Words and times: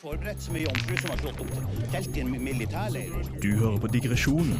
forberedt 0.00 0.40
som 0.40 0.56
ei 0.56 0.62
jomfru 0.64 0.96
som 0.96 1.10
har 1.12 1.18
slått 1.20 1.40
opp 1.44 1.90
telt 1.92 2.16
i 2.16 2.22
en 2.24 2.30
militærleir. 2.40 3.12
Du 3.42 3.50
hører 3.58 3.76
på 3.82 3.90
digresjonen. 3.92 4.56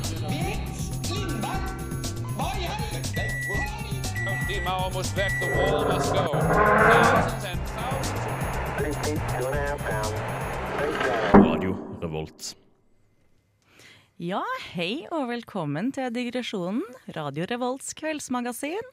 Radio 11.41 11.77
Revolt. 12.03 12.53
Ja, 14.21 14.43
hei 14.75 15.07
og 15.09 15.31
velkommen 15.31 15.88
til 15.97 16.12
Digresjonen, 16.12 16.84
Radio 17.16 17.48
Revolts 17.48 17.95
kveldsmagasin. 17.97 18.93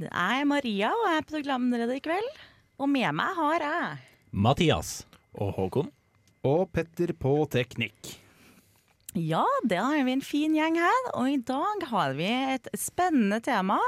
Det 0.00 0.08
er 0.08 0.46
Maria, 0.48 0.94
og 0.96 1.10
jeg 1.10 1.20
er 1.20 1.28
programleder 1.28 1.92
i 1.98 2.00
kveld. 2.00 2.32
Og 2.80 2.88
med 2.88 3.12
meg 3.12 3.36
har 3.36 3.66
jeg 3.66 4.06
Mathias. 4.32 5.09
Og 5.38 5.54
Håkon. 5.58 5.90
Og 6.46 6.66
Petter 6.72 7.12
på 7.14 7.34
teknikk. 7.52 8.16
Ja, 9.14 9.44
det 9.66 9.80
har 9.82 10.04
vi 10.06 10.12
en 10.14 10.22
fin 10.22 10.54
gjeng 10.54 10.78
her, 10.78 11.06
og 11.18 11.26
i 11.32 11.40
dag 11.42 11.86
har 11.90 12.14
vi 12.14 12.28
et 12.30 12.68
spennende 12.78 13.40
tema 13.42 13.80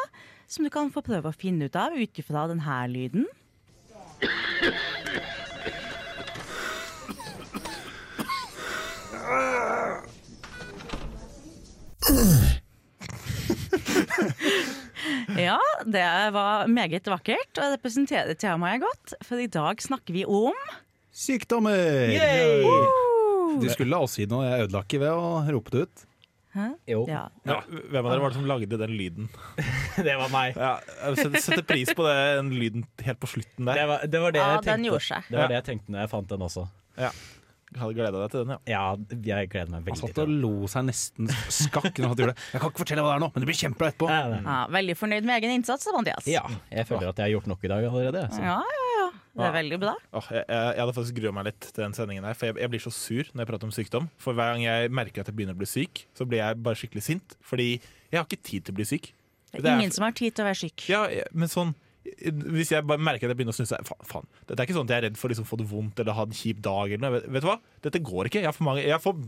som 0.50 0.66
du 0.66 0.70
kan 0.74 0.90
få 0.92 1.04
prøve 1.06 1.30
å 1.30 1.36
finne 1.36 1.70
ut 1.70 1.78
av 1.78 1.94
ut 1.94 2.18
ifra 2.18 2.48
denne 2.50 2.80
lyden. 2.90 3.28
Ja, 15.38 15.58
det 15.86 16.04
var 16.34 16.68
meget 16.70 17.06
vakkert 17.08 17.58
og 17.62 17.72
representerer 17.76 18.34
temaet 18.38 18.82
godt, 18.82 19.14
for 19.24 19.40
i 19.40 19.50
dag 19.50 19.80
snakker 19.82 20.14
vi 20.14 20.26
om 20.26 20.56
Sykdommer! 21.12 22.14
Du 23.60 23.68
skulle 23.68 23.98
også 24.00 24.22
si 24.22 24.26
noe, 24.30 24.46
jeg 24.48 24.64
ødela 24.66 24.80
ikke 24.86 25.00
ved 25.02 25.12
å 25.12 25.26
rope 25.52 25.74
det 25.74 25.82
ut. 25.86 26.06
Jo, 26.88 27.02
ja, 27.08 27.22
Ja, 27.48 27.58
hvem 27.64 28.04
av 28.04 28.10
dere 28.12 28.20
var 28.20 28.32
det 28.32 28.36
som 28.36 28.48
lagde 28.48 28.76
den 28.80 28.92
lyden? 28.96 29.28
det 30.06 30.16
var 30.20 30.28
meg. 30.32 30.56
Ja, 30.56 30.74
jeg 31.16 31.36
setter- 31.40 31.64
pris 31.68 31.92
på 31.96 32.04
det, 32.04 32.16
den 32.40 32.50
lyden 32.56 32.82
helt 33.06 33.20
på 33.22 33.28
slutten 33.30 33.68
Det 33.70 33.76
der. 33.78 33.86
var 33.88 34.02
det, 34.04 34.20
var 34.20 34.34
det 34.36 34.40
Ja, 34.42 34.48
jeg 34.56 34.64
den 34.64 34.68
tenkte. 34.68 34.90
gjorde 34.90 35.06
seg. 35.06 35.30
Det 35.32 35.38
var 35.40 35.48
det 35.52 35.56
jeg 35.60 35.66
tenkte 35.70 35.94
når 35.94 36.04
jeg 36.04 36.12
fant 36.12 36.28
den 36.34 36.44
også. 36.48 36.66
Jeg 37.72 37.80
hadde 37.80 37.96
gleda 37.96 38.18
deg 38.20 38.32
til 38.34 38.42
den, 38.44 38.50
ja. 38.52 38.58
Ja, 38.68 38.82
jeg 39.32 39.48
gleder 39.48 39.70
meg 39.72 39.86
Han 39.88 39.96
satt 40.02 40.18
og 40.20 40.28
lo 40.42 40.50
seg 40.68 40.84
nesten 40.90 41.30
skakk 41.48 41.88
når 41.96 42.10
han 42.12 42.18
gjorde 42.20 42.34
det. 42.34 42.48
Jeg 42.52 42.60
kan 42.60 42.68
ikke 42.74 42.82
fortelle 42.84 43.04
hva 43.06 43.14
det 43.14 43.16
er 43.16 43.24
nå, 43.24 43.30
men 43.32 43.44
det 43.46 43.48
blir 43.48 43.60
kjempebra 43.62 43.88
etterpå. 43.94 44.10
Ja, 44.12 44.58
Veldig 44.76 44.96
fornøyd 45.00 45.24
med 45.28 45.38
egen 45.40 45.54
innsats, 45.56 45.88
Mathias. 45.96 46.28
Ja, 46.28 46.44
jeg 46.68 46.84
føler 46.90 47.08
at 47.14 47.16
jeg 47.22 47.30
har 47.30 47.32
gjort 47.38 47.48
nok 47.48 47.64
i 47.64 47.70
dag 47.72 47.88
allerede. 47.88 48.26
Så. 48.36 48.44
ja, 48.44 48.58
ja. 48.60 48.81
Det 49.32 49.46
er 49.48 49.54
veldig 49.56 49.78
bra. 49.80 49.94
Oh, 50.12 50.26
jeg, 50.28 50.44
jeg, 50.44 50.74
jeg 50.76 50.80
hadde 50.82 50.94
faktisk 50.98 51.16
grua 51.16 51.32
meg 51.32 51.46
litt 51.48 51.60
til 51.70 51.80
den 51.86 51.94
sendingen 51.96 52.24
her, 52.28 52.34
for 52.36 52.50
jeg, 52.50 52.58
jeg 52.60 52.72
blir 52.74 52.82
så 52.84 52.92
sur 52.92 53.30
når 53.32 53.44
jeg 53.44 53.48
prater 53.52 53.64
om 53.70 53.72
sykdom. 53.72 54.08
For 54.20 54.36
hver 54.36 54.52
gang 54.52 54.64
jeg 54.66 54.90
merker 54.92 55.24
at 55.24 55.30
jeg 55.32 55.36
begynner 55.38 55.56
å 55.56 55.60
bli 55.62 55.70
syk, 55.70 56.02
så 56.18 56.26
blir 56.28 56.42
jeg 56.42 56.58
bare 56.66 56.76
skikkelig 56.76 57.04
sint. 57.06 57.36
Fordi 57.48 57.70
jeg 57.78 58.18
har 58.18 58.26
ikke 58.28 58.42
tid 58.44 58.66
til 58.68 58.74
å 58.74 58.80
bli 58.82 58.88
syk. 58.92 59.08
Det 59.52 59.62
Det 59.62 59.64
er 59.68 59.72
er- 59.76 59.80
ingen 59.80 59.90
som 59.96 60.04
har 60.04 60.12
tid 60.12 60.34
til 60.36 60.44
å 60.44 60.48
være 60.50 60.60
syk. 60.66 60.84
Ja, 60.92 61.06
men 61.32 61.48
sånn 61.48 61.72
hvis 62.02 62.72
jeg 62.72 62.82
bare 62.82 62.98
merker 62.98 63.28
at 63.28 63.30
jeg 63.30 63.38
begynner 63.38 63.54
å 63.54 63.56
snuse 63.60 63.78
fa 63.86 63.94
faen. 64.04 64.24
Dette 64.48 64.58
er 64.58 64.66
ikke 64.66 64.74
sånn 64.74 64.88
at 64.88 64.90
jeg 64.90 64.98
er 64.98 65.04
redd 65.06 65.16
for 65.20 65.28
å 65.28 65.32
liksom 65.32 65.46
få 65.46 65.56
det 65.60 65.66
vondt 65.70 66.00
eller 66.02 66.16
ha 66.18 66.24
en 66.26 66.34
kjip 66.34 66.58
dag. 66.60 66.90
Eller 66.90 66.98
noe. 67.04 67.12
Vet, 67.14 67.28
vet 67.30 67.44
du 67.44 67.46
hva? 67.46 67.54
Dette 67.86 68.00
går 68.02 68.26
ikke. 68.26 68.40
Jeg 68.42 68.48
har 68.50 68.56
for 68.56 68.66
mange 68.66 68.82
Jeg 68.82 68.98
får 69.04 69.20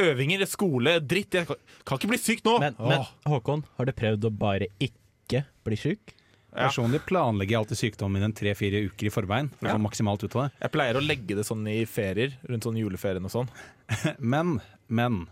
øvinger, 0.00 0.44
skole, 0.48 0.94
dritt. 1.04 1.36
Jeg 1.36 1.46
kan, 1.46 1.56
kan 1.84 1.98
ikke 2.00 2.08
bli 2.08 2.18
syk 2.18 2.40
nå! 2.46 2.58
Men, 2.62 2.74
men 2.80 3.04
Håkon, 3.28 3.64
har 3.76 3.84
du 3.84 3.92
prøvd 3.92 4.24
å 4.24 4.32
bare 4.32 4.70
ikke 4.80 5.44
bli 5.68 5.76
sjuk? 5.76 6.14
Ja. 6.52 6.66
Personlig 6.68 7.00
planlegger 7.08 7.54
jeg 7.56 7.60
alltid 7.62 7.78
sykdommen 7.80 8.18
min 8.20 8.26
en 8.28 8.34
tre-fire 8.36 8.82
uker 8.90 9.06
i 9.08 9.12
forveien. 9.14 9.48
For 9.56 9.64
å 9.66 9.68
Ja. 9.70 9.76
få 9.78 9.82
maksimalt 9.86 10.20
ut 10.24 10.34
av 10.36 10.40
det. 10.44 10.50
Jeg 10.60 10.70
pleier 10.74 10.94
å 11.00 11.06
legge 11.06 11.32
det 11.38 11.44
sånn 11.48 11.64
i 11.66 11.78
ferier, 11.88 12.30
rundt 12.48 12.64
sånn 12.68 12.76
juleferien 12.76 13.24
og 13.24 13.30
sånn. 13.32 13.48
Men, 14.20 14.60
men 14.88 15.24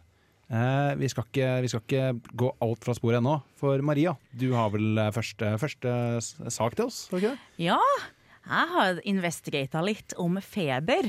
eh, 0.51 0.95
vi, 0.97 1.09
skal 1.13 1.25
ikke, 1.29 1.51
vi 1.63 1.69
skal 1.69 1.81
ikke 1.85 2.07
gå 2.41 2.49
alt 2.65 2.81
fra 2.85 2.95
sporet 2.97 3.19
ennå. 3.21 3.37
For 3.61 3.83
Maria, 3.85 4.15
du 4.33 4.49
har 4.57 4.71
vel 4.73 4.97
eh, 4.99 5.11
første, 5.13 5.53
første 5.61 5.93
sak 6.51 6.75
til 6.77 6.87
oss? 6.89 7.03
ikke? 7.13 7.37
Ja, 7.61 7.77
jeg 8.49 8.67
har 8.73 9.01
investigata 9.05 9.83
litt 9.85 10.15
om 10.19 10.41
feber. 10.41 11.05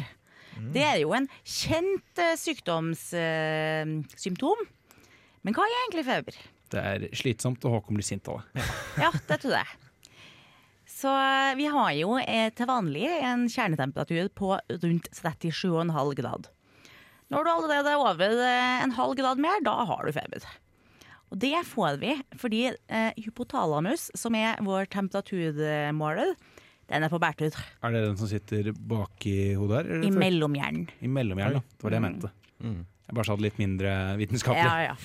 Det 0.75 0.83
er 0.83 0.99
jo 1.05 1.13
en 1.15 1.29
kjent 1.47 2.19
eh, 2.19 2.35
sykdomssymptom. 2.35 4.59
Men 5.41 5.53
hva 5.57 5.63
er 5.65 5.73
egentlig 5.85 6.05
feber? 6.05 6.35
Det 6.71 6.79
er 6.87 7.01
slitsomt, 7.17 7.63
og 7.67 7.73
Håkon 7.79 7.97
blir 7.97 8.05
sint 8.07 8.27
av 8.31 8.35
det. 8.53 8.63
Ja, 9.01 9.09
det 9.27 9.37
tror 9.43 9.55
jeg. 9.57 9.67
Så 11.01 11.09
eh, 11.17 11.51
vi 11.57 11.65
har 11.73 11.91
jo 11.97 12.15
eh, 12.21 12.49
til 12.53 12.67
vanlig 12.69 13.07
en 13.25 13.47
kjernetemperatur 13.49 14.27
på 14.37 14.53
rundt 14.83 15.07
37,5 15.17 16.15
grad. 16.19 16.49
Når 17.31 17.45
du 17.47 17.49
allerede 17.53 17.93
er 17.95 18.01
over 18.01 18.33
eh, 18.43 18.81
en 18.83 18.93
halv 18.97 19.15
grad 19.17 19.41
mer, 19.41 19.63
da 19.65 19.73
har 19.89 20.05
du 20.05 20.11
feber. 20.13 20.45
Og 21.31 21.39
det 21.39 21.55
får 21.65 21.97
vi 22.01 22.13
fordi 22.37 22.65
eh, 22.69 23.13
hypotalamus, 23.23 24.09
som 24.19 24.35
er 24.35 24.59
vår 24.67 24.89
temperaturmåler, 24.91 26.35
den 26.91 27.05
er 27.07 27.11
på 27.13 27.21
bærtur. 27.23 27.55
Er 27.87 27.93
det 27.95 28.01
den 28.03 28.17
som 28.19 28.27
sitter 28.27 28.71
baki 28.75 29.53
hodet 29.55 29.85
her? 29.87 30.03
I 30.03 30.11
mellomhjernen. 30.11 30.89
I 30.99 31.07
mellomhjernen, 31.07 31.61
ja. 31.61 31.77
Det 31.79 31.85
var 31.87 31.93
det 31.95 32.01
jeg 32.01 32.03
Mm. 32.03 32.09
mente. 32.11 32.31
Mm. 32.61 32.81
Jeg 33.07 33.15
bare 33.15 33.25
sa 33.25 33.35
det 33.39 33.45
litt 33.47 33.59
mindre 33.59 33.93
vitenskapelig. 34.19 34.67
Ja, 34.67 34.91
ja. 34.91 34.95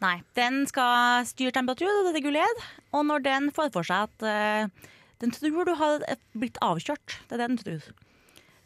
Nei, 0.00 0.16
den 0.34 0.62
skal 0.66 1.24
styre 1.28 1.52
temperatur 1.52 1.90
og 2.08 2.14
regulere, 2.16 2.66
og 2.96 3.04
når 3.06 3.22
den 3.24 3.50
får 3.54 3.70
for 3.74 3.86
seg 3.86 4.08
at 4.08 4.26
eh, 4.26 4.90
den 5.20 5.34
tror 5.34 5.68
du 5.68 5.74
har 5.76 6.04
blitt 6.38 6.58
avkjørt, 6.64 7.18
det 7.28 7.36
er 7.36 7.42
det 7.42 7.48
den 7.50 7.60
tror. 7.60 7.90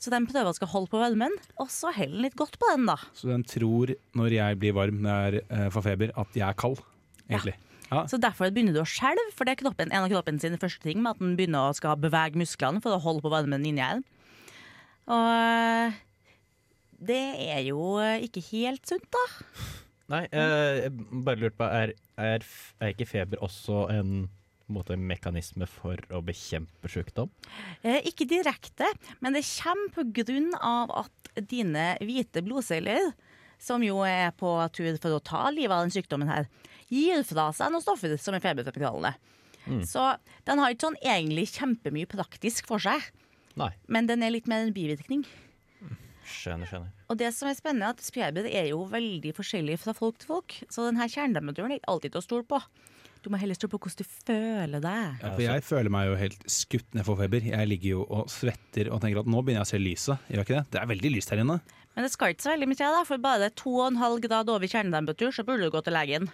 Så 0.03 0.13
den 0.13 0.27
prøver 0.29 0.51
å 0.51 0.57
skal 0.57 0.71
holde 0.75 0.91
på 0.93 1.01
varmen, 1.01 1.35
og 1.63 1.71
så 1.73 1.93
heller 1.95 2.19
den 2.19 2.27
litt 2.27 2.39
godt 2.39 2.59
på 2.61 2.71
den, 2.75 2.87
da. 2.91 2.99
Så 3.17 3.31
den 3.31 3.45
tror, 3.49 3.95
når 4.19 4.35
jeg 4.37 4.59
blir 4.61 4.75
varm 4.77 5.01
når 5.05 5.39
jeg 5.39 5.47
eh, 5.49 5.71
får 5.73 5.87
feber, 5.87 6.13
at 6.21 6.37
jeg 6.37 6.45
er 6.47 6.59
kald, 6.61 6.83
egentlig. 7.29 7.55
Ja. 7.89 8.03
Så 8.11 8.19
derfor 8.21 8.51
begynner 8.53 8.75
du 8.75 8.83
å 8.83 8.89
skjelve, 8.89 9.31
for 9.37 9.47
det 9.47 9.55
er 9.55 9.63
kroppen, 9.63 9.93
en 9.93 10.05
av 10.07 10.13
kroppen 10.13 10.41
sine 10.43 10.59
første 10.61 10.83
ting 10.85 11.01
med 11.03 11.15
at 11.15 11.23
den 11.23 11.37
begynner 11.39 11.71
å 11.71 11.77
skal 11.77 11.97
bevege 12.01 12.41
musklene 12.41 12.83
for 12.85 12.97
å 12.97 13.03
holde 13.03 13.25
på 13.25 13.33
varmen 13.33 13.65
inni 13.65 13.85
her. 13.85 14.03
Og 15.05 15.31
eh, 15.31 15.99
det 17.05 17.23
er 17.49 17.65
jo 17.69 17.97
ikke 18.25 18.45
helt 18.51 18.85
sunt, 18.89 19.09
da. 19.15 19.25
Nei, 20.13 20.25
eh, 20.37 20.85
jeg 20.85 21.23
bare 21.25 21.41
lurte 21.41 21.59
på, 21.61 21.69
er, 21.81 21.95
er, 22.21 22.49
er 22.83 22.93
ikke 22.93 23.09
feber 23.09 23.41
også 23.45 23.87
en 23.95 24.27
måte, 24.73 24.97
mekanisme 24.97 25.67
for 25.69 26.01
å 26.15 26.23
bekjempe 26.25 26.89
sykdom? 26.91 27.31
Eh, 27.83 28.01
ikke 28.09 28.27
direkte, 28.31 28.89
men 29.21 29.37
det 29.37 29.45
kommer 29.49 29.93
på 29.97 30.07
grunn 30.23 30.53
av 30.61 30.93
at 31.05 31.35
dine 31.51 31.95
hvite 32.01 32.43
blodceller, 32.47 33.13
som 33.61 33.83
jo 33.85 34.01
er 34.07 34.33
på 34.37 34.51
tur 34.77 34.97
for 35.01 35.17
å 35.17 35.23
ta 35.25 35.47
livet 35.55 35.75
av 35.75 35.87
den 35.87 35.95
sykdommen 35.95 36.31
her, 36.31 36.49
gir 36.93 37.23
fra 37.27 37.49
seg 37.57 37.73
noen 37.73 37.85
stoffer 37.85 38.17
som 38.21 38.37
er 38.37 38.45
feberfremkallende. 38.45 39.15
Så 39.89 40.03
den 40.45 40.61
har 40.61 40.73
ikke 40.73 40.91
sånn 40.91 40.99
egentlig 41.01 41.47
kjempemye 41.55 42.09
praktisk 42.11 42.67
for 42.69 42.83
seg, 42.83 43.01
Nei, 43.57 43.71
men 43.87 44.09
den 44.11 44.25
er 44.27 44.33
litt 44.35 44.49
mer 44.51 44.65
en 44.65 44.75
bivirkning. 44.75 45.23
skjønner, 46.27 46.67
skjønner. 46.69 46.91
Og 47.09 47.19
det 47.21 47.31
som 47.37 47.49
er 47.49 47.57
spennende 47.57 47.93
er 47.93 47.95
at 47.95 48.11
feber 48.15 48.49
er 48.51 48.69
jo 48.73 48.83
veldig 48.91 49.33
forskjellig 49.37 49.79
fra 49.81 49.95
folk 49.97 50.19
til 50.19 50.33
folk, 50.35 50.57
så 50.69 50.89
denne 50.89 51.07
kjernetemperaturen 51.09 51.73
er 51.73 51.81
ikke 51.81 51.93
alltid 51.95 52.15
til 52.15 52.23
å 52.23 52.27
stole 52.27 52.49
på. 52.51 52.61
Du 53.25 53.31
må 53.33 53.39
heller 53.41 53.57
stå 53.57 53.71
på 53.73 53.79
hvordan 53.81 54.03
du 54.03 54.05
føler 54.29 54.83
deg. 54.85 55.21
Ja, 55.23 55.31
for 55.33 55.41
jeg 55.47 55.63
føler 55.65 55.93
meg 55.95 56.11
jo 56.11 56.17
helt 56.21 56.43
skutt 56.53 56.91
ned 56.97 57.07
for 57.07 57.17
feber. 57.17 57.47
Jeg 57.49 57.69
ligger 57.71 57.95
jo 57.95 58.03
og 58.13 58.27
svetter 58.33 58.91
og 58.93 59.01
tenker 59.01 59.23
at 59.23 59.31
nå 59.33 59.41
begynner 59.41 59.63
jeg 59.63 59.69
å 59.69 59.73
se 59.73 59.81
lyset. 59.81 60.27
Gjør 60.29 60.43
jeg 60.43 60.45
ikke 60.49 60.59
det? 60.59 60.65
Det 60.75 60.81
er 60.83 60.91
veldig 60.93 61.13
lyst 61.15 61.33
her 61.33 61.41
inne. 61.41 61.57
Men 61.95 62.05
det 62.05 62.11
skal 62.13 62.35
ikke 62.35 62.45
så 62.45 62.53
veldig 62.53 62.69
mye 62.69 62.81
til, 62.83 62.93
da, 62.99 63.05
for 63.09 63.23
bare 63.25 63.49
2,5 63.63 64.19
grad 64.27 64.51
over 64.53 64.69
kjernetemperatur, 64.69 65.33
så 65.33 65.45
burde 65.47 65.65
du 65.65 65.73
gå 65.73 65.81
til 65.87 65.97
legen. 65.97 66.29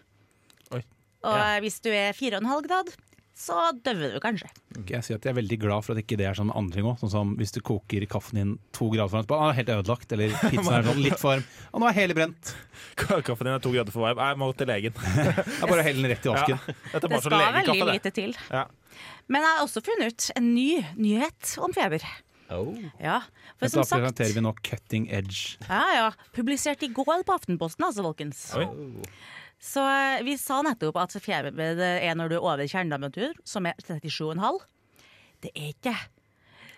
Oi. 0.74 0.82
Og 1.22 1.36
Ja. 1.36 1.60
hvis 1.62 1.78
du 1.84 1.90
er 1.92 2.10
4,5 2.16 2.66
grad, 2.66 2.90
så 3.36 3.56
døver 3.84 4.14
du 4.14 4.20
kanskje. 4.20 4.48
Jeg 4.88 5.04
sier 5.06 5.16
at 5.16 5.24
jeg 5.24 5.32
er 5.32 5.38
veldig 5.38 5.58
glad 5.62 5.84
for 5.86 5.94
at 5.94 6.02
ikke 6.02 6.18
det 6.20 6.26
er 6.28 6.36
sånn 6.36 6.50
med 6.50 6.58
andre 6.60 6.76
ting 6.76 6.88
òg. 6.90 6.98
Sånn 7.00 7.12
som 7.12 7.32
hvis 7.38 7.54
du 7.54 7.60
koker 7.64 8.04
kaffen 8.10 8.40
din 8.40 8.50
to 8.76 8.90
grader 8.92 9.08
for 9.12 9.20
varmt, 9.22 9.34
ah, 9.36 9.54
helt 9.56 9.72
ødelagt. 9.72 10.12
Eller 10.16 10.34
pizzaen 10.52 10.80
er 10.80 10.88
sånn 10.90 11.02
litt 11.04 11.16
for 11.20 11.32
varm. 11.34 11.46
Og 11.72 11.82
nå 11.82 11.88
er 11.88 11.96
hele 11.96 12.16
brent. 12.18 12.52
Kaffen 13.00 13.48
din 13.48 13.54
er 13.54 13.62
to 13.64 13.72
grader 13.74 13.94
for 13.94 14.04
varm. 14.08 14.20
Jeg 14.20 14.40
må 14.42 14.50
til 14.58 14.70
legen. 14.72 15.04
Jeg 15.60 15.70
bare 15.72 15.86
heller 15.86 16.02
den 16.04 16.12
rett 16.14 16.26
i 16.26 16.34
vasken. 16.34 16.60
Dette 16.90 17.00
er 17.00 17.14
Det 17.14 17.22
skal 17.24 17.46
veldig 17.60 17.86
lite 17.94 18.14
til. 18.18 18.36
Ja. 18.50 18.66
Men 19.30 19.44
jeg 19.44 19.54
har 19.54 19.62
også 19.62 19.80
funnet 19.86 20.10
ut 20.10 20.24
en 20.34 20.48
ny 20.56 20.80
nyhet 20.98 21.52
om 21.62 21.72
feber. 21.72 22.02
Oh. 22.50 22.74
Ja, 22.98 23.20
for 23.60 23.68
Da 23.68 23.70
som 23.70 23.84
sagt 23.86 24.02
presenterer 24.02 24.34
vi 24.34 24.42
nå 24.42 24.50
Cutting 24.66 25.06
Edge. 25.14 25.54
ja, 25.68 25.84
ja, 25.94 26.08
Publisert 26.34 26.82
i 26.82 26.88
går 26.90 27.22
på 27.22 27.36
Aftenposten, 27.36 27.86
altså, 27.86 28.02
folkens. 28.02 28.42
Oi. 28.58 28.66
Så 29.60 29.82
eh, 29.84 30.22
vi 30.24 30.36
sa 30.40 30.62
nettopp 30.64 30.96
at 31.02 31.16
feber 31.20 31.52
er 31.52 32.16
når 32.16 32.32
du 32.32 32.36
er 32.38 32.44
over 32.44 32.64
kjernetemperatur, 32.64 33.36
som 33.44 33.68
er 33.68 33.76
37,5. 33.84 34.60
Det 35.44 35.52
er 35.54 35.74
ikke 35.74 35.94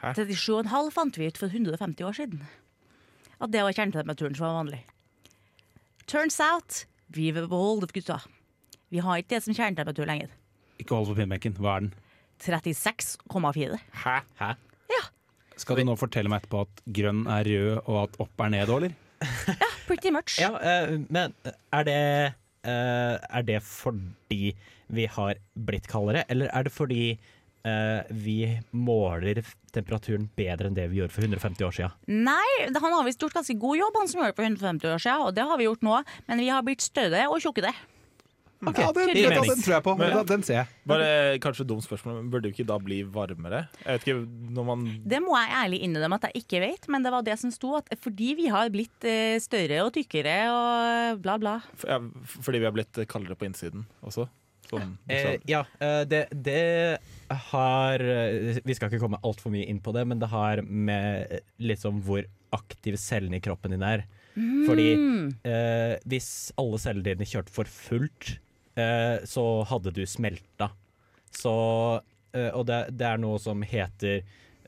Hæ? 0.03 0.13
37,5 0.19 0.91
fant 0.91 1.19
vi 1.19 1.29
ut 1.31 1.39
for 1.39 1.47
150 1.47 2.07
år 2.09 2.17
siden. 2.19 2.43
At 3.43 3.53
det 3.55 3.63
var 3.63 3.75
kjernetemperaturen 3.75 4.35
som 4.35 4.49
var 4.49 4.59
vanlig. 4.59 4.81
Turns 6.11 6.41
out 6.43 6.85
vi 7.15 7.31
var 7.35 7.47
beholdt, 7.47 7.93
gutta. 7.95 8.19
Vi 8.91 8.99
har 9.05 9.21
ikke 9.21 9.37
det 9.37 9.43
som 9.45 9.55
kjernetemperatur 9.55 10.09
lenger. 10.09 10.33
Ikke 10.83 10.97
hold 10.97 11.13
på 11.13 11.17
pinnbenken. 11.21 11.55
Hva 11.59 11.77
er 11.77 11.87
den? 11.87 11.93
36,4. 12.43 13.79
Hæ? 14.03 14.17
Hæ? 14.41 14.51
Ja. 14.91 15.03
Skal 15.61 15.79
du 15.79 15.85
nå 15.87 15.95
fortelle 16.01 16.33
meg 16.33 16.43
etterpå 16.43 16.65
at 16.67 16.83
grønn 16.99 17.23
er 17.31 17.47
rød, 17.47 17.83
og 17.87 17.99
at 18.03 18.19
opp 18.25 18.43
er 18.43 18.53
ned 18.57 18.73
eller? 18.75 18.95
ja, 19.23 19.71
Pretty 19.87 20.11
much. 20.15 20.39
Ja, 20.43 20.51
eh, 20.59 20.97
men 21.13 21.35
er 21.47 21.87
det, 21.87 21.99
er 22.71 23.47
det 23.47 23.61
fordi 23.67 24.53
vi 24.93 25.07
har 25.09 25.39
blitt 25.55 25.89
kaldere, 25.91 26.25
eller 26.29 26.51
er 26.53 26.67
det 26.67 26.73
fordi 26.75 27.05
eh, 27.13 28.11
vi 28.11 28.37
måler 28.77 29.41
temperaturen 29.73 30.29
bedre 30.37 30.69
enn 30.69 30.77
det 30.77 30.89
vi 30.93 31.01
gjorde 31.01 31.15
for 31.15 31.27
150 31.27 31.67
år 31.69 31.77
siden? 31.79 31.97
Nei, 32.29 32.69
han 32.69 32.97
har 32.97 33.07
visst 33.07 33.23
gjort 33.23 33.39
ganske 33.39 33.57
god 33.61 33.81
jobb, 33.81 33.99
han 34.01 34.11
som 34.11 34.21
gjorde 34.21 34.35
det 34.35 34.41
for 34.41 34.51
150 34.51 34.93
år 34.97 35.05
siden, 35.07 35.27
og 35.29 35.35
det 35.39 35.49
har 35.49 35.61
vi 35.61 35.69
gjort 35.69 35.87
nå. 35.87 36.03
Men 36.29 36.45
vi 36.45 36.53
har 36.53 36.67
blitt 36.67 36.85
større 36.85 37.25
og 37.31 37.41
tjukkere. 37.45 37.73
Ja, 38.63 38.93
den, 38.95 39.11
den, 39.17 39.33
den 39.49 39.63
tror 39.65 39.75
jeg 39.75 39.83
på. 39.83 39.95
Men- 39.99 40.13
Den, 40.17 40.27
den 40.31 40.43
ser 40.47 40.55
jeg. 40.61 40.67
Bare 40.87 41.07
kanskje 41.43 41.67
dumt 41.67 41.83
spørsmål, 41.85 42.21
men 42.21 42.31
burde 42.31 42.47
det 42.49 42.53
ikke 42.55 42.67
da 42.69 42.77
bli 42.79 43.01
varmere? 43.03 43.65
Jeg 43.85 43.99
vet 43.99 44.07
ikke, 44.07 44.27
når 44.59 44.65
man 44.69 44.85
Det 45.15 45.21
må 45.25 45.35
jeg 45.41 45.51
ærlig 45.65 45.81
innrømme 45.89 46.19
at 46.21 46.29
jeg 46.31 46.45
ikke 46.45 46.61
vet, 46.63 46.89
men 46.89 47.03
det 47.03 47.13
var 47.15 47.23
det 47.27 47.39
som 47.43 47.51
sto. 47.55 47.75
At 47.81 47.91
fordi 48.03 48.35
vi 48.39 48.47
har 48.53 48.71
blitt 48.75 49.05
eh, 49.09 49.39
større 49.43 49.83
og 49.87 49.93
tykkere 49.97 50.37
og 50.53 51.21
bla, 51.25 51.39
bla. 51.43 51.57
For, 51.75 51.91
ja, 51.91 51.99
Fordi 52.39 52.59
vi 52.63 52.69
har 52.71 52.77
blitt 52.77 53.03
kaldere 53.11 53.35
på 53.37 53.49
innsiden 53.51 53.87
også? 54.07 54.29
Sånn, 54.71 54.95
Eh, 55.11 55.35
ja, 55.51 55.65
eh, 55.85 56.05
det, 56.09 56.21
det 56.33 56.99
har 57.51 58.01
eh, 58.01 58.61
Vi 58.65 58.77
skal 58.79 58.89
ikke 58.89 59.03
komme 59.03 59.19
altfor 59.27 59.53
mye 59.53 59.67
inn 59.69 59.81
på 59.85 59.93
det, 59.93 60.07
men 60.09 60.21
det 60.23 60.31
har 60.33 60.63
med 60.63 61.41
liksom 61.61 61.99
hvor 62.07 62.25
aktive 62.53 62.97
cellene 63.01 63.37
i 63.41 63.43
kroppen 63.45 63.73
din 63.75 63.83
er. 63.85 64.05
Fordi 64.67 64.87
eh, 65.45 65.99
hvis 66.09 66.53
alle 66.61 66.79
cellene 66.81 67.05
dine 67.05 67.27
kjørte 67.29 67.53
for 67.53 67.69
fullt, 67.69 68.39
så 69.29 69.45
hadde 69.69 69.93
du 69.93 70.03
smelta. 70.09 70.71
Så 71.33 71.53
eh, 72.33 72.51
Og 72.57 72.67
det, 72.69 72.79
det 72.97 73.07
er 73.09 73.21
noe 73.21 73.39
som 73.41 73.63
heter 73.65 74.23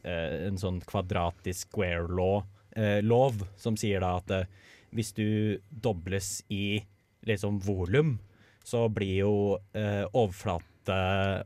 eh, 0.05 0.47
en 0.49 0.59
sånn 0.61 0.81
kvadratisk 0.85 1.69
square 1.71 2.09
law, 2.13 2.43
eh, 2.77 3.01
lov, 3.05 3.43
som 3.57 3.77
sier 3.81 4.01
da 4.05 4.17
at 4.21 4.31
eh, 4.31 4.47
hvis 4.95 5.13
du 5.17 5.59
dobles 5.69 6.43
i 6.53 6.83
liksom 7.27 7.59
volum, 7.65 8.19
så 8.65 8.87
blir 8.93 9.17
jo 9.25 9.33
eh, 9.77 10.05
overflate, 10.13 10.99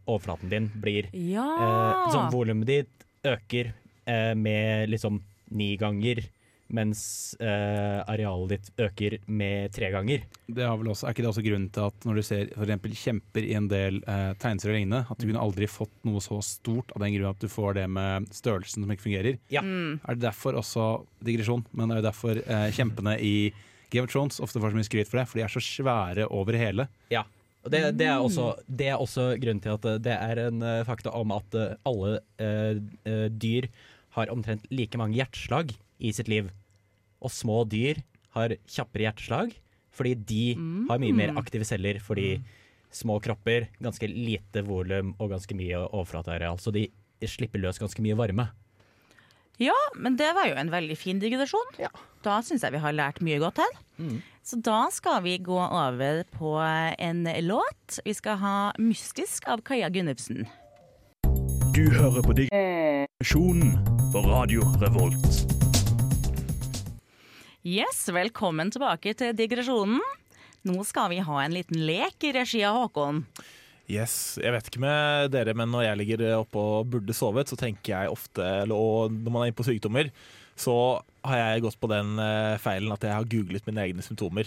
overflaten 0.07 0.51
din 0.53 0.67
blir 0.83 1.09
Ja! 1.15 1.47
eh, 1.47 2.11
Sånn 2.15 2.31
volumet 2.35 2.67
ditt 2.69 3.07
øker 3.27 3.73
eh, 4.07 4.35
med 4.39 4.91
liksom 4.93 5.23
ni 5.51 5.77
ganger, 5.81 6.21
mens 6.75 7.01
eh, 7.41 8.01
arealet 8.05 8.55
ditt 8.55 8.83
øker 8.85 9.19
med 9.27 9.73
tre 9.75 9.91
ganger. 9.95 10.25
Det 10.47 10.67
har 10.67 10.77
vel 10.81 10.91
også, 10.93 11.07
er 11.07 11.17
ikke 11.17 11.25
det 11.25 11.31
også 11.31 11.45
grunnen 11.47 11.71
til 11.75 11.87
at 11.89 12.09
når 12.09 12.19
du 12.19 12.25
ser 12.27 12.51
eksempel 12.53 12.97
kjemper 12.99 13.47
i 13.47 13.55
en 13.59 13.71
del 13.71 14.03
eh, 14.05 14.33
tegneserier 14.41 14.75
og 14.75 14.81
lignende, 14.81 15.03
at 15.09 15.21
du 15.21 15.27
kunne 15.29 15.47
aldri 15.47 15.71
fått 15.71 15.95
noe 16.09 16.23
så 16.25 16.41
stort 16.45 16.93
av 16.95 17.05
den 17.05 17.15
grunn 17.17 17.33
at 17.33 17.41
du 17.41 17.49
får 17.53 17.79
det 17.81 17.87
med 17.95 18.29
størrelsen 18.37 18.85
som 18.85 18.93
ikke 18.95 19.07
fungerer? 19.09 19.41
Ja. 19.53 19.65
Er 19.65 20.19
det 20.19 20.27
derfor 20.27 20.59
også 20.61 20.91
digresjon, 21.25 21.65
men 21.73 21.91
er 21.91 22.03
det 22.03 22.11
derfor 22.11 22.43
eh, 22.45 22.69
kjempene 22.77 23.17
i 23.21 23.35
Game 23.89 24.05
of 24.05 24.13
Thrones 24.13 24.43
ofte 24.45 24.61
får 24.61 24.75
så 24.75 24.79
mye 24.79 24.89
skryt 24.91 25.11
for 25.11 25.21
det? 25.21 25.29
For 25.31 25.41
de 25.41 25.47
er 25.47 25.53
så 25.53 25.65
svære 25.65 26.29
over 26.29 26.57
hele. 26.61 26.89
Ja. 27.13 27.25
Og 27.69 27.73
det, 27.75 27.83
det, 27.99 28.07
er 28.09 28.23
også, 28.23 28.53
det 28.65 28.89
er 28.89 29.01
også 29.01 29.33
grunnen 29.43 29.61
til 29.61 29.75
at 29.75 29.87
eh, 29.89 30.01
det 30.03 30.15
er 30.15 30.43
en 30.47 30.65
eh, 30.65 30.85
fakta 30.89 31.13
om 31.17 31.35
at 31.37 31.59
eh, 31.59 31.75
alle 31.89 32.19
dyr 33.29 33.69
har 34.17 34.31
omtrent 34.33 34.65
like 34.73 34.99
mange 34.99 35.19
hjerteslag 35.19 35.75
i 35.99 36.13
sitt 36.15 36.31
liv. 36.31 36.51
Og 37.23 37.33
små 37.35 37.65
dyr 37.69 38.03
har 38.37 38.55
kjappere 38.69 39.09
hjerteslag 39.09 39.57
fordi 39.99 40.15
de 40.15 40.45
har 40.87 41.01
mye 41.03 41.17
mer 41.17 41.35
aktive 41.41 41.67
celler. 41.67 41.99
Fordi 41.99 42.37
små 42.95 43.19
kropper, 43.21 43.67
ganske 43.83 44.07
lite 44.07 44.63
volum 44.67 45.15
og 45.19 45.33
ganske 45.35 45.57
mye 45.59 45.81
overflateareal. 45.89 46.61
Så 46.63 46.71
de 46.75 46.87
slipper 47.27 47.59
løs 47.63 47.81
ganske 47.83 48.03
mye 48.05 48.17
varme. 48.19 48.49
Ja, 49.59 49.75
men 49.99 50.15
det 50.15 50.31
var 50.37 50.47
jo 50.47 50.55
en 50.55 50.71
veldig 50.71 50.95
fin 50.95 51.19
digresjon. 51.19 51.75
Da 52.23 52.39
syns 52.47 52.63
jeg 52.63 52.77
vi 52.77 52.83
har 52.83 52.95
lært 52.95 53.19
mye 53.27 53.41
godt 53.43 53.59
her. 53.59 53.75
Så 54.47 54.61
da 54.63 54.87
skal 54.95 55.19
vi 55.27 55.35
gå 55.43 55.59
over 55.59 56.23
på 56.39 56.55
en 56.63 57.27
låt. 57.43 57.99
Vi 58.05 58.15
skal 58.15 58.39
ha 58.39 58.73
'Mystisk' 58.79 59.51
av 59.51 59.67
Kaja 59.67 59.91
Gunnufsen. 59.91 60.47
Du 61.75 61.91
hører 61.91 62.23
på 62.23 62.33
Digresjonen 62.39 63.75
på 64.13 64.23
Radio 64.31 64.63
Revolt. 64.79 65.58
Yes, 67.67 68.05
velkommen 68.15 68.71
tilbake 68.73 69.15
til 69.19 69.35
digresjonen. 69.37 69.99
Nå 70.69 70.83
skal 70.87 71.11
vi 71.13 71.21
ha 71.25 71.41
en 71.45 71.55
liten 71.55 71.81
lek 71.89 72.23
i 72.29 72.33
regi 72.37 72.63
av 72.67 72.77
Håkon. 72.85 73.25
Yes, 73.89 74.39
Jeg 74.43 74.53
vet 74.53 74.67
ikke 74.69 74.83
med 74.85 75.31
dere, 75.33 75.55
men 75.57 75.71
når 75.73 75.87
jeg 75.87 75.99
ligger 76.03 76.25
oppe 76.43 76.61
og 76.61 76.91
burde 76.93 77.15
sovet, 77.17 77.49
så 77.49 77.57
tenker 77.57 77.95
jeg 77.95 78.11
ofte 78.13 78.43
eller- 78.63 78.77
Og 78.77 79.11
når 79.11 79.31
man 79.33 79.43
er 79.43 79.47
inne 79.51 79.57
på 79.57 79.65
sykdommer, 79.65 80.11
så 80.57 81.01
har 81.25 81.37
jeg 81.39 81.63
gått 81.63 81.81
på 81.81 81.89
den 81.89 82.19
eh, 82.19 82.59
feilen 82.59 82.93
at 82.93 83.01
jeg 83.01 83.13
har 83.13 83.25
googlet 83.25 83.67
mine 83.67 83.79
egne 83.89 84.03
symptomer. 84.03 84.47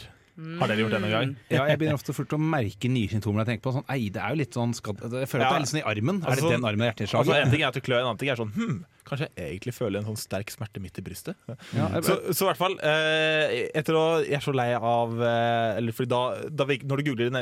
Har 0.59 0.67
dere 0.67 0.77
gjort 0.79 0.91
det 0.91 1.01
noen 1.01 1.11
gang? 1.11 1.35
Ja, 1.51 1.65
jeg 1.67 1.77
begynner 1.79 1.99
ofte 1.99 2.13
fort 2.15 2.29
å 2.33 2.39
merke 2.39 2.89
nye 2.89 3.07
symptomer. 3.09 3.43
Jeg 3.45 3.59
tenker 3.59 3.69
på 3.69 3.73
sånn, 3.75 3.85
ei, 3.89 4.09
det 4.09 4.21
er 4.21 4.29
jo 4.29 4.35
litt 4.35 4.53
sånn 4.53 4.73
skad 4.73 4.97
Jeg 5.01 5.27
føler 5.27 5.43
at 5.45 5.51
det 5.51 5.55
er 5.57 5.59
litt 5.59 5.73
sånn 5.73 5.81
i 5.81 5.89
armen. 5.91 6.21
Er 6.23 6.29
Altså, 6.31 6.41
det 6.49 6.51
den 6.61 6.65
armen 6.65 6.81
er 6.81 6.93
hjerteslag? 6.93 7.19
Altså, 7.19 7.35
en 7.35 7.51
ting 7.51 7.61
er 7.61 7.67
at 7.67 7.73
du 7.73 7.81
klør, 7.81 7.99
en 7.99 8.05
annen 8.07 8.17
ting 8.17 8.29
er 8.29 8.35
sånn 8.39 8.53
hm, 8.53 8.85
Kanskje 9.07 9.27
jeg 9.35 9.47
egentlig 9.55 9.73
føler 9.75 9.99
en 10.01 10.07
sånn 10.11 10.19
sterk 10.21 10.51
smerte 10.53 10.81
midt 10.83 10.99
i 10.99 11.03
brystet. 11.05 11.35
Ja, 11.47 11.87
jeg- 11.95 12.03
Så, 12.05 12.15
så 12.33 12.45
i 12.45 12.49
hvert 12.51 12.59
fall 12.59 12.75
eh, 12.83 13.69
Etter 13.77 13.97
å 13.97 14.03
Jeg 14.23 14.37
er 14.39 14.43
så 14.45 14.53
lei 14.55 14.69
av 14.77 15.15
eh, 15.21 15.77
Eller 15.79 15.95
fordi 15.95 16.09
da, 16.11 16.21
da 16.49 16.65
vi, 16.69 16.77
Når 16.85 17.01
du 17.01 17.03
googler 17.09 17.29
dine 17.31 17.41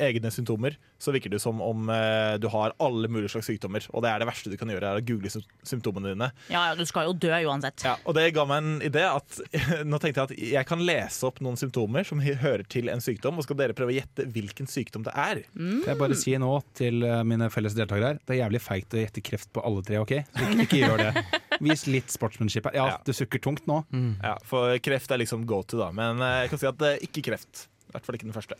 egne, 0.00 0.30
symptomer, 0.34 0.76
så 0.98 1.12
virker 1.14 1.30
det 1.34 1.40
som 1.42 1.60
om 1.64 1.88
eh, 1.92 2.36
du 2.40 2.48
har 2.52 2.72
alle 2.82 3.08
mulige 3.12 3.30
slags 3.34 3.46
sykdommer. 3.50 3.84
Og 3.92 4.02
det 4.04 4.10
er 4.10 4.22
det 4.22 4.28
verste 4.28 4.50
du 4.52 4.56
kan 4.60 4.70
gjøre, 4.72 4.94
er 4.94 5.00
å 5.00 5.04
google 5.06 5.30
sym- 5.32 5.44
symptomene 5.66 6.14
dine. 6.14 6.30
Ja, 6.52 6.70
ja, 6.70 6.74
du 6.78 6.84
skal 6.88 7.06
jo 7.10 7.12
dø 7.20 7.30
uansett. 7.48 7.84
Ja, 7.84 7.96
og 8.08 8.14
det 8.16 8.30
ga 8.36 8.44
meg 8.48 8.62
en 8.64 8.80
idé 8.88 9.04
at 9.04 9.38
Nå 9.88 9.98
tenkte 10.02 10.24
jeg 10.24 10.30
at 10.30 10.34
jeg 10.54 10.68
kan 10.68 10.82
lese 10.86 11.26
opp 11.28 11.40
noen 11.44 11.58
symptomer 11.60 12.06
som 12.08 12.20
hører 12.24 12.64
til 12.72 12.88
en 12.92 13.02
sykdom, 13.04 13.38
og 13.38 13.44
skal 13.46 13.58
dere 13.60 13.76
prøve 13.76 13.92
å 13.92 13.96
gjette 13.98 14.26
hvilken 14.32 14.68
sykdom 14.70 15.04
det 15.06 15.14
er. 15.18 15.42
Kan 15.54 15.84
jeg 15.92 16.00
bare 16.00 16.16
si 16.18 16.34
nå 16.40 16.50
til 16.78 17.02
eh, 17.06 17.20
mine 17.26 17.50
felles 17.52 17.76
deltakere 17.76 18.14
her, 18.14 18.20
det 18.24 18.36
er 18.36 18.42
jævlig 18.44 18.62
feigt 18.64 18.94
å 18.96 19.02
gjette 19.02 19.22
kreft 19.24 19.52
på 19.54 19.62
alle 19.66 19.84
tre, 19.86 20.00
OK? 20.02 20.14
Så 20.34 20.48
ikke, 20.54 20.64
ikke 20.68 20.80
gjør 20.94 21.12
det. 21.12 21.40
Vis 21.64 21.86
litt 21.90 22.10
sportsmanship 22.14 22.64
her. 22.70 22.74
Ja, 22.78 22.86
Ja. 22.94 22.96
du 23.04 23.12
sukker 23.12 23.38
tungt 23.42 23.66
nå. 23.70 23.82
Ja, 24.22 24.36
For 24.48 24.78
kreft 24.78 25.10
er 25.14 25.18
liksom 25.22 25.44
go 25.46 25.62
to, 25.62 25.78
da. 25.78 25.90
Men 25.92 26.20
eh, 26.22 26.42
jeg 26.44 26.50
kan 26.54 26.58
si 26.64 26.66
at 26.70 26.78
det 26.78 26.90
er 26.96 27.06
ikke 27.08 27.22
kreft. 27.30 27.66
I 27.84 27.92
hvert 27.94 28.06
fall 28.08 28.16
ikke 28.18 28.26
den 28.26 28.34
første. 28.34 28.56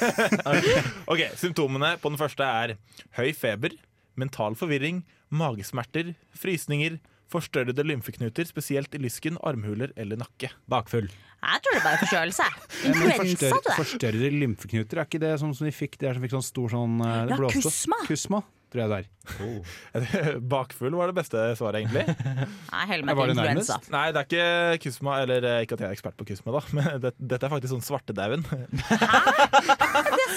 ok, 1.10 1.22
Symptomene 1.38 1.94
på 2.00 2.10
den 2.12 2.18
første 2.20 2.46
er 2.46 2.76
høy 3.18 3.30
feber, 3.36 3.74
mental 4.20 4.56
forvirring, 4.58 5.02
magesmerter, 5.30 6.14
frysninger, 6.36 6.98
forstørrede 7.30 7.84
lymfeknuter, 7.86 8.48
spesielt 8.48 8.94
i 8.96 9.00
lysken, 9.04 9.36
armhuler 9.46 9.92
eller 10.00 10.18
nakke. 10.18 10.50
Bakfull. 10.70 11.06
Jeg 11.40 11.62
tror 11.64 11.76
det 11.76 11.78
er 11.80 11.84
bare 11.86 12.00
forkjølelse. 12.02 12.46
Influensa, 12.90 13.50
forstørre, 13.52 13.76
forstørrede 13.78 14.30
lymfeknuter, 14.34 14.98
er 15.00 15.06
ikke 15.08 15.20
det 15.22 15.30
sånn 15.40 15.54
som 15.56 15.68
de 15.68 15.72
fikk? 15.72 15.94
Det 16.00 16.10
er 16.10 16.18
som 16.18 16.24
fikk 16.26 16.34
sånn 16.34 16.44
stor 16.48 16.72
sånn 16.74 16.96
eh, 17.06 17.20
Ja, 17.30 17.38
blåste. 17.38 17.62
kusma. 17.68 18.00
Kusma, 18.08 18.42
tror 18.72 18.82
jeg 18.84 18.90
det 18.92 18.98
er. 19.00 19.08
Bakfull 20.50 20.94
var 20.96 21.10
det 21.10 21.16
beste 21.20 21.42
svaret, 21.58 21.82
egentlig. 21.82 22.04
Nei, 22.74 22.84
heller 22.90 23.06
meg 23.06 23.18
til 23.20 23.30
det 23.30 23.34
influensa. 23.36 23.76
Nei, 23.92 24.04
det 24.14 24.22
er 24.22 24.28
ikke 24.30 24.80
kusma, 24.86 25.16
eller 25.24 25.46
eh, 25.46 25.58
ikke 25.66 25.76
at 25.76 25.84
jeg 25.84 25.90
er 25.90 25.96
ekspert 25.98 26.16
på 26.18 26.26
kusma, 26.30 26.54
da, 26.56 26.62
men 26.78 26.88
det, 27.04 27.12
dette 27.18 27.46
er 27.48 27.52
faktisk 27.52 27.74
sånn 27.74 27.84
svartedauden. 27.86 28.46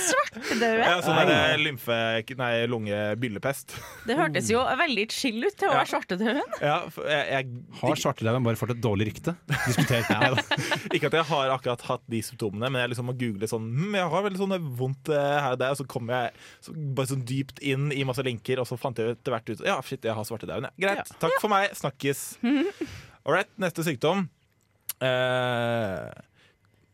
Svartedauden. 0.04 0.84
Ja, 0.84 0.98
sånn 1.06 1.20
der 1.30 1.62
lymfe... 1.62 1.98
Nei, 2.40 2.52
lungebyllepest. 2.70 3.76
Det 4.08 4.18
hørtes 4.18 4.50
jo 4.52 4.62
veldig 4.80 5.06
chill 5.14 5.40
ut 5.46 5.56
til 5.60 5.70
å 5.70 5.74
Ja. 5.74 5.80
være 5.82 5.92
svartedauden. 5.94 6.56
Ja, 6.64 6.78
jeg, 7.08 7.24
jeg, 7.34 7.64
Har 7.82 8.00
svartedauden 8.04 8.46
bare 8.46 8.60
fått 8.60 8.74
et 8.76 8.82
dårlig 8.84 9.10
rykte? 9.12 9.36
Diskuter. 9.68 10.06
Neida. 10.10 10.44
Ikke 10.94 11.10
at 11.10 11.18
jeg 11.20 11.28
har 11.30 11.54
akkurat 11.56 11.86
hatt 11.88 12.04
de 12.12 12.22
symptomene, 12.26 12.70
men 12.74 12.84
jeg 12.84 12.94
liksom 12.94 13.08
må 13.10 13.16
google 13.18 13.48
sånn 13.50 13.66
hm, 13.74 13.96
Jeg 13.98 14.10
har 14.14 14.26
veldig 14.28 14.42
sånn 14.42 14.56
vondt 14.80 15.12
eh, 15.14 15.38
her 15.46 15.56
og 15.56 15.62
der, 15.62 15.74
og 15.76 15.80
så 15.80 15.88
kommer 15.90 16.18
jeg 16.18 16.44
så, 16.68 16.76
bare 16.98 17.12
sånn 17.14 17.26
dypt 17.30 17.62
inn 17.64 17.90
i 17.96 18.04
masse 18.08 18.23
linker, 18.26 18.62
og 18.62 18.68
så 18.70 18.78
fant 18.80 19.00
jeg 19.00 19.16
etter 19.16 19.34
hvert 19.36 19.50
ut 19.52 19.64
Ja, 19.68 19.78
shit, 19.86 20.04
jeg 20.06 20.16
har 20.18 20.28
svartedauden. 20.28 20.70
Ja. 20.70 20.74
Greit, 20.86 21.14
takk 21.22 21.38
for 21.42 21.54
meg. 21.54 21.74
Snakkes. 21.78 22.28
Right, 23.24 23.48
neste 23.56 23.86
sykdom. 23.88 24.26
Eh, 25.00 26.10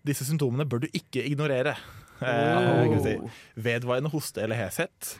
disse 0.06 0.28
symptomene 0.28 0.68
bør 0.70 0.84
du 0.84 0.92
ikke 0.94 1.24
ignorere. 1.26 1.74
Eh, 2.22 2.98
si. 3.02 3.16
Vedvarende 3.58 4.12
hoste 4.14 4.44
eller 4.44 4.60
heshet. 4.60 5.16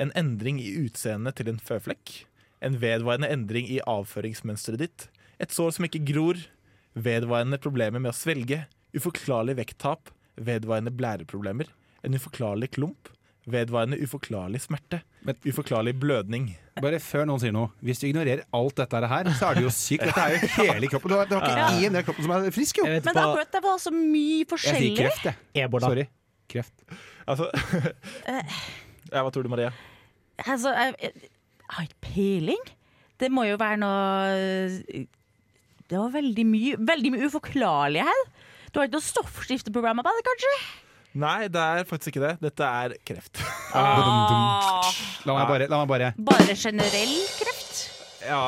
En 0.00 0.12
endring 0.16 0.60
i 0.62 0.70
utseendet 0.80 1.36
til 1.36 1.52
en 1.52 1.60
føflekk. 1.60 2.22
En 2.64 2.78
vedvarende 2.80 3.28
endring 3.32 3.68
i 3.68 3.80
avføringsmønsteret 3.88 4.80
ditt. 4.84 5.06
Et 5.40 5.52
sår 5.52 5.76
som 5.76 5.86
ikke 5.88 6.02
gror. 6.12 6.40
Vedvarende 6.96 7.60
problemer 7.62 8.02
med 8.02 8.12
å 8.12 8.16
svelge. 8.16 8.64
Uforklarlig 8.96 9.56
vekttap. 9.60 10.12
Vedvarende 10.40 10.92
blæreproblemer. 10.94 11.68
En 12.04 12.16
uforklarlig 12.16 12.72
klump. 12.76 13.12
Vedvarende 13.50 13.98
uforklarlig 14.04 14.60
smerte. 14.64 15.00
Men- 15.26 15.36
Uforklarlig 15.44 15.94
blødning. 16.00 16.48
Bare 16.80 16.98
før 17.02 17.26
noen 17.28 17.40
sier 17.42 17.52
noe. 17.52 17.70
Hvis 17.84 18.00
du 18.00 18.06
ignorerer 18.08 18.44
alt 18.56 18.76
dette 18.80 19.00
her, 19.10 19.30
så 19.36 19.50
er 19.50 19.58
du 19.60 19.66
jo 19.66 19.72
syk. 19.74 20.00
Dette 20.06 20.22
er 20.22 20.36
jo 20.36 20.50
hele 20.62 20.88
kroppen. 20.92 21.10
Du 21.12 21.16
har, 21.18 21.26
du 21.28 21.34
har 21.36 21.44
ikke 21.44 21.86
én 21.88 21.92
del 21.92 22.00
av 22.00 22.06
kroppen 22.08 22.24
som 22.28 22.34
er 22.36 22.50
frisk, 22.56 22.78
jo. 22.80 22.86
Men 22.88 23.02
hva 23.02 23.24
akkurat 23.26 23.52
det 23.58 23.62
var 23.66 23.78
så 23.82 23.92
mye 23.94 24.46
forskjellig. 24.48 24.80
Jeg 24.80 24.96
sier 24.96 25.04
kreft, 25.04 25.28
jeg. 25.30 25.64
Ebola. 25.66 25.90
Sorry. 25.92 26.06
Kreft. 26.50 26.84
Altså 27.30 27.50
Ja, 29.12 29.22
hva 29.24 29.30
tror 29.34 29.42
du, 29.46 29.50
Maria? 29.52 29.70
Altså, 30.46 30.72
jeg, 30.72 30.94
jeg 31.02 31.30
har 31.76 31.86
ikke 31.88 32.00
peiling. 32.06 32.62
Det 33.20 33.28
må 33.34 33.44
jo 33.48 33.56
være 33.60 33.76
noe 33.82 35.06
Det 35.90 35.98
var 35.98 36.12
veldig 36.14 36.44
mye, 36.48 36.76
veldig 36.88 37.10
mye 37.16 37.26
uforklarlig 37.28 38.04
her. 38.06 38.22
Du 38.70 38.78
har 38.78 38.86
ikke 38.88 38.96
noe 39.00 39.06
stoffskifteprogrammer 39.08 40.06
på 40.06 40.12
det, 40.16 40.22
kanskje? 40.28 40.52
Nei, 41.18 41.48
det 41.50 41.58
er 41.60 41.86
faktisk 41.88 42.12
ikke 42.14 42.22
det. 42.22 42.34
Dette 42.44 42.66
er 42.82 42.94
kreft. 43.06 43.40
Ah, 43.70 44.82
La 45.26 45.34
meg 45.36 45.46
bare, 45.50 45.66
la 45.70 45.78
meg 45.84 45.88
bare. 45.90 46.06
bare 46.26 46.54
generell 46.58 47.12
kreft? 47.38 47.56
Ja, 48.26 48.40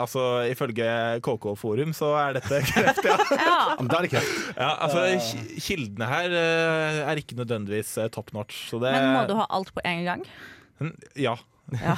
altså 0.00 0.22
ifølge 0.48 0.86
KK 1.26 1.46
Forum 1.58 1.90
så 1.96 2.12
er 2.20 2.38
dette 2.38 2.60
kreft, 2.70 3.02
ja. 3.04 3.16
Ja. 3.36 3.56
Da 3.82 3.98
er 3.98 4.06
det 4.06 4.10
kreft. 4.14 4.36
ja 4.56 4.68
altså, 4.86 5.02
kildene 5.66 6.06
her 6.08 6.36
eh, 6.38 7.00
er 7.10 7.20
ikke 7.20 7.36
nødvendigvis 7.40 7.96
eh, 8.00 8.08
top 8.14 8.30
notch. 8.36 8.62
Så 8.70 8.78
det, 8.82 8.94
Men 8.94 9.10
må 9.18 9.24
du 9.28 9.34
ha 9.40 9.48
alt 9.58 9.74
på 9.76 9.82
en 9.90 10.04
gang? 10.06 10.24
Ja. 11.18 11.34
Ja. 11.80 11.94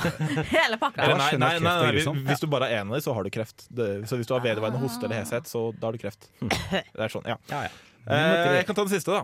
Hele 0.51 0.77
pakka? 0.81 1.01
Eller, 1.05 1.21
nei, 1.21 1.29
nei, 1.41 1.53
nei, 1.63 1.77
er 1.93 2.01
nei, 2.03 2.17
hvis 2.27 2.43
du 2.43 2.49
bare 2.53 2.69
har 2.69 2.83
én 2.83 2.89
av 2.91 2.97
dem, 2.99 3.05
så 3.05 3.15
har 3.17 3.25
du 3.29 3.31
kreft. 3.33 3.69
Så 3.69 4.19
hvis 4.19 4.29
du 4.29 4.35
har 4.37 4.43
vedvarende 4.45 4.81
hoste 4.83 5.07
eller 5.09 5.23
heshet, 5.23 5.49
så 5.49 5.69
da 5.77 5.89
har 5.89 5.97
du 5.97 6.03
kreft. 6.03 6.29
Det 6.43 6.83
er 7.07 7.13
sånn, 7.13 7.25
ja. 7.29 7.39
Ja, 7.53 7.63
ja. 7.69 7.73
Eh, 8.03 8.59
jeg 8.59 8.67
kan 8.69 8.77
ta 8.77 8.85
den 8.85 8.93
siste, 8.97 9.15
da. 9.15 9.23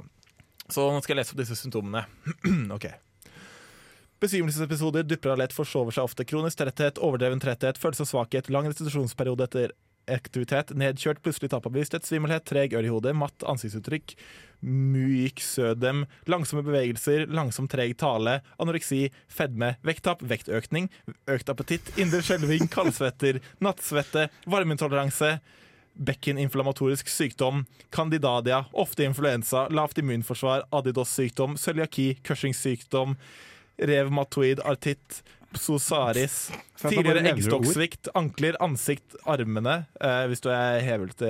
Så 0.68 0.84
nå 0.92 1.00
skal 1.02 1.16
jeg 1.16 1.22
lese 1.22 1.34
opp 1.34 1.42
disse 1.42 1.58
symptomene. 1.58 2.04
ok. 2.76 2.88
Besvimelsesepisoder, 4.20 5.04
dupper 5.06 5.32
av 5.34 5.42
lett, 5.42 5.54
forsover 5.54 5.94
seg 5.94 6.08
ofte. 6.08 6.26
Kronisk 6.26 6.58
tretthet, 6.60 6.98
overdreven 6.98 7.40
tretthet, 7.42 7.78
følelse 7.78 8.04
av 8.04 8.10
svakhet, 8.12 8.50
lang 8.52 8.66
restitusjonsperiode 8.66 9.46
etter 9.46 9.76
aktivitet, 10.08 10.72
nedkjørt, 10.78 11.20
plutselig 11.25 11.50
tap 11.52 11.66
av 11.68 11.75
bevissthet, 11.75 12.06
svimmelhet, 12.08 12.46
treg 12.48 12.75
ør 12.76 12.87
i 12.87 12.92
hodet, 12.92 13.14
matt 13.16 13.44
ansiktsuttrykk, 13.48 14.14
myksødem, 14.64 16.04
langsomme 16.32 16.64
bevegelser, 16.66 17.26
langsom 17.30 17.68
treg 17.70 17.94
tale, 18.00 18.38
anoreksi, 18.62 19.04
fedme, 19.30 19.75
vekttap, 19.87 20.25
vektøkning, 20.25 20.88
økt 21.30 21.52
appetitt, 21.52 21.92
indre 22.00 22.22
skjelving, 22.25 22.66
kaldsvetter, 22.72 23.42
nattsvette, 23.64 24.28
varmeintoleranse, 24.50 25.37
bekkeninflammatorisk 25.98 27.10
sykdom, 27.10 27.64
candidadia, 27.94 28.64
ofte 28.72 29.06
influensa, 29.08 29.66
lavt 29.74 29.98
immunforsvar, 29.98 30.66
adidos-sykdom, 30.74 31.58
cøliaki, 31.58 32.12
Cushing-sykdom, 32.26 33.16
revmatoid 33.78 34.62
artitt, 34.66 35.22
psosaris, 35.54 36.50
tidligere 36.76 37.22
eggstokksvikt, 37.30 38.10
ankler, 38.18 38.56
ansikt, 38.62 39.16
armene, 39.28 39.78
eh, 40.00 40.24
hvis 40.28 40.42
du 40.44 40.50
er 40.52 40.82
hevelte, 40.84 41.28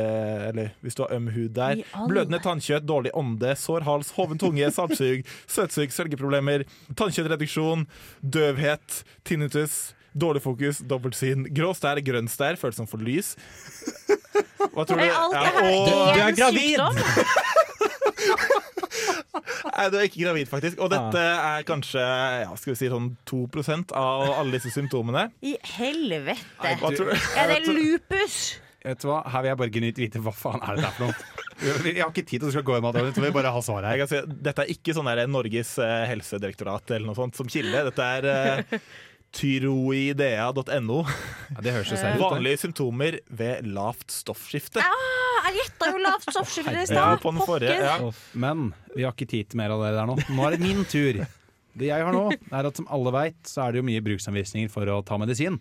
eller 0.48 0.72
hvis 0.82 0.98
du 0.98 1.04
har 1.04 1.14
øm 1.14 1.28
hud 1.34 1.52
der, 1.54 1.84
blødende 2.10 2.40
tannkjøtt, 2.42 2.86
dårlig 2.88 3.12
ånde, 3.18 3.54
sår 3.56 3.86
hals, 3.86 4.10
hoven 4.18 4.40
tunge, 4.42 4.70
salpsug, 4.74 5.22
søtsug, 5.46 5.94
svelgeproblemer, 5.94 6.66
tannkjøttreduksjon, 6.98 7.86
døvhet, 8.22 9.02
tinnitus, 9.28 9.78
dårlig 10.16 10.42
fokus, 10.44 10.78
dobbeltsyn, 10.88 11.46
grå 11.54 11.72
stær, 11.76 12.00
grønn 12.04 12.28
stær, 12.30 12.56
følelse 12.60 12.82
som 12.82 12.88
for 12.90 12.98
lys. 13.02 13.34
Hva 14.74 14.84
tror 14.86 14.98
du? 14.98 15.04
Er 15.04 15.14
alt 15.16 15.32
det 15.34 15.42
Ja, 15.42 15.50
her 15.50 15.64
og- 15.72 15.88
Du 15.88 16.20
er 16.20 16.28
én 16.28 16.36
gravid! 16.38 16.78
sykdom? 16.78 16.94
Nei, 19.78 19.84
du 19.92 19.96
er 19.98 20.06
ikke 20.08 20.22
gravid, 20.24 20.48
faktisk. 20.50 20.78
Og 20.82 20.90
dette 20.92 21.20
er 21.22 21.62
kanskje 21.68 22.02
ja, 22.02 22.54
skal 22.58 22.72
vi 22.74 22.78
si 22.80 22.88
sånn 22.90 23.10
2% 23.30 23.92
av 23.98 24.24
alle 24.40 24.56
disse 24.58 24.72
symptomene. 24.74 25.28
I 25.46 25.54
helvete! 25.76 26.72
Hva 26.80 26.90
tror 26.94 27.12
du? 27.12 27.28
Er 27.38 27.52
det 27.52 27.60
lupus? 27.70 28.38
Vet 28.84 29.02
du 29.02 29.08
hva? 29.10 29.20
Her 29.28 29.42
vil 29.44 29.50
jeg 29.52 29.58
bare 29.60 29.72
genuint 29.74 29.98
vite 30.00 30.20
hva 30.22 30.32
faen 30.34 30.62
er 30.62 30.78
det 30.78 30.84
der 30.86 30.94
for 30.96 31.08
noe. 31.08 31.14
Jeg 31.58 31.98
har 31.98 32.12
ikke 32.12 32.22
tid 32.30 32.44
til 32.46 32.60
å 32.60 32.62
gå 32.62 32.76
med 32.84 32.94
det, 32.94 33.00
Vi 33.18 33.30
bare 33.34 33.50
ha 33.50 33.60
svaret 33.66 33.88
Jeg 33.90 33.98
her. 33.98 34.00
kan 34.04 34.10
si, 34.12 34.36
dette 34.46 34.62
er 34.62 34.68
ikke 34.70 34.94
sånn 34.94 35.08
der 35.10 35.24
Norges 35.30 35.72
eh, 35.82 36.04
helsedirektorat 36.12 36.92
eller 36.94 37.06
noe 37.10 37.18
sånt 37.18 37.34
som 37.38 37.50
kilde. 37.50 37.80
Dette 37.90 38.06
er 38.18 38.28
uh, 38.30 38.78
tyroidea.no. 39.36 40.98
Ja, 41.52 41.62
det 41.64 41.74
høres 41.74 41.90
jo 41.92 41.98
seriøst 41.98 42.20
ut. 42.20 42.24
Vanlige 42.24 42.60
symptomer 42.64 43.18
ved 43.40 43.66
lavt 43.68 44.12
stoffskifte. 44.14 44.82
Ah, 44.84 45.48
jeg 45.48 45.62
gjetta 45.62 45.90
jo 45.92 46.02
lavt 46.02 46.28
stoffskifte 46.30 46.74
i 46.82 46.86
stad. 46.88 47.66
Ja. 47.68 47.98
Men 48.32 48.70
vi 48.94 49.04
har 49.04 49.12
ikke 49.14 49.28
tid 49.28 49.50
til 49.52 49.60
mer 49.60 49.74
av 49.76 49.84
det 49.84 49.92
der 49.96 50.08
nå. 50.08 50.16
Nå 50.32 50.48
er 50.48 50.56
det 50.56 50.62
min 50.64 50.84
tur. 50.88 51.20
Det 51.78 51.90
jeg 51.92 52.02
har 52.08 52.14
nå, 52.14 52.24
er 52.32 52.66
at 52.66 52.80
som 52.80 52.88
alle 52.90 53.12
veit, 53.14 53.38
så 53.46 53.66
er 53.66 53.72
det 53.76 53.82
jo 53.82 53.86
mye 53.86 54.02
bruksanvisninger 54.02 54.72
for 54.72 54.88
å 54.90 54.98
ta 55.06 55.18
medisin. 55.20 55.60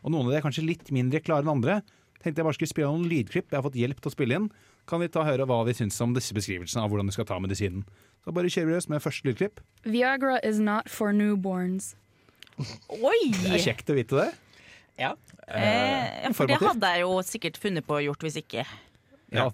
Og 0.00 0.14
noen 0.14 0.28
av 0.28 0.32
de 0.32 0.38
er 0.38 0.44
kanskje 0.46 0.64
litt 0.64 0.90
mindre 0.94 1.20
klare 1.20 1.44
enn 1.44 1.52
andre. 1.58 1.80
Tenkte 2.22 2.40
jeg 2.40 2.46
bare 2.46 2.56
skulle 2.56 2.72
spille 2.72 2.90
noen 2.90 3.08
lydklipp. 3.10 3.50
Jeg 3.50 3.58
har 3.58 3.66
fått 3.66 3.78
hjelp 3.78 4.00
til 4.00 4.10
å 4.10 4.14
spille 4.14 4.38
inn. 4.38 4.48
Kan 4.88 5.02
vi 5.02 5.10
ta 5.12 5.26
høre 5.26 5.44
hva 5.44 5.60
vi 5.68 5.74
syns 5.76 5.98
om 6.00 6.14
disse 6.16 6.32
beskrivelsene 6.34 6.86
av 6.86 6.90
hvordan 6.90 7.10
du 7.10 7.14
skal 7.14 7.28
ta 7.28 7.36
medisinen. 7.42 7.84
Så 8.24 8.32
bare 8.34 8.50
kjører 8.50 8.70
vi 8.70 8.78
løs 8.78 8.88
med 8.88 9.04
første 9.04 9.28
lydklipp. 9.28 9.60
Viagra 9.84 10.38
is 10.46 10.58
not 10.62 10.88
for 10.88 11.12
newborns. 11.12 11.92
Oi! 12.58 13.20
Det 13.32 13.54
er 13.56 13.64
kjekt 13.70 13.90
å 13.92 13.96
vite 13.98 14.18
det. 14.18 14.28
Ja. 14.98 15.12
Eh, 15.46 16.24
ja, 16.24 16.32
for 16.34 16.50
det 16.50 16.58
hadde 16.60 16.92
jeg 16.94 17.04
jo 17.04 17.18
sikkert 17.26 17.58
funnet 17.62 17.86
på 17.86 17.98
å 17.98 18.02
gjort 18.02 18.24
hvis 18.26 18.40
ikke. 18.42 18.66
Ja. 19.34 19.50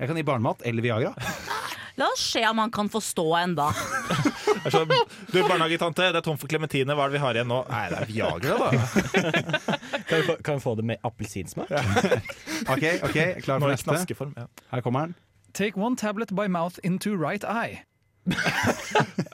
Jeg 0.00 0.08
kan 0.08 0.18
gi 0.18 0.24
barnemat 0.26 0.64
eller 0.66 0.84
Viagra. 0.84 1.12
La 2.00 2.08
oss 2.10 2.24
se 2.32 2.42
om 2.48 2.58
han 2.58 2.72
kan 2.74 2.88
forstå 2.90 3.24
enda. 3.38 3.68
Er 4.64 4.72
sånn, 4.72 4.90
du, 4.90 5.36
barnehagetante, 5.44 6.08
det 6.10 6.18
er 6.18 6.24
tom 6.26 6.38
for 6.40 6.50
klementine. 6.50 6.96
Hva 6.96 7.06
er 7.06 7.12
det 7.12 7.18
vi 7.18 7.22
har 7.22 7.38
igjen 7.38 7.50
nå? 7.52 7.60
Nei, 7.70 7.82
det 7.92 8.00
er 8.00 8.08
Viagra, 8.10 8.56
da. 8.58 8.70
Kan 10.08 10.18
vi 10.18 10.24
få, 10.26 10.36
kan 10.42 10.58
vi 10.58 10.64
få 10.64 10.74
det 10.80 10.86
med 10.90 11.06
appelsinsmak? 11.06 11.70
OK, 11.70 12.84
ok, 13.06 13.18
klar 13.44 13.62
for 13.62 13.70
neste. 13.70 13.98
Ja. 14.34 14.48
Her 14.72 14.82
kommer 14.82 15.06
den. 15.06 15.14
Take 15.54 15.78
one 15.78 15.94
tablet 15.94 16.34
by 16.34 16.48
mouth 16.50 16.80
into 16.82 17.14
right 17.14 17.44
eye. 17.46 17.84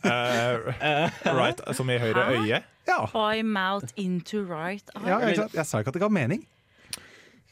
Eh, 0.05 1.11
right, 1.37 1.61
som 1.77 1.91
i 1.91 1.99
høyre 2.01 2.25
Hæ? 2.25 2.39
øye. 2.41 2.61
Ja. 2.89 2.97
By 3.13 3.43
mouth 3.47 3.93
into 3.97 4.41
right 4.43 4.91
eye. 4.97 5.09
ja 5.09 5.19
jeg. 5.29 5.49
Jeg 5.55 5.67
sa 5.67 5.79
ikke 5.79 5.93
at 5.93 5.95
det 5.95 6.03
ga 6.03 6.09
mening. 6.09 6.47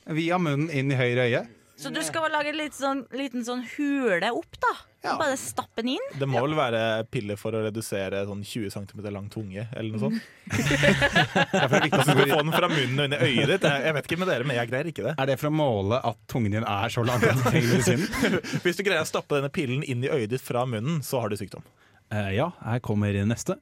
Via 0.06 0.38
munnen 0.40 0.70
inn 0.72 0.90
i 0.90 0.96
høyre 0.98 1.28
øye. 1.28 1.42
Så 1.78 1.90
du 1.94 2.00
skal 2.02 2.26
lage 2.32 2.50
en 2.50 2.72
sånn, 2.74 3.04
liten 3.14 3.44
sånn 3.46 3.60
hule 3.76 4.32
opp, 4.34 4.56
da? 4.58 4.72
Ja. 5.04 5.12
Bare 5.14 5.36
stappe 5.38 5.84
den 5.84 5.92
inn? 5.94 6.06
Det 6.18 6.26
må 6.26 6.40
vel 6.42 6.56
være 6.58 6.80
piller 7.06 7.38
for 7.38 7.54
å 7.54 7.60
redusere 7.62 8.24
sånn 8.26 8.40
20 8.42 8.72
cm 8.74 9.02
lang 9.14 9.28
tunge, 9.30 9.68
eller 9.70 9.94
noe 9.94 10.00
sånt. 10.02 10.24
jeg 10.58 11.60
er 11.62 11.76
ikke 11.78 11.82
viktig 11.84 12.00
at 12.00 12.08
Du 12.08 12.16
du 12.18 12.22
skal 12.24 12.32
få 12.32 12.40
den 12.42 12.54
fra 12.56 12.70
munnen 12.72 12.98
og 12.98 13.06
inn 13.06 13.14
i 13.14 13.20
øyet 13.28 13.52
ditt. 13.52 13.66
Jeg 13.68 13.84
jeg 13.86 13.94
vet 13.94 14.08
ikke 14.08 14.18
med 14.24 14.30
dere, 14.32 14.48
men 14.48 14.58
jeg 14.58 14.70
greier 14.72 14.90
ikke 14.90 15.04
det. 15.06 15.12
Er 15.22 15.30
det 15.30 15.36
for 15.38 15.50
å 15.50 15.54
måle 15.54 16.00
at 16.10 16.18
tungen 16.30 16.56
din 16.56 16.66
er 16.66 16.90
så 16.90 17.04
lang? 17.06 17.22
Hvis 18.64 18.80
du 18.80 18.82
greier 18.82 19.04
å 19.04 19.08
stappe 19.08 19.38
denne 19.38 19.52
pillen 19.54 19.84
inn 19.86 20.02
i 20.02 20.10
øyet 20.10 20.32
ditt 20.34 20.42
fra 20.42 20.64
munnen, 20.66 20.98
så 21.06 21.22
har 21.22 21.30
du 21.30 21.38
sykdom. 21.38 21.62
Uh, 22.10 22.32
ja, 22.34 22.48
her 22.64 22.82
kommer 22.82 23.14
neste. 23.28 23.54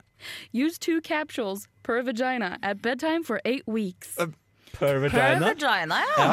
Use 0.56 0.78
two 0.78 1.02
capsules 1.04 1.66
per 1.82 2.00
vagina 2.06 2.56
at 2.62 2.80
bedtime 2.80 3.24
for 3.26 3.44
eight 3.44 3.66
weeks. 3.68 4.16
Per 4.16 4.32
Per 4.72 5.02
vagina? 5.04 5.52
vagina, 5.52 6.00
ja. 6.16 6.24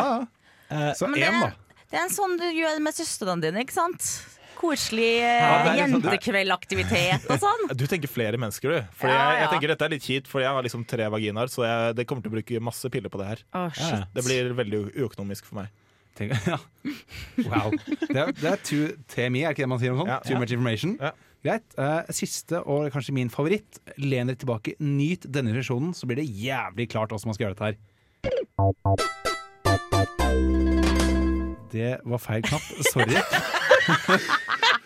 Ja. 0.72 0.94
Så 0.96 1.08
Men 1.08 1.20
én, 1.20 1.42
da. 1.42 1.52
Det 1.94 2.00
er 2.00 2.08
en 2.08 2.14
sånn 2.14 2.32
du 2.42 2.46
gjør 2.50 2.80
med 2.82 2.96
søstrene 2.98 3.38
dine, 3.44 3.62
ikke 3.62 3.76
sant? 3.76 4.02
Koselig 4.58 5.20
Ja, 5.20 5.60
eh, 5.60 5.68
liksom- 5.78 6.02
jentekveldaktivitet 6.02 7.28
og 7.30 7.38
sånn. 7.42 7.62
Du 7.78 7.84
tenker 7.90 8.08
flere 8.10 8.38
mennesker, 8.42 8.68
du. 8.74 8.80
Fordi 8.98 9.14
Ja, 9.14 9.20
jeg, 9.30 9.38
jeg 9.44 9.50
tenker 9.54 9.68
dette 9.74 9.86
er 9.86 9.92
litt 9.94 10.06
kjipt, 10.08 10.28
for 10.32 10.42
jeg 10.42 10.50
har 10.50 10.62
liksom 10.66 10.82
tre 10.90 11.06
vaginaer, 11.14 11.48
så 11.54 11.62
jeg, 11.68 11.94
det 12.00 12.04
kommer 12.10 12.22
til 12.26 12.32
å 12.32 12.36
bruke 12.38 12.62
masse 12.64 12.88
piller 12.90 13.10
på 13.14 13.20
det 13.22 13.28
her. 13.30 13.40
Oh, 13.54 13.70
shit. 13.78 14.08
Det 14.16 14.22
blir 14.26 14.44
veldig 14.58 14.80
uøkonomisk 15.04 15.46
for 15.52 15.56
meg. 15.62 15.68
Tenk, 16.18 16.30
ja. 16.50 16.58
Wow. 17.46 17.70
Det 18.10 18.18
er, 18.18 18.26
det 18.38 18.50
er 18.56 18.60
too 18.66 18.84
TMI, 19.14 19.42
er 19.46 19.50
ikke 19.54 19.66
det 19.66 19.70
man 19.76 19.82
sier 19.84 19.92
om 19.94 20.00
sånn? 20.02 20.10
Ja. 20.16 20.20
Too 20.26 20.38
much 20.42 20.54
information. 20.56 20.92
Ja. 21.02 21.12
Greit. 21.44 21.68
Uh, 21.78 22.02
siste 22.16 22.56
og 22.64 22.88
kanskje 22.94 23.14
min 23.18 23.30
favoritt. 23.34 23.72
Len 24.00 24.28
dere 24.32 24.40
tilbake, 24.40 24.74
nyt 24.82 25.28
denne 25.30 25.52
sesjonen, 25.60 25.92
så 25.94 26.08
blir 26.10 26.18
det 26.24 26.28
jævlig 26.32 26.88
klart 26.94 27.10
hvordan 27.14 27.28
man 27.30 27.36
skal 27.38 27.46
gjøre 27.52 27.58
dette 27.60 27.70
her. 27.70 27.78
Det 31.74 31.98
var 32.06 32.22
feil 32.22 32.46
knapp. 32.46 32.72
Sorry. 32.94 33.18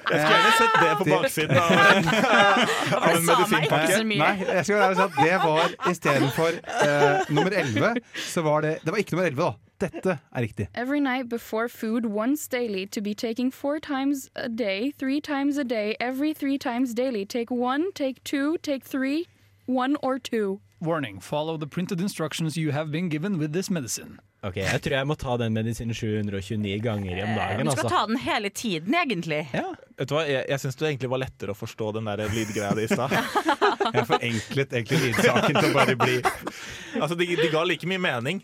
Jeg 0.07 0.19
skulle 0.23 0.35
gjerne 0.39 0.51
sett 0.57 0.75
det 0.81 0.91
på 0.97 1.05
baksiden 1.09 1.57
av 1.59 1.71
en, 1.71 2.05
av 2.97 3.07
en 3.11 3.25
medisinpakke. 3.27 3.97
Nei, 4.07 4.29
jeg 4.39 4.77
ærlig 4.79 4.95
si 4.95 5.03
at 5.03 5.17
det 5.19 5.39
var 5.43 5.73
istedenfor 5.91 6.59
uh, 6.63 7.31
nummer 7.35 7.51
11, 7.51 8.03
så 8.27 8.43
var 8.45 8.63
det 8.63 8.77
Det 8.85 8.93
var 8.93 9.01
ikke 9.03 9.15
nummer 9.15 9.27
11, 9.27 9.41
da. 9.43 9.51
Dette 9.79 10.19
er 10.31 10.41
riktig. 10.41 10.67
Every 10.73 10.99
night 10.99 11.29
before 11.29 11.69
food, 11.69 12.05
once 12.05 12.47
daily, 12.47 12.87
to 12.87 13.01
be 13.01 13.13
taking 13.13 13.51
four 13.51 13.79
times 13.79 14.29
a 14.35 14.49
day, 14.49 14.91
three 14.97 15.21
times 15.21 15.57
a 15.57 15.63
day, 15.63 15.95
every 15.99 16.33
three 16.33 16.57
times 16.57 16.93
daily. 16.95 17.25
Take 17.25 17.51
one, 17.51 17.91
take 17.93 18.23
two, 18.23 18.57
take 18.63 18.83
three, 18.83 19.27
one 19.67 19.95
or 20.01 20.17
two. 20.17 20.61
Warning, 20.79 21.19
follow 21.19 21.57
the 21.57 21.67
printed 21.67 22.01
instructions 22.01 22.57
you 22.57 22.71
have 22.71 22.91
been 22.91 23.09
given 23.09 23.37
with 23.37 23.53
this 23.53 23.69
medicine. 23.69 24.19
Ok, 24.47 24.57
Jeg 24.61 24.81
tror 24.85 24.93
jeg 24.97 25.07
må 25.09 25.15
ta 25.19 25.37
den 25.41 25.53
medisinen 25.55 25.93
729 25.97 26.77
ganger 26.83 27.23
om 27.25 27.31
dagen. 27.35 27.65
Du 27.65 27.71
skal 27.73 27.85
Altså. 27.85 27.89
ta 27.91 28.01
den 28.07 28.19
hele 28.23 28.49
tiden, 28.49 28.93
egentlig. 28.95 29.41
Ja. 29.53 29.65
Vet 29.97 30.09
du 30.09 30.15
hva, 30.15 30.25
Jeg, 30.29 30.45
jeg 30.49 30.59
syns 30.63 30.75
det 30.79 30.87
egentlig 30.91 31.09
var 31.09 31.21
lettere 31.25 31.51
å 31.55 31.57
forstå 31.57 31.89
den 31.97 32.05
der 32.09 32.23
lydgreia 32.31 32.73
di 32.77 32.85
i 32.85 32.91
stad. 32.91 33.11
Jeg 33.93 34.05
forenklet 34.07 34.73
egentlig 34.77 34.99
lydsaken 35.07 35.57
til 35.61 35.69
å 35.71 35.73
bare 35.75 35.95
bli 35.99 36.19
Altså, 37.01 37.15
de, 37.19 37.27
de 37.35 37.49
ga 37.53 37.63
like 37.67 37.87
mye 37.89 37.99
mening. 38.01 38.43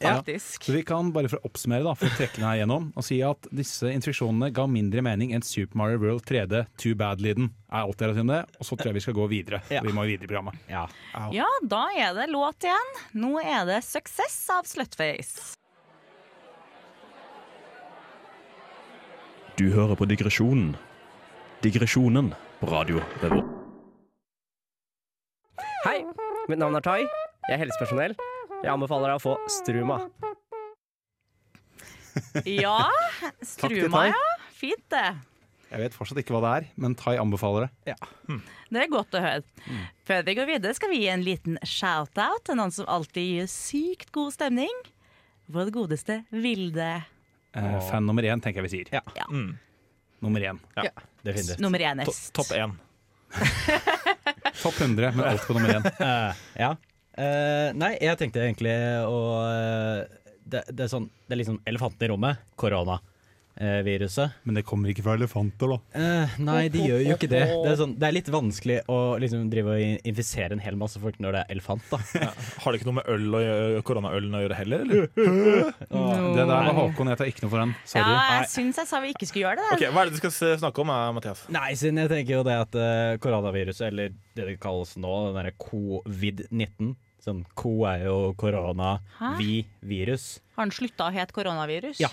Faktisk. 0.00 0.64
Så 0.64 0.72
vi 0.72 0.82
kan 0.86 1.12
bare 1.14 1.30
for 1.30 1.40
å 1.40 1.48
oppsummere 1.48 1.84
da, 1.86 1.94
for 1.98 2.10
å 2.10 2.16
trekke 2.18 2.40
den 2.40 2.46
her 2.46 2.60
gjennom, 2.62 2.90
og 2.96 3.06
si 3.06 3.20
at 3.24 3.48
disse 3.54 3.90
instruksjonene 3.92 4.50
ga 4.54 4.66
mindre 4.70 5.02
mening 5.04 5.34
enn 5.36 5.44
Super 5.46 5.78
Mario 5.80 6.00
World 6.02 6.24
3D 6.28 6.64
Too 6.80 6.94
Bad-lyden. 6.98 7.50
Er 7.74 7.88
det? 7.88 8.40
Og 8.60 8.66
så 8.66 8.76
tror 8.76 8.90
jeg 8.90 8.98
vi 8.98 9.04
skal 9.06 9.18
gå 9.18 9.26
videre. 9.30 9.62
Ja. 9.70 9.82
Vi 9.84 9.92
må 9.94 10.06
videre 10.08 10.26
i 10.26 10.30
programmet. 10.30 10.58
Ja. 10.70 10.86
Ja, 11.34 11.48
da 11.62 11.86
er 11.96 12.14
det 12.14 12.28
låt 12.32 12.64
igjen. 12.64 12.94
Nå 13.12 13.38
er 13.42 13.66
det 13.66 13.82
'Success' 13.84 14.50
av 14.50 14.64
Slutface. 14.64 15.54
Du 19.56 19.70
hører 19.70 19.94
på 19.94 20.04
Digresjonen. 20.10 20.76
Digresjonen 21.62 22.34
på 22.60 22.66
Radio 22.66 23.02
Revolt. 23.22 23.46
Hei, 25.84 26.00
mitt 26.48 26.58
navn 26.58 26.74
er 26.74 26.80
Tai. 26.80 27.00
Jeg 27.48 27.54
er 27.54 27.60
helsepersonell. 27.62 28.16
Jeg 28.64 28.72
anbefaler 28.72 29.12
deg 29.12 29.20
å 29.20 29.22
få 29.22 29.36
Struma. 29.60 30.00
Ja, 32.46 32.78
Struma, 33.42 34.04
ja. 34.06 34.18
Fint, 34.54 34.84
det. 34.92 35.08
Jeg 35.72 35.80
vet 35.82 35.96
fortsatt 35.96 36.20
ikke 36.22 36.36
hva 36.36 36.42
det 36.44 36.52
er, 36.60 36.66
men 36.78 36.94
Tai 36.94 37.16
anbefaler 37.18 37.66
det. 37.66 37.96
Det 38.70 38.78
er 38.84 38.90
godt 38.92 39.16
å 39.18 39.22
høre. 39.24 39.42
Før 40.06 40.22
vi 40.28 40.36
går 40.38 40.46
videre, 40.52 40.76
skal 40.78 40.92
vi 40.92 41.00
gi 41.02 41.08
en 41.10 41.24
liten 41.26 41.58
shout-out 41.66 42.44
til 42.46 42.54
noen 42.60 42.70
som 42.74 42.86
alltid 42.86 43.26
gir 43.32 43.50
sykt 43.50 44.12
god 44.14 44.30
stemning. 44.36 44.70
Vår 45.50 45.74
godeste 45.74 46.20
Vilde. 46.30 46.92
Eh, 47.58 47.76
fan 47.90 48.06
nummer 48.06 48.22
én, 48.30 48.38
tenker 48.42 48.62
jeg 48.62 48.68
vi 48.68 48.72
sier. 48.76 48.94
Ja. 48.94 49.02
Ja. 49.18 49.26
Mm. 49.34 49.56
Nummer 50.22 50.46
én. 50.52 50.62
Definitivt. 51.26 51.58
Nummer 51.66 51.82
én. 51.82 52.06
Topp 52.34 52.54
én. 52.54 52.78
Topp 54.62 54.78
100, 54.80 55.10
men 55.18 55.26
alt 55.34 55.44
på 55.50 55.58
nummer 55.58 55.80
én. 55.80 55.90
uh, 55.98 56.44
ja. 56.62 56.76
Eh, 57.14 57.70
nei, 57.78 57.94
jeg 58.02 58.18
tenkte 58.18 58.42
egentlig 58.42 58.74
å 59.06 59.18
eh, 59.46 60.22
det, 60.44 60.64
det, 60.70 60.86
er 60.86 60.90
sånn, 60.90 61.10
det 61.28 61.36
er 61.36 61.44
liksom 61.44 61.60
elefanten 61.68 62.06
i 62.06 62.08
rommet. 62.10 62.40
Koronaviruset. 62.58 64.40
Men 64.42 64.58
det 64.58 64.64
kommer 64.66 64.90
ikke 64.90 65.04
fra 65.06 65.14
elefanter, 65.14 65.70
da. 65.70 65.78
Eh, 66.00 66.34
nei, 66.42 66.64
de 66.74 66.82
gjør 66.82 67.04
jo 67.04 67.14
ikke 67.14 67.30
det. 67.30 67.44
Det 67.52 67.70
er, 67.70 67.78
sånn, 67.78 67.94
det 68.00 68.08
er 68.08 68.16
litt 68.16 68.30
vanskelig 68.34 68.80
å 68.90 68.98
liksom 69.22 69.46
drive 69.52 69.76
og 69.76 70.08
infisere 70.10 70.58
en 70.58 70.64
hel 70.64 70.76
masse 70.80 70.98
folk 71.00 71.20
når 71.22 71.38
det 71.38 71.44
er 71.44 71.54
elefant. 71.54 71.86
da 71.92 72.00
Har 72.02 72.74
det 72.74 72.80
ikke 72.82 72.90
noe 72.90 72.98
med 72.98 73.12
øl 73.14 73.38
gjøre, 73.44 73.86
koronaølen 73.86 74.34
å 74.34 74.42
gjøre 74.44 74.58
heller, 74.58 74.84
eller? 74.84 75.08
Det 75.14 76.42
der 76.42 76.50
var 76.50 76.74
Håkon, 76.80 77.14
jeg 77.14 77.22
tar 77.22 77.30
ikke 77.30 77.46
noe 77.46 77.54
for 77.54 77.62
den. 77.62 77.78
Ja, 77.94 78.04
jeg 78.40 78.52
syns 78.56 78.82
jeg 78.82 78.90
sa 78.90 79.02
vi 79.06 79.14
ikke 79.14 79.30
skulle 79.30 79.46
gjøre 79.46 79.62
det. 79.62 79.70
Okay, 79.78 79.94
Hva 79.94 80.02
er 80.02 80.10
det 80.10 80.18
du 80.18 80.22
skal 80.24 80.58
snakke 80.66 80.82
om, 80.82 80.90
eh, 80.90 81.08
Mathias? 81.14 81.46
Nei, 81.54 81.70
siden 81.78 82.02
jeg 82.02 82.10
tenker 82.10 82.40
jo 82.40 82.44
det 82.50 82.60
at 82.66 82.78
koronaviruset, 83.22 83.86
eller 83.92 84.12
det 84.34 84.50
det 84.50 84.60
kalles 84.60 84.98
nå, 84.98 85.16
den 85.30 85.38
derre 85.38 85.54
covid-19 85.62 86.96
Sånn 87.24 87.44
ko 87.56 87.84
er 87.88 88.04
jo 88.04 88.34
korona, 88.36 88.98
Hæ? 89.18 89.30
vi-virus. 89.40 90.40
Har 90.58 90.66
den 90.68 90.72
slutta 90.76 91.06
å 91.08 91.12
hete 91.14 91.32
koronavirus? 91.32 91.98
Ja. 92.02 92.08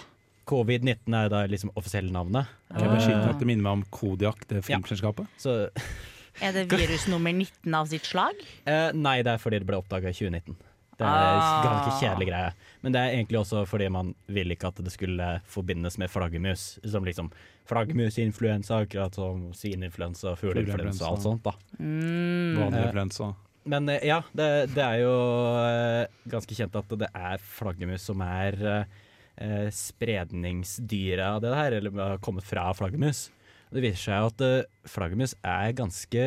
Covid-19 0.48 1.14
er 1.16 1.30
da 1.30 1.42
liksom 1.52 1.72
offisielle 1.76 2.12
navnet. 2.12 2.48
Jeg 2.72 2.82
er 2.88 2.96
beskyttet 2.96 3.26
Eh, 3.28 3.30
at 3.30 3.40
det 3.40 3.48
minner 3.48 3.64
meg 3.64 3.72
om 3.74 3.84
Kodiak, 3.92 4.48
det 4.48 4.64
filmselskapet. 4.66 5.28
så 5.38 5.70
Er 6.42 6.54
det 6.56 6.70
virus 6.72 7.08
nummer 7.12 7.32
19 7.36 7.74
av 7.76 7.88
sitt 7.92 8.06
slag? 8.08 8.34
eh, 8.66 8.92
Nei, 8.96 9.22
det 9.22 9.34
er 9.34 9.38
fordi 9.38 9.60
det 9.60 9.68
ble 9.68 9.78
oppdaga 9.82 10.10
i 10.10 10.14
2019. 10.16 10.56
Det 10.98 11.08
er 11.08 11.38
Ah. 11.38 11.64
ganske 11.66 12.00
kjedelig 12.00 12.28
greie. 12.30 12.54
Men 12.84 12.92
det 12.94 13.00
er 13.02 13.16
egentlig 13.18 13.40
også 13.42 13.66
fordi 13.68 13.90
man 13.92 14.14
vil 14.30 14.52
ikke 14.52 14.68
at 14.68 14.76
det 14.76 14.92
skulle 14.94 15.42
forbindes 15.46 15.98
med 15.98 16.10
flaggermus. 16.10 16.80
Som 16.86 17.04
liksom 17.04 17.32
flaggermusinfluensa, 17.68 18.82
akkurat 18.86 19.16
som 19.16 19.52
svineinfluensa, 19.54 20.36
fugleinfluensa 20.38 21.06
og 21.08 21.12
alt 21.18 21.22
sånt. 21.26 21.44
da 21.44 21.52
Mm. 21.80 22.56
Vanlig 22.58 22.86
influensa. 22.88 23.36
Men 23.70 23.90
eh, 23.94 24.08
ja, 24.10 24.22
det, 24.34 24.48
det 24.74 24.82
er 24.86 25.02
jo 25.04 25.14
eh, 25.62 26.06
ganske 26.32 26.56
kjent 26.58 26.78
at 26.80 26.96
det 27.04 27.10
er 27.14 27.44
flaggermus 27.46 28.08
som 28.10 28.24
er 28.26 28.58
eh, 28.58 28.96
eh, 29.38 29.68
spredningsdyret 29.74 31.26
av 31.28 31.42
det 31.44 31.54
her, 31.56 31.78
eller 31.78 31.94
har 32.00 32.24
kommet 32.24 32.48
fra 32.48 32.70
flaggermus. 32.78 33.28
Det 33.72 33.84
viser 33.86 34.04
seg 34.10 34.32
at 34.32 34.44
eh, 34.48 34.88
flaggermus 34.90 35.36
er 35.46 35.76
ganske, 35.78 36.26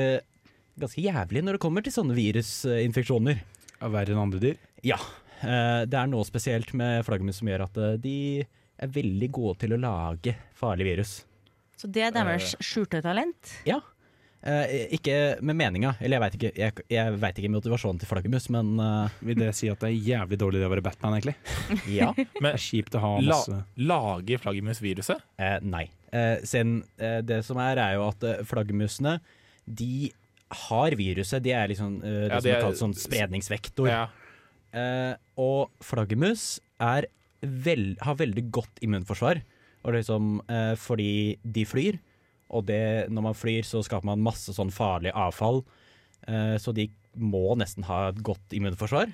ganske 0.80 1.04
jævlig 1.04 1.42
når 1.44 1.58
det 1.58 1.64
kommer 1.66 1.84
til 1.84 1.94
sånne 1.96 2.16
virusinfeksjoner. 2.16 3.42
Er 3.82 3.92
verre 3.92 4.14
enn 4.14 4.22
andre 4.22 4.40
dyr. 4.42 4.60
Ja. 4.86 5.00
eh, 5.42 5.82
det 5.90 5.98
er 5.98 6.10
noe 6.12 6.24
spesielt 6.28 6.70
med 6.78 7.02
flaggermus 7.06 7.42
som 7.42 7.50
gjør 7.50 7.66
at 7.66 7.80
eh, 7.82 7.96
de 8.00 8.16
er 8.84 8.90
veldig 8.94 9.28
gode 9.34 9.58
til 9.64 9.74
å 9.76 9.80
lage 9.82 10.36
farlig 10.58 10.86
virus. 10.92 11.18
Så 11.78 11.90
det 11.90 12.06
er 12.06 12.14
deres 12.14 12.54
skjulte 12.62 13.00
talent? 13.02 13.50
Ja. 13.66 13.80
Eh, 14.44 14.90
ikke 14.92 15.14
med 15.40 15.56
meninga, 15.56 15.94
eller 16.04 16.18
jeg 16.18 16.22
veit 16.24 16.34
ikke, 16.36 16.48
jeg, 16.60 16.82
jeg 16.92 17.12
vet 17.22 17.38
ikke 17.40 17.50
motivasjonen 17.54 18.00
til 18.02 18.10
flaggermus, 18.10 18.50
men 18.52 18.74
eh, 18.84 19.14
Vil 19.24 19.38
det 19.40 19.46
si 19.56 19.70
at 19.72 19.80
det 19.80 19.88
er 19.88 20.02
jævlig 20.10 20.36
dårlig 20.42 20.60
det 20.60 20.66
å 20.68 20.72
være 20.74 20.84
Batman, 20.84 21.14
egentlig? 21.16 21.36
ja. 21.98 22.10
Det 22.42 22.50
er 22.50 22.60
kjipt 22.60 22.98
å 22.98 23.00
ha 23.00 23.12
la, 23.24 23.38
masse 23.38 23.62
lager 23.80 24.42
flaggermusviruset? 24.44 25.24
Eh, 25.40 25.56
nei. 25.64 25.86
Eh, 26.12 26.44
sen, 26.44 26.82
eh, 27.00 27.22
det 27.24 27.40
som 27.48 27.56
er, 27.64 27.80
er 27.80 27.96
jo 27.96 28.04
at 28.10 28.28
eh, 28.28 28.42
flaggermusene 28.44 29.16
de 29.64 30.10
har 30.68 30.92
viruset. 31.00 31.40
De 31.42 31.54
er 31.56 31.72
liksom 31.72 31.96
eh, 32.04 32.28
det 32.28 32.34
Ja, 32.34 32.40
som 32.44 32.50
er 32.52 32.58
er- 32.58 32.64
kalt 32.68 32.82
sånn 32.84 32.96
spredningsvektor. 33.00 33.88
Ja. 33.88 34.04
Eh, 34.76 35.14
og 35.40 35.72
flaggermus 35.82 36.58
er 36.84 37.08
vel, 37.40 37.94
har 38.04 38.20
veldig 38.20 38.44
godt 38.52 38.84
immunforsvar. 38.84 39.40
Og 39.84 39.96
liksom, 39.96 40.36
eh, 40.52 40.74
fordi 40.80 41.38
de 41.44 41.64
flyr, 41.68 41.96
og 42.52 42.66
det, 42.68 43.08
når 43.12 43.28
man 43.30 43.38
flyr 43.38 43.66
så 43.66 43.82
skaper 43.84 44.08
man 44.10 44.24
masse 44.24 44.52
sånn 44.56 44.72
farlig 44.74 45.14
avfall. 45.16 45.62
Eh, 46.28 46.56
så 46.60 46.74
de 46.76 46.88
må 47.14 47.54
nesten 47.58 47.86
ha 47.88 48.08
et 48.10 48.20
godt 48.26 48.54
immunforsvar. 48.56 49.12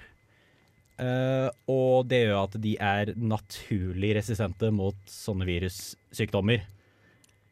Eh, 1.00 1.48
og 1.70 2.10
det 2.10 2.24
gjør 2.24 2.42
at 2.42 2.58
de 2.60 2.74
er 2.76 3.14
naturlig 3.16 4.14
resistente 4.18 4.70
mot 4.74 4.98
sånne 5.08 5.48
virussykdommer. 5.48 6.66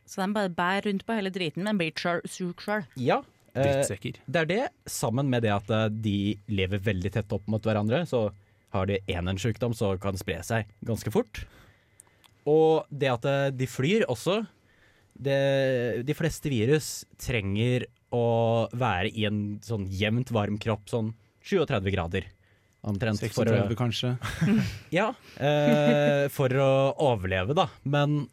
Så 0.08 0.22
de 0.22 0.32
bare 0.36 0.52
bærer 0.52 0.88
rundt 0.88 1.04
på 1.04 1.16
hele 1.16 1.32
driten, 1.32 1.64
men 1.68 1.80
blir 1.80 1.92
syk 2.28 2.64
sjøl? 2.64 2.86
Ja. 3.00 3.22
eh, 3.58 4.20
det 4.28 4.42
er 4.42 4.48
det, 4.48 4.64
sammen 4.86 5.30
med 5.32 5.42
det 5.44 5.52
at 5.54 5.70
eh, 5.72 5.88
de 5.90 6.18
lever 6.52 6.82
veldig 6.84 7.12
tett 7.16 7.32
opp 7.34 7.48
mot 7.50 7.64
hverandre. 7.64 8.04
Så 8.08 8.28
har 8.74 8.88
de 8.88 9.00
én 9.08 9.30
en 9.30 9.40
sykdom, 9.40 9.74
så 9.76 9.94
kan 10.00 10.16
det 10.16 10.22
spre 10.22 10.40
seg 10.44 10.68
ganske 10.86 11.12
fort. 11.12 11.42
Og 12.48 12.88
det 12.90 13.10
at 13.12 13.28
eh, 13.28 13.48
de 13.56 13.68
flyr 13.68 14.06
også 14.08 14.42
det, 15.18 16.04
De 16.06 16.14
fleste 16.14 16.48
virus 16.52 17.04
trenger 17.18 17.86
å 18.14 18.68
være 18.72 19.10
i 19.12 19.24
en 19.28 19.58
sånn 19.64 19.86
jevnt 19.90 20.30
varm 20.32 20.58
kropp, 20.58 20.86
sånn 20.88 21.12
37 21.44 21.90
grader. 21.92 22.24
Omtrent. 22.88 23.18
for 23.34 23.44
å- 23.44 23.66
36, 23.68 23.74
kanskje. 23.76 24.10
ja, 24.94 25.08
eh, 25.42 26.28
for 26.30 26.48
å 26.48 26.68
overleve, 26.96 27.52
da. 27.58 27.66
Men 27.84 28.28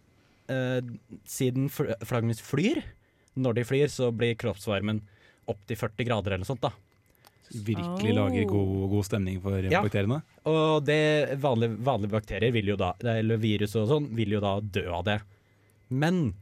eh, 0.48 0.82
siden 1.26 1.66
fl 1.74 1.90
flaggermus 2.06 2.40
flyr, 2.46 2.84
når 3.36 3.56
de 3.58 3.64
flyr, 3.66 3.90
så 3.92 4.12
blir 4.16 4.36
kroppsvarmen 4.40 5.02
opptil 5.50 5.76
40 5.82 6.06
grader 6.08 6.32
eller 6.36 6.46
noe 6.46 6.52
sånt. 6.54 6.62
da. 6.62 6.72
Virkelig 7.52 8.12
Oh. 8.14 8.18
lager 8.22 8.46
god, 8.50 8.90
god 8.94 9.06
stemning 9.06 9.42
for 9.42 9.58
Ja. 9.62 9.82
bakteriene. 9.84 10.22
Og 10.46 10.86
det 10.86 11.38
vanlige, 11.42 11.76
vanlige 11.78 12.12
bakterier 12.16 12.52
vil 12.54 12.66
jo 12.74 12.76
da, 12.78 12.94
eller 13.04 13.38
virus 13.38 13.76
og 13.76 13.90
sånn, 13.90 14.08
vil 14.16 14.30
jo 14.38 14.40
da 14.40 14.60
dø 14.62 14.86
av 14.94 15.04
det. 15.06 15.22
Men 15.90 16.34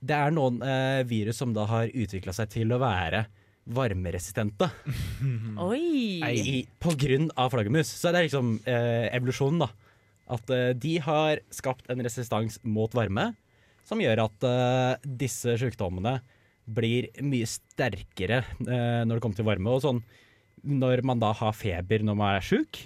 det 0.00 0.16
er 0.16 0.32
noen 0.32 0.62
eh, 0.64 1.02
virus 1.08 1.40
som 1.42 1.52
da 1.56 1.66
har 1.68 1.92
utvikla 1.92 2.32
seg 2.36 2.50
til 2.54 2.72
å 2.72 2.80
være 2.80 3.26
varmeresistente. 3.70 4.70
Oi! 5.68 6.20
i, 6.24 6.56
på 6.80 6.94
grunn 6.98 7.28
av 7.38 7.52
flaggermus. 7.52 7.92
Så 8.00 8.10
det 8.10 8.22
er 8.22 8.28
liksom 8.28 8.56
eh, 8.64 9.06
evolusjonen, 9.12 9.66
da. 9.66 9.70
At 10.30 10.50
eh, 10.54 10.72
de 10.78 10.96
har 11.04 11.42
skapt 11.54 11.90
en 11.92 12.02
resistans 12.04 12.58
mot 12.64 12.92
varme, 12.96 13.30
som 13.86 14.00
gjør 14.02 14.24
at 14.26 14.46
eh, 14.46 15.10
disse 15.20 15.56
sykdommene 15.60 16.18
blir 16.70 17.08
mye 17.26 17.48
sterkere 17.48 18.42
eh, 18.44 19.02
når 19.04 19.16
det 19.16 19.22
kommer 19.24 19.40
til 19.40 19.48
varme. 19.48 19.74
Og 19.74 19.84
sånn, 19.84 20.02
når 20.64 21.04
man 21.06 21.22
da 21.22 21.32
har 21.36 21.56
feber 21.56 22.04
når 22.06 22.18
man 22.18 22.36
er 22.38 22.46
sjuk, 22.46 22.80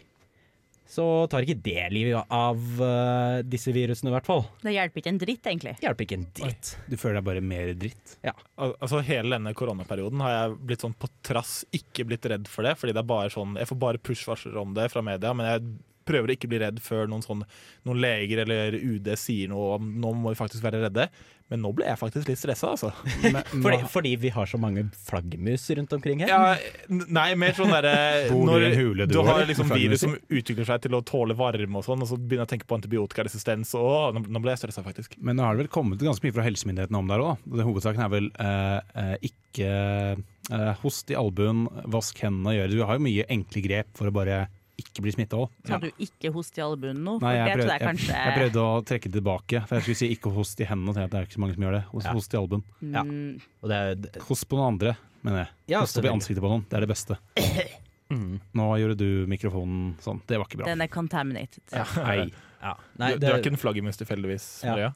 så 0.86 1.04
tar 1.32 1.46
ikke 1.46 1.62
det 1.64 1.86
livet 1.94 2.32
av 2.34 2.58
uh, 2.80 3.40
disse 3.46 3.72
virusene, 3.74 4.10
i 4.10 4.14
hvert 4.14 4.28
fall. 4.28 4.44
Det 4.62 4.74
hjelper 4.74 5.00
ikke 5.00 5.12
en 5.14 5.20
dritt, 5.22 5.48
egentlig. 5.48 5.74
Hjelper 5.82 6.06
ikke 6.06 6.18
en 6.18 6.26
dritt. 6.36 6.74
Du 6.90 6.98
føler 7.00 7.18
deg 7.18 7.28
bare 7.30 7.44
mer 7.44 7.72
dritt. 7.78 8.18
Al 8.24 8.76
altså 8.76 9.00
Hele 9.04 9.38
denne 9.38 9.54
koronaperioden 9.56 10.20
har 10.24 10.34
jeg 10.34 10.58
blitt 10.68 10.84
sånn 10.84 10.96
på 10.98 11.10
trass 11.24 11.56
ikke 11.74 12.06
blitt 12.10 12.28
redd 12.30 12.50
for 12.50 12.68
det. 12.68 12.76
Fordi 12.80 12.94
det 12.94 13.00
er 13.00 13.10
bare 13.14 13.32
sånn, 13.32 13.56
Jeg 13.60 13.70
får 13.70 13.80
bare 13.80 14.02
push-varsler 14.04 14.60
om 14.60 14.76
det 14.76 14.90
fra 14.92 15.02
media, 15.04 15.32
men 15.36 15.48
jeg 15.48 15.74
prøver 16.06 16.30
å 16.30 16.36
ikke 16.36 16.50
bli 16.52 16.62
redd 16.62 16.80
før 16.84 17.08
noen, 17.10 17.24
sånn, 17.24 17.44
noen 17.88 18.02
leger 18.04 18.44
eller 18.44 18.76
UD 18.78 19.10
sier 19.20 19.50
noe 19.52 19.78
om 19.78 19.94
nå 20.00 20.14
må 20.18 20.34
vi 20.34 20.40
faktisk 20.40 20.64
være 20.64 20.84
redde. 20.86 21.08
Men 21.52 21.60
nå 21.60 21.74
ble 21.76 21.84
jeg 21.84 22.00
faktisk 22.00 22.28
litt 22.30 22.40
stressa, 22.40 22.70
altså. 22.72 22.88
Men, 23.34 23.42
Fordi, 23.52 23.78
fordi 23.92 24.12
vi 24.22 24.30
har 24.32 24.48
så 24.48 24.56
mange 24.60 24.86
flaggermus 25.04 25.66
rundt 25.76 25.92
omkring 25.92 26.22
her. 26.24 26.32
Ja, 26.32 26.54
nei, 26.88 27.26
mer 27.38 27.52
sånn 27.56 27.72
derre 27.74 27.92
når 28.48 28.64
hule, 28.78 29.06
du, 29.06 29.18
du 29.18 29.20
har 29.26 29.44
liksom 29.48 29.68
virus 29.74 30.06
som 30.06 30.16
utvikler 30.16 30.68
seg 30.70 30.86
til 30.86 30.96
å 30.96 31.02
tåle 31.04 31.36
varme 31.36 31.80
og 31.80 31.84
sånn, 31.84 32.00
og 32.00 32.08
så 32.08 32.16
begynner 32.16 32.46
jeg 32.46 32.48
å 32.48 32.52
tenke 32.54 32.68
på 32.70 32.78
antibiotikaresistens, 32.78 33.74
og 33.76 34.16
nå, 34.16 34.24
nå 34.24 34.44
ble 34.44 34.54
jeg 34.54 34.64
stressa, 34.64 34.86
faktisk. 34.86 35.18
Men 35.20 35.36
nå 35.38 35.44
har 35.44 35.54
det 35.54 35.66
vel 35.66 35.72
kommet 35.74 36.02
ganske 36.04 36.24
mye 36.24 36.36
fra 36.38 36.48
helsemyndighetene 36.48 37.02
om 37.02 37.12
der 37.12 37.26
òg. 37.26 37.46
Hovedsaken 37.60 38.06
er 38.06 38.12
vel 38.16 38.32
eh, 38.40 38.80
eh, 39.04 39.14
ikke 39.28 39.70
eh, 40.16 40.74
host 40.80 41.12
i 41.12 41.18
albuen, 41.20 41.66
vask 41.92 42.24
hendene 42.24 42.54
og 42.54 42.60
gjøre 42.60 42.72
Du 42.72 42.84
har 42.88 42.96
jo 42.96 43.04
mye 43.04 43.28
enkle 43.36 43.64
grep 43.68 43.92
for 44.00 44.08
å 44.08 44.16
bare 44.16 44.46
ikke 44.80 45.02
bli 45.04 45.12
smitta 45.14 45.38
òg. 45.38 45.52
Sa 45.68 45.78
du 45.82 45.86
ikke 46.02 46.30
host 46.34 46.56
i 46.58 46.62
albuen 46.64 46.98
nå? 47.06 47.16
Nei, 47.22 47.34
jeg 47.36 47.44
det 47.46 47.54
prøvde, 47.54 47.66
jeg 47.70 47.80
jeg, 47.80 47.88
kanskje 47.88 48.16
jeg 48.18 48.34
prøvde 48.38 48.62
å 48.64 48.72
trekke 48.90 49.10
det 49.10 49.16
tilbake. 49.20 49.62
For 49.68 49.76
jeg 49.78 49.84
skulle 49.86 50.00
si 50.00 50.08
ikke 50.16 50.32
host 50.34 50.62
i 50.64 50.68
hendene, 50.70 50.90
og 50.90 50.96
tenkte 50.98 51.06
at 51.06 51.14
det 51.14 51.20
er 51.20 51.28
ikke 51.28 51.38
så 51.38 51.42
mange 51.44 51.56
som 51.56 51.66
gjør 51.66 51.76
det. 51.78 51.82
Host, 51.92 52.06
Ja. 52.06 52.14
host 52.18 52.34
i 52.34 52.40
albuen. 52.40 52.64
Ja. 52.82 53.02
Mm, 53.04 53.40
Og 53.62 53.68
det 53.70 53.76
er, 53.78 54.20
Host 54.28 54.48
på 54.50 54.58
noen 54.58 54.72
andre, 54.74 54.96
mener 55.22 55.38
jeg. 55.44 55.48
Ja, 55.74 55.80
host 55.84 55.98
opp 55.98 56.04
i 56.04 56.12
ansiktet 56.12 56.42
på 56.42 56.50
noen. 56.50 56.66
Det 56.68 56.78
er 56.80 56.86
det 56.86 56.90
beste. 56.90 57.18
mm, 58.10 58.34
Nå 58.54 58.68
gjorde 58.82 58.98
du 58.98 59.08
mikrofonen 59.30 59.94
sånn. 60.04 60.20
Det 60.26 60.38
var 60.40 60.50
ikke 60.50 60.62
bra. 60.64 60.66
Den 60.72 60.82
er 60.82 60.90
contaminated. 60.92 61.62
Ja. 61.72 61.86
Nei. 62.08 62.30
ja. 62.62 62.74
Nei, 62.98 63.12
du, 63.14 63.22
du 63.22 63.30
er 63.30 63.38
ikke 63.40 63.54
en 63.54 63.60
flaggermus 63.60 64.00
tilfeldigvis? 64.02 64.48
Ja. 64.66 64.92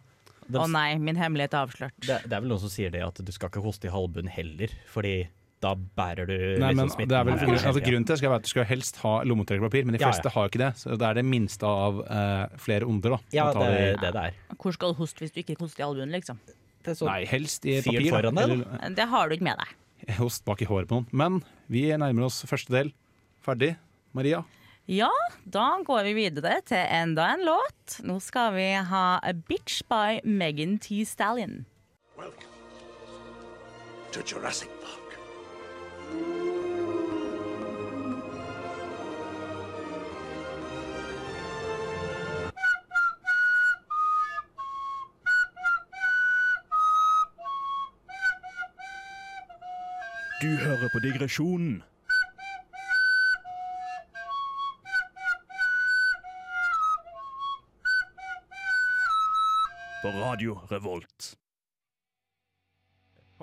Å 0.48 0.62
oh, 0.64 0.68
nei, 0.72 0.96
min 0.96 1.18
hemmelighet 1.20 1.52
er 1.52 1.66
avslørt. 1.66 1.96
det, 2.00 2.22
det 2.24 2.32
er 2.32 2.40
vel 2.40 2.48
noen 2.48 2.62
som 2.62 2.70
sier 2.72 2.88
det 2.88 3.02
at 3.04 3.18
du 3.20 3.32
skal 3.34 3.50
ikke 3.50 3.60
hoste 3.60 3.84
i 3.84 3.92
halvbunnen 3.92 4.32
heller, 4.32 4.72
fordi 4.88 5.26
da 5.60 5.74
bærer 5.74 6.26
du 6.28 6.34
Nei, 6.60 6.72
men 6.72 6.86
liksom 6.86 6.90
smitten 6.96 7.26
vel, 7.26 7.32
her. 7.38 7.46
grunn- 7.46 7.66
altså, 7.66 7.80
grunnen 7.82 8.06
til 8.06 8.12
det 8.14 8.18
skal 8.18 8.30
være 8.30 8.36
at 8.42 8.42
du 8.46 8.48
skal 8.52 8.64
helst 8.64 8.96
ha 9.02 9.12
lommetørklepapir, 9.24 9.84
men 9.84 9.92
de 9.96 9.98
Ja, 9.98 10.06
ja. 10.06 10.12
fleste 10.12 10.30
har 10.34 10.42
jo 10.46 10.48
ikke 10.52 10.62
det. 10.62 10.70
Så 10.78 10.96
det 10.98 11.02
er 11.08 11.14
det 11.18 11.24
minste 11.24 11.66
av 11.66 11.98
uh, 12.04 12.46
flere 12.58 12.86
onder. 12.86 13.10
da. 13.10 13.18
Ja, 13.32 13.52
det 13.52 14.00
det 14.00 14.12
det 14.14 14.22
er. 14.22 14.32
Hvor 14.56 14.72
skal 14.72 14.92
du 14.94 14.98
hoste 15.02 15.18
hvis 15.24 15.32
du 15.34 15.40
ikke 15.42 15.58
hoster 15.58 15.82
i 15.82 15.86
albuen, 15.88 16.10
liksom? 16.14 16.38
Det 16.84 16.94
Nei, 17.02 17.24
helst 17.26 17.66
i 17.66 17.80
papir. 17.82 18.10
foran 18.10 18.34
deg, 18.34 18.46
da. 18.48 18.54
eller- 18.54 18.94
Det 18.94 19.08
har 19.08 19.28
du 19.28 19.34
ikke 19.34 19.44
med 19.50 19.56
deg. 19.58 20.14
Host 20.16 20.44
bak 20.44 20.62
i 20.62 20.64
håret 20.64 20.86
på 20.88 20.94
noen. 20.94 21.06
Men 21.12 21.42
vi 21.68 21.82
nærmer 21.90 22.24
oss 22.26 22.44
første 22.46 22.70
del. 22.70 22.92
Ferdig. 23.44 23.76
Maria? 24.14 24.44
Ja, 24.86 25.10
da 25.44 25.82
går 25.84 26.04
vi 26.04 26.14
videre 26.14 26.62
til 26.64 26.78
enda 26.78 27.34
en 27.34 27.44
låt. 27.44 27.98
Nå 28.06 28.20
skal 28.22 28.54
vi 28.54 28.72
ha 28.72 29.18
A 29.22 29.32
Bitch 29.34 29.82
by 29.90 30.20
Megan 30.24 30.78
T. 30.78 31.04
Stallion. 31.04 31.66
Welcome 32.16 32.46
to 34.12 34.22
Jurassic 34.22 34.68
Park. 34.80 34.97
Du 50.42 50.46
hører 50.46 50.88
på 50.92 50.98
digresjonen. 50.98 51.82
På 60.02 60.08
Radio 60.08 60.54
Revolt. 60.54 61.34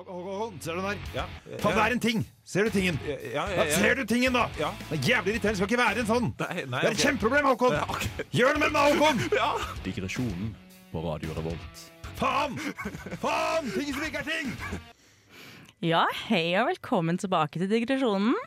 Håkon, 0.05 0.57
ser 0.61 0.75
du 0.75 0.81
den 0.81 0.85
der? 0.91 0.97
Ja. 1.15 1.23
Faen, 1.61 1.75
det 1.75 1.83
er 1.83 1.93
en 1.95 2.01
ting! 2.03 2.19
Ser 2.45 2.67
du 2.67 2.69
tingen? 2.69 2.99
Ja, 3.07 3.15
ja, 3.33 3.45
ja. 3.57 3.63
ser 3.73 3.95
du 3.97 4.03
tingen, 4.05 4.35
da! 4.37 4.43
Ja. 4.59 4.69
Det 4.89 4.99
er 4.99 5.07
jævlig 5.09 5.33
irriterende. 5.33 5.57
Skal 5.57 5.71
ikke 5.71 5.79
være 5.81 6.03
en 6.03 6.09
sånn! 6.09 6.27
Nei, 6.43 6.65
nei, 6.69 6.81
Det 6.83 6.89
er 6.91 6.97
et 6.97 7.01
kjempeproblem, 7.07 7.47
Håkon! 7.49 7.73
Ja, 7.73 7.87
ok. 7.89 8.27
Gjør 8.37 8.53
noe 8.53 8.61
med 8.61 8.75
den, 8.75 8.99
Håkon! 8.99 9.23
ja. 9.41 9.49
Digresjonen 9.87 10.51
på 10.91 11.03
Radio 11.07 11.37
Revolt. 11.39 11.81
Faen! 12.19 12.59
Faen! 13.23 13.73
Ting 13.73 13.89
som 13.95 14.05
ikke 14.05 14.21
er 14.21 14.29
ting! 14.29 14.53
Ja, 15.85 16.05
hei 16.27 16.45
og 16.61 16.69
velkommen 16.69 17.17
tilbake 17.21 17.63
til 17.63 17.73
digresjonen. 17.73 18.37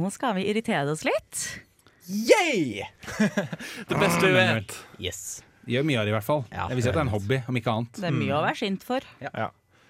Nå 0.00 0.08
skal 0.16 0.38
vi 0.40 0.48
irritere 0.48 0.88
oss 0.96 1.04
litt. 1.04 1.44
Yeah! 2.08 2.88
Det 3.90 4.00
beste 4.00 4.24
vi 4.24 4.34
vet. 4.34 4.76
Yes. 4.96 5.24
Gjør 5.68 5.84
mye 5.86 6.00
av 6.00 6.08
det, 6.08 6.10
i 6.14 6.16
hvert 6.16 6.26
fall. 6.26 6.46
Ja. 6.48 6.70
jeg 6.72 6.80
vil 6.80 6.86
si 6.86 6.88
at 6.88 6.96
det 6.96 7.04
er 7.04 7.08
en 7.10 7.16
hobby, 7.20 7.44
om 7.46 7.58
ikke 7.60 7.72
annet. 7.76 7.98
Det 8.00 8.08
er 8.08 8.16
mye 8.16 8.38
å 8.38 8.44
være 8.48 8.58
sint 8.64 8.86
for. 8.86 9.04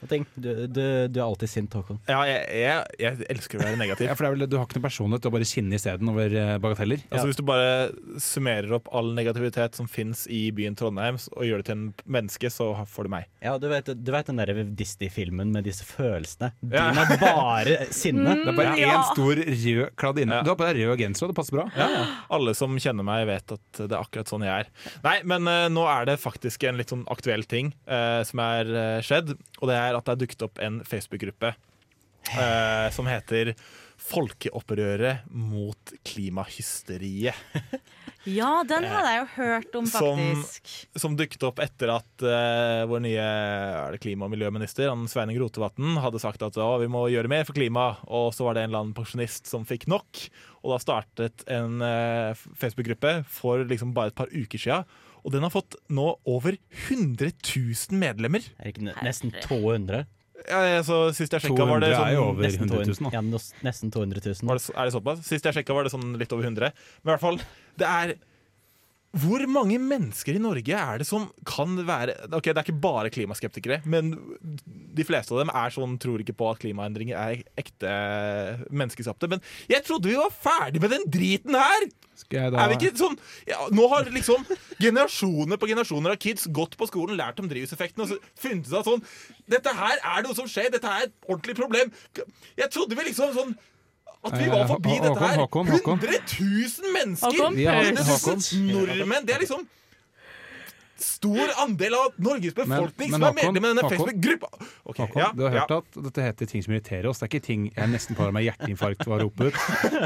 Og 0.00 0.08
ting, 0.10 0.24
du, 0.34 0.48
du, 0.66 0.82
du 1.12 1.18
er 1.20 1.24
alltid 1.26 1.50
sint, 1.52 1.74
Håkon. 1.76 2.00
Ja, 2.08 2.20
jeg, 2.28 2.44
jeg, 2.62 2.84
jeg 3.02 3.28
elsker 3.34 3.60
å 3.60 3.64
være 3.64 3.80
negativ. 3.80 4.08
Ja, 4.08 4.16
for 4.16 4.26
det 4.26 4.30
er 4.30 4.36
vel, 4.36 4.46
Du 4.50 4.56
har 4.56 4.66
ikke 4.68 4.78
noe 4.78 4.86
personlighet, 4.86 5.24
du 5.24 5.28
har 5.28 5.34
bare 5.36 5.48
kinne 5.50 5.76
isteden 5.76 6.12
over 6.12 6.36
eh, 6.42 6.52
bagateller. 6.62 7.04
Altså 7.10 7.26
Hvis 7.28 7.40
du 7.40 7.44
bare 7.48 7.72
summerer 8.22 8.76
opp 8.78 8.88
all 8.96 9.12
negativitet 9.16 9.76
som 9.78 9.88
fins 9.90 10.24
i 10.32 10.42
byen 10.56 10.78
Trondheim, 10.78 11.20
og 11.36 11.46
gjør 11.46 11.62
det 11.62 11.68
til 11.68 11.76
en 11.76 11.84
menneske, 12.18 12.52
så 12.52 12.70
får 12.88 13.08
du 13.08 13.12
meg. 13.16 13.28
Ja, 13.44 13.56
du 13.60 13.68
vet, 13.70 13.90
du 13.92 14.12
vet 14.14 14.30
den 14.30 14.40
der 14.40 14.64
Disney-filmen 14.78 15.52
med 15.54 15.68
disse 15.68 15.86
følelsene? 15.88 16.52
Din 16.64 17.02
er 17.04 17.14
bare 17.20 17.76
sinne. 17.94 18.38
Det 18.40 18.54
er 18.54 18.58
bare 18.58 18.76
én 18.78 19.04
stor 19.12 19.42
rød 19.44 19.94
kladd 20.00 20.22
inne. 20.22 20.40
Ja. 20.40 20.46
Du 20.46 20.52
har 20.52 20.58
på 20.60 20.68
deg 20.68 20.80
rød 20.80 21.00
genser, 21.04 21.26
og 21.26 21.32
det 21.34 21.38
passer 21.40 21.58
bra. 21.58 21.66
Alle 22.32 22.56
som 22.56 22.76
kjenner 22.80 23.06
meg, 23.06 23.26
vet 23.30 23.56
at 23.56 23.82
det 23.82 23.90
er 23.90 24.00
akkurat 24.00 24.30
sånn 24.30 24.46
jeg 24.46 24.64
er. 24.64 24.72
Nei, 25.04 25.16
men 25.28 25.48
uh, 25.48 25.68
nå 25.72 25.84
er 25.90 26.08
det 26.08 26.20
faktisk 26.22 26.64
en 26.68 26.80
litt 26.80 26.92
sånn 26.92 27.04
aktuell 27.12 27.44
ting 27.50 27.72
uh, 27.90 28.20
som 28.26 28.42
er 28.44 28.70
uh, 28.72 28.98
skjedd. 29.04 29.34
Og 29.60 29.70
det 29.70 29.76
er 29.76 29.89
at 29.98 30.06
det 30.06 30.14
er 30.14 30.22
dukket 30.24 30.46
opp 30.46 30.60
en 30.62 30.80
Facebook-gruppe 30.86 31.54
eh, 31.54 32.88
som 32.94 33.08
heter 33.10 33.54
Folkeopprøret 34.00 35.26
mot 35.28 35.94
klimahysteriet. 36.08 37.36
Ja, 38.28 38.60
den 38.68 38.84
hadde 38.84 39.12
jeg 39.14 39.20
jo 39.22 39.28
hørt 39.38 39.76
om, 39.78 39.86
faktisk. 39.88 40.66
Som 41.00 41.14
dukket 41.16 41.44
opp 41.48 41.60
etter 41.64 41.88
at 41.94 42.24
eh, 42.28 42.82
vår 42.90 43.00
nye 43.06 43.22
er 43.24 43.94
det 43.94 44.00
klima- 44.02 44.26
og 44.26 44.34
miljøminister 44.34 44.90
han 44.90 45.06
Sveining 45.08 45.38
Rotevatn 45.40 45.96
hadde 46.04 46.20
sagt 46.20 46.44
at 46.44 46.58
å, 46.60 46.74
vi 46.82 46.90
må 46.92 47.06
gjøre 47.08 47.30
mer 47.32 47.46
for 47.48 47.56
klima, 47.56 47.94
og 48.12 48.34
så 48.36 48.44
var 48.44 48.58
det 48.58 48.66
en 48.66 48.74
eller 48.74 48.82
annen 48.84 48.96
pensjonist 48.98 49.48
som 49.48 49.64
fikk 49.64 49.88
nok. 49.88 50.26
Og 50.60 50.74
da 50.74 50.80
startet 50.84 51.46
en 51.48 51.80
eh, 51.80 52.44
Facebook-gruppe 52.60 53.22
for 53.24 53.64
liksom 53.64 53.96
bare 53.96 54.12
et 54.12 54.20
par 54.20 54.28
uker 54.28 54.60
sia. 54.68 54.82
Og 55.24 55.32
den 55.34 55.42
har 55.46 55.52
fått 55.52 55.76
nå 55.92 56.06
over 56.26 56.56
100 56.88 57.32
000 57.42 57.98
medlemmer. 58.00 58.44
Er 58.58 58.64
det 58.70 58.74
ikke 58.74 58.86
ne- 58.88 58.96
nesten 59.04 59.32
200? 59.44 60.06
Ja, 60.48 60.60
altså, 60.80 61.12
sist 61.12 61.34
jeg 61.36 61.42
sjekka, 61.44 61.66
var 61.68 61.82
det 61.84 61.90
200 61.92 62.06
er 62.08 62.14
jo 62.14 62.20
sånn 62.22 62.30
over 62.30 62.46
Nesten 62.46 62.70
100 62.70 62.86
000. 62.86 62.96
200 62.96 63.10
Da. 63.10 63.10
Ja, 63.12 63.20
nesten 63.68 63.90
200 63.92 64.22
000. 64.24 64.48
var 64.48 64.56
det, 64.56 64.64
Er 64.74 64.84
det 64.88 64.94
såpass? 64.94 65.18
Sist 65.28 65.44
jeg 65.44 65.54
sjekka, 65.58 65.74
var 65.76 65.84
det 65.84 65.92
sånn 65.92 66.16
litt 66.16 66.32
over 66.32 66.44
100. 66.48 66.72
Men 67.04 67.10
i 67.10 67.12
hvert 67.12 67.20
fall, 67.20 67.40
det 67.76 67.86
er 67.90 68.14
Hvor 69.10 69.42
mange 69.50 69.74
mennesker 69.82 70.36
i 70.38 70.42
Norge 70.42 70.76
er 70.78 71.00
det 71.02 71.06
som 71.08 71.24
kan 71.48 71.72
være 71.82 72.12
Ok, 72.36 72.46
Det 72.46 72.56
er 72.60 72.62
ikke 72.62 72.82
bare 72.82 73.10
klimaskeptikere, 73.10 73.80
men 73.90 74.12
de 74.94 75.06
fleste 75.06 75.34
av 75.34 75.40
dem 75.42 75.50
er 75.50 75.72
sånn, 75.74 75.96
tror 75.98 76.22
ikke 76.22 76.36
på 76.38 76.50
at 76.50 76.60
klimaendringer 76.62 77.18
er 77.18 77.42
ekte 77.58 77.90
menneskeskapte. 78.70 79.30
Men 79.32 79.42
jeg 79.70 79.82
trodde 79.86 80.10
vi 80.12 80.18
var 80.18 80.30
ferdig 80.30 80.82
med 80.82 80.94
den 80.94 81.08
driten 81.10 81.58
her! 81.58 81.88
Er 82.30 82.68
vi 82.68 82.76
ikke 82.76 82.90
sånn 83.00 83.14
ja, 83.48 83.62
Nå 83.72 83.86
har 83.88 84.04
liksom 84.12 84.42
generasjoner 84.76 85.56
på 85.56 85.70
generasjoner 85.70 86.12
av 86.12 86.18
kids 86.20 86.44
gått 86.52 86.76
på 86.76 86.86
skolen, 86.90 87.16
lært 87.16 87.40
om 87.40 87.48
drivhuseffekten 87.48 88.04
og 88.04 88.10
så 88.10 88.18
funnet 88.38 88.68
ut 88.68 88.76
at 88.76 88.90
sånn 88.90 89.04
Dette 89.50 89.72
her 89.78 90.02
er 90.04 90.26
noe 90.26 90.36
som 90.36 90.50
skjer, 90.50 90.68
dette 90.74 90.86
er 90.90 91.08
et 91.08 91.14
ordentlig 91.24 91.56
problem. 91.58 91.90
Jeg 92.60 92.70
trodde 92.74 92.98
vi 92.98 93.08
liksom 93.08 93.32
sånn 93.34 93.56
at 94.24 94.32
vi 94.38 94.46
var 94.50 94.60
Eh, 94.60 94.66
forbi 94.68 94.94
dette 95.02 95.18
her. 95.18 95.36
Håkon, 95.38 95.66
Håkon, 95.66 95.98
Håkon. 95.98 95.98
100 95.98 96.18
000 96.40 96.92
mennesker! 96.96 97.26
Håkon, 97.26 97.56
Vi 97.56 97.64
har- 97.64 97.82
100 97.84 98.02
000 98.02 98.18
Håkon. 98.20 98.38
nordmenn! 98.88 99.26
Det 99.26 99.34
er 99.34 99.38
liksom 99.38 99.68
stor 101.04 101.52
andel 101.62 101.94
av 101.98 102.16
Norges 102.20 102.54
befolkning 102.56 103.10
men 103.12 103.18
som 103.18 103.26
er 103.28 103.36
medlem 103.38 103.64
i 103.64 103.68
denne. 103.70 103.84
Facebook-gruppa. 103.90 104.50
Okay, 104.90 105.06
Håkon, 105.06 105.20
ja, 105.22 105.28
du 105.36 105.44
har 105.46 105.54
hørt 105.54 105.72
ja. 105.74 105.78
at 105.80 105.98
dette 106.06 106.26
heter 106.26 106.50
ting 106.50 106.64
som 106.64 106.74
irriterer 106.74 107.08
oss. 107.10 107.20
Det 107.20 107.26
er 107.26 107.32
ikke 107.32 107.46
ting 107.46 107.66
jeg 107.70 107.92
nesten 107.92 108.18
får 108.18 108.32
meg 108.36 108.46
hjerteinfarkt 108.48 109.06
av 109.06 109.16
å 109.16 109.20
rope 109.24 109.50
ut. 109.50 109.60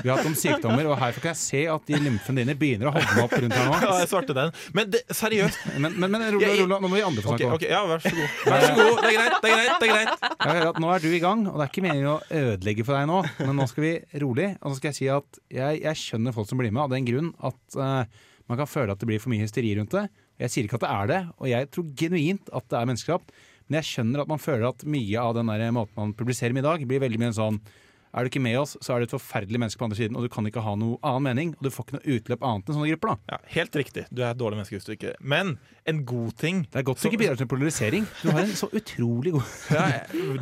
Vi 0.05 0.11
har 0.11 0.19
hatt 0.19 0.29
om 0.29 0.37
sykdommer, 0.39 0.89
og 0.91 0.99
her 1.01 1.19
kan 1.19 1.33
jeg 1.33 1.41
se 1.41 1.63
at 1.75 1.91
de 1.91 2.01
lymfene 2.01 2.43
dine 2.43 2.57
begynner 2.59 2.91
å 2.91 2.95
hovne 2.97 3.27
opp 3.27 3.37
rundt 3.39 3.57
her 3.59 3.71
Ja, 3.71 3.81
nå. 3.85 3.93
jeg 4.03 4.11
svarte 4.11 4.37
den. 4.37 4.55
Men 4.77 4.93
det, 4.95 5.03
seriøst. 5.15 5.67
Men, 5.79 5.99
men, 5.99 6.15
men 6.15 6.27
Rola, 6.37 6.53
Rola, 6.61 6.81
nå 6.85 6.91
må 6.91 6.99
vi 6.99 7.05
andre 7.07 7.25
få 7.25 7.35
Ok, 7.35 7.45
Okay, 7.45 7.57
okay, 7.59 7.71
ja, 7.73 7.83
vær 7.89 8.03
så 8.05 8.15
god. 8.15 8.37
Vær 8.49 8.67
så 8.67 8.75
god. 8.79 9.01
Det 9.01 9.09
er 9.11 9.17
greit. 9.19 9.39
det 9.41 9.51
er 9.51 9.57
greit, 9.57 9.75
det 9.81 9.89
er 9.89 9.95
greit 9.95 10.29
Jeg 10.31 10.51
hører 10.51 10.69
at 10.71 10.83
Nå 10.85 10.93
er 10.95 11.05
du 11.05 11.09
i 11.11 11.23
gang, 11.23 11.47
og 11.51 11.57
det 11.59 11.67
er 11.67 11.73
ikke 11.73 11.85
meningen 11.85 12.13
å 12.13 12.19
ødelegge 12.43 12.87
for 12.87 12.99
deg 12.99 13.09
nå, 13.11 13.23
men 13.41 13.59
nå 13.61 13.67
skal 13.71 13.87
vi 13.87 13.95
rolig. 14.25 14.51
Og 14.61 14.73
så 14.73 14.81
skal 14.81 14.91
jeg 14.91 14.99
si 14.99 15.11
at 15.13 15.41
jeg, 15.53 15.83
jeg 15.85 16.01
skjønner 16.01 16.37
folk 16.37 16.51
som 16.51 16.61
blir 16.61 16.73
med, 16.75 16.85
av 16.87 16.95
den 16.95 17.09
grunn 17.09 17.33
at 17.45 17.79
uh, 17.79 18.31
man 18.51 18.61
kan 18.61 18.69
føle 18.69 18.93
at 18.93 19.01
det 19.01 19.09
blir 19.09 19.23
for 19.23 19.33
mye 19.33 19.45
hysteri 19.45 19.73
rundt 19.79 19.95
det. 19.95 20.07
Jeg 20.43 20.51
sier 20.51 20.67
ikke 20.67 20.81
at 20.81 20.87
det 20.87 20.93
er 20.95 21.11
det, 21.11 21.21
og 21.39 21.51
jeg 21.51 21.71
tror 21.71 21.91
genuint 21.99 22.51
at 22.51 22.67
det 22.71 22.79
er 22.79 22.89
menneskeskapt. 22.91 23.35
Men 23.69 23.81
jeg 23.81 23.91
skjønner 23.91 24.25
at 24.25 24.31
man 24.31 24.43
føler 24.43 24.69
at 24.69 24.85
mye 24.89 25.23
av 25.23 25.33
den 25.39 25.49
der 25.53 25.73
måten 25.73 25.97
man 25.97 26.13
publiserer 26.17 26.53
med 26.53 26.65
i 26.65 26.69
dag, 26.69 26.85
blir 26.89 27.03
veldig 27.05 27.21
mye 27.23 27.33
en 27.33 27.41
sånn 27.41 27.65
Er 28.15 28.23
du 28.23 28.29
ikke 28.31 28.45
med 28.45 28.55
oss, 28.61 28.77
så 28.79 28.93
er 28.95 29.03
du 29.03 29.09
et 29.09 29.13
forferdelig 29.15 29.59
menneske 29.59 29.81
på 29.81 29.89
andre 29.89 29.97
siden, 29.99 30.15
og 30.15 30.23
du 30.23 30.31
kan 30.31 30.47
ikke 30.47 30.63
ha 30.63 30.77
noe 30.79 31.01
annen 31.03 31.25
mening, 31.27 31.49
og 31.57 31.67
du 31.67 31.71
får 31.75 31.89
ikke 31.89 31.97
noe 31.97 32.13
utløp 32.15 32.45
annet 32.47 32.69
enn 32.69 32.77
sånne 32.77 32.91
grupper, 32.93 33.11
da. 33.11 33.33
Ja, 33.33 33.39
helt 33.57 33.79
riktig. 33.81 34.05
Du 34.15 34.21
er 34.23 34.29
et 34.29 34.39
dårlig 34.39 34.61
menneske 34.61 34.77
hvis 34.77 34.87
du 34.87 34.93
ikke 34.95 35.17
Men 35.19 35.57
en 35.91 36.05
god 36.07 36.37
ting 36.41 36.61
Det 36.71 36.79
er 36.79 36.87
godt 36.87 37.03
du 37.03 37.09
ikke 37.11 37.19
bidrar 37.25 37.41
til 37.41 37.49
polarisering. 37.51 38.07
Du 38.23 38.31
har 38.31 38.45
en 38.45 38.55
så 38.55 38.69
utrolig 38.71 39.35
god 39.35 39.51
ja, 39.75 39.89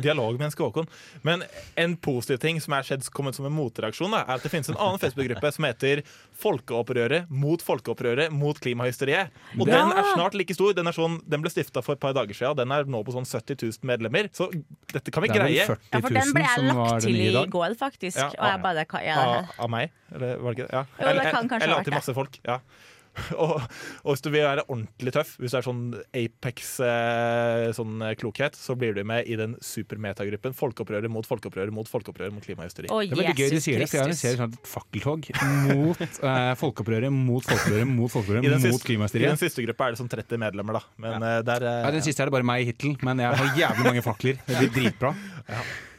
Dialogmenneske 0.03 0.63
Håkon. 0.63 0.85
Men 1.25 1.47
en 1.79 1.97
positiv 1.97 2.37
ting 2.43 2.61
som 2.61 2.77
er 2.77 2.85
skjedd 2.85 3.09
kommet 3.15 3.39
som 3.39 3.49
en 3.49 3.55
motreaksjon, 3.57 4.13
da, 4.13 4.21
er 4.21 4.37
at 4.37 4.45
det 4.45 4.53
finnes 4.53 4.69
en 4.69 4.77
annen 4.77 5.01
Facebook-gruppe 5.01 5.51
som 5.57 5.67
heter 5.67 6.03
Folkeopprøret 6.39 7.29
mot 7.29 7.61
folkeopprøret 7.63 8.31
mot 8.33 8.57
klimahysteriet. 8.59 9.29
Og 9.59 9.67
Ja! 9.67 9.79
den 9.83 9.91
er 9.97 10.07
snart 10.13 10.33
like 10.37 10.53
stor. 10.55 10.73
Den, 10.73 10.87
er 10.87 10.95
sånn, 10.95 11.19
den 11.29 11.41
ble 11.43 11.51
stifta 11.53 11.83
for 11.85 11.93
et 11.97 12.01
par 12.03 12.13
dager 12.17 12.33
siden, 12.33 12.51
og 12.53 12.57
den 12.57 12.71
er 12.75 12.85
nå 12.89 13.03
på 13.05 13.13
sånn 13.15 13.27
70 13.29 13.61
000 13.63 13.89
medlemmer. 13.89 14.29
Så 14.33 14.49
dette 14.93 15.11
kan 15.13 15.23
vi 15.23 15.29
greie. 15.33 15.61
Ja, 15.63 15.65
for 15.67 16.09
den 16.09 16.33
ble 16.33 16.45
jeg 16.45 16.65
lagt 16.71 17.05
til 17.05 17.19
i 17.21 17.45
går, 17.57 17.75
faktisk. 17.79 18.17
Ja, 18.17 18.31
og 18.33 18.49
jeg 18.49 18.63
bare 18.65 18.85
hva 18.85 19.01
er 19.03 19.13
det 19.13 19.19
Av, 19.23 19.35
her? 19.35 19.53
av 19.65 19.69
meg? 19.69 19.93
Eller 20.13 20.37
var 20.37 20.53
det 20.53 20.59
ikke 20.59 20.67
det? 20.67 20.73
Ja. 20.73 20.83
Jo, 20.83 21.13
det 21.19 21.29
kan 21.31 21.53
eller 21.53 21.73
ha 21.73 21.77
alltid 21.79 21.93
vært 21.93 22.01
masse 22.01 22.17
folk. 22.17 22.39
Ja. 22.47 22.59
og, 23.43 23.61
og 24.03 24.09
hvis 24.09 24.23
du 24.25 24.29
vil 24.33 24.45
være 24.45 24.65
ordentlig 24.65 25.13
tøff, 25.13 25.35
hvis 25.41 25.53
du 25.53 25.57
er 25.59 25.65
sånn 25.65 25.83
Apex 26.17 26.71
eh, 26.83 27.67
sånn 27.77 28.01
eh, 28.01 28.15
klokhet, 28.19 28.57
så 28.57 28.75
blir 28.79 28.95
du 28.97 29.03
med 29.07 29.29
i 29.29 29.37
den 29.39 29.55
supermetagruppen 29.63 30.55
Folkeopprøret 30.57 31.11
mot 31.13 31.27
folkeopprøret 31.27 31.73
mot 31.73 31.89
folkeopprøret 31.89 32.33
mot 32.33 32.45
klimahysteri. 32.45 32.89
Oh, 32.89 33.03
Det 33.03 33.13
er 33.13 33.21
veldig 33.21 33.37
gøy 33.37 33.53
de 33.53 33.61
sier 33.63 33.83
det, 33.83 33.89
for 33.91 33.99
jeg 33.99 34.07
arrangerer 34.07 34.41
sånn 34.41 34.57
et 34.57 34.73
fakkeltog 34.73 35.29
mot 35.69 36.03
eh, 36.03 36.51
folkeopprøret, 36.63 37.13
mot 37.13 37.47
folkeopprøret, 37.47 37.93
mot 37.93 38.13
folkeopprøret, 38.17 38.49
mot 38.49 38.67
siste, 38.81 39.21
I 39.21 39.25
den 39.27 39.41
siste 39.41 39.67
gruppa 39.67 39.87
er 39.89 39.95
det 39.95 40.03
sånn 40.03 40.13
30 40.13 40.43
medlemmer, 40.47 40.81
da. 40.81 40.85
Men 41.05 41.29
ja. 41.29 41.39
der 41.45 41.69
eh, 41.69 41.79
Ja, 41.85 41.95
den 41.95 42.05
siste 42.05 42.25
er 42.25 42.31
det 42.31 42.37
bare 42.39 42.49
meg 42.53 42.67
hittil, 42.69 42.97
men 43.05 43.21
jeg 43.21 43.41
har 43.43 43.57
jævlig 43.63 43.89
mange 43.91 44.05
fakler. 44.05 44.41
Det 44.47 44.61
blir 44.61 44.77
dritbra. 44.81 45.15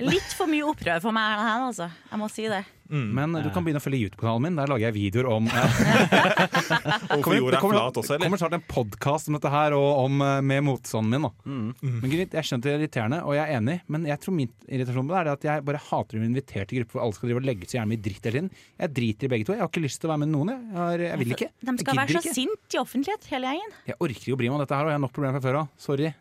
Litt 0.00 0.32
for 0.36 0.48
mye 0.50 0.64
opprør 0.70 1.02
for 1.04 1.12
meg 1.16 1.36
her, 1.42 1.66
altså. 1.68 1.90
Jeg 2.10 2.20
må 2.22 2.28
si 2.32 2.46
det. 2.48 2.62
Men 2.88 3.32
du 3.42 3.48
kan 3.50 3.64
begynne 3.66 3.80
å 3.80 3.82
følge 3.82 3.98
YouTube-kanalen 4.06 4.44
min. 4.46 4.58
Der 4.60 4.70
lager 4.70 4.84
jeg 4.86 4.94
videoer 4.94 5.26
om 5.34 5.48
Hvorfor 7.16 7.34
jorda 7.34 7.58
er 7.58 7.64
flat 7.64 7.98
også, 7.98 8.12
det 8.12 8.14
eller? 8.14 8.26
kommer 8.28 8.40
snart 8.40 8.54
en 8.58 8.64
podkast 8.70 9.30
om 9.30 9.36
dette 9.36 9.50
her, 9.50 9.74
og 9.76 10.04
om, 10.04 10.20
eh, 10.22 10.38
med 10.46 10.62
motstanden 10.68 11.10
min. 11.16 11.26
Da. 11.26 11.30
Mm. 11.50 11.98
Men 12.02 12.12
Grit, 12.12 12.36
Jeg 12.36 12.46
skjønner 12.46 12.62
det 12.66 12.72
er 12.72 12.78
irriterende, 12.84 13.18
og 13.26 13.34
jeg 13.36 13.42
er 13.46 13.58
enig, 13.58 13.76
men 13.90 14.06
jeg 14.06 14.22
tror 14.22 14.36
min 14.38 14.52
irritasjon 14.68 15.08
på 15.10 15.16
det 15.16 15.20
er 15.22 15.32
at 15.32 15.48
jeg 15.48 15.64
bare 15.66 15.82
hater 15.88 16.16
å 16.16 16.22
bli 16.22 16.30
invitert 16.30 16.70
til 16.70 16.80
grupper 16.82 16.98
hvor 16.98 17.04
alle 17.06 17.18
skal 17.18 17.30
drive 17.32 17.42
og 17.42 17.48
legge 17.50 17.66
så 17.70 17.78
gjerne 17.80 17.90
mye 17.92 18.04
dritt 18.06 18.22
hele 18.30 18.36
tiden. 18.38 18.50
Jeg 18.84 18.94
driter 19.00 19.26
i 19.28 19.32
begge 19.34 19.48
to. 19.50 19.56
Jeg 19.56 19.64
har 19.66 19.72
ikke 19.72 19.84
lyst 19.86 20.00
til 20.02 20.08
å 20.10 20.14
være 20.14 20.22
med 20.24 20.32
noen. 20.36 20.52
Jeg, 20.54 20.62
jeg, 20.70 20.78
har, 20.78 21.04
jeg 21.10 21.22
vil 21.24 21.34
ikke. 21.36 21.50
De 21.66 21.76
skal 21.82 22.00
være 22.02 22.14
så 22.16 22.22
ikke. 22.22 22.36
sinte 22.38 22.78
i 22.78 22.82
offentlighet, 22.82 23.28
hele 23.34 23.50
gjengen. 23.50 23.76
Jeg 23.90 23.98
orker 23.98 24.22
ikke 24.22 24.38
å 24.38 24.40
bry 24.44 24.52
meg 24.52 24.58
om 24.60 24.64
dette 24.64 24.78
her, 24.78 24.86
og 24.86 24.94
jeg 24.94 25.00
har 25.00 25.04
nok 25.08 25.16
problemer 25.18 25.40
fra 25.42 25.48
før 25.50 25.60
av. 25.64 25.74
Sorry. 25.80 26.12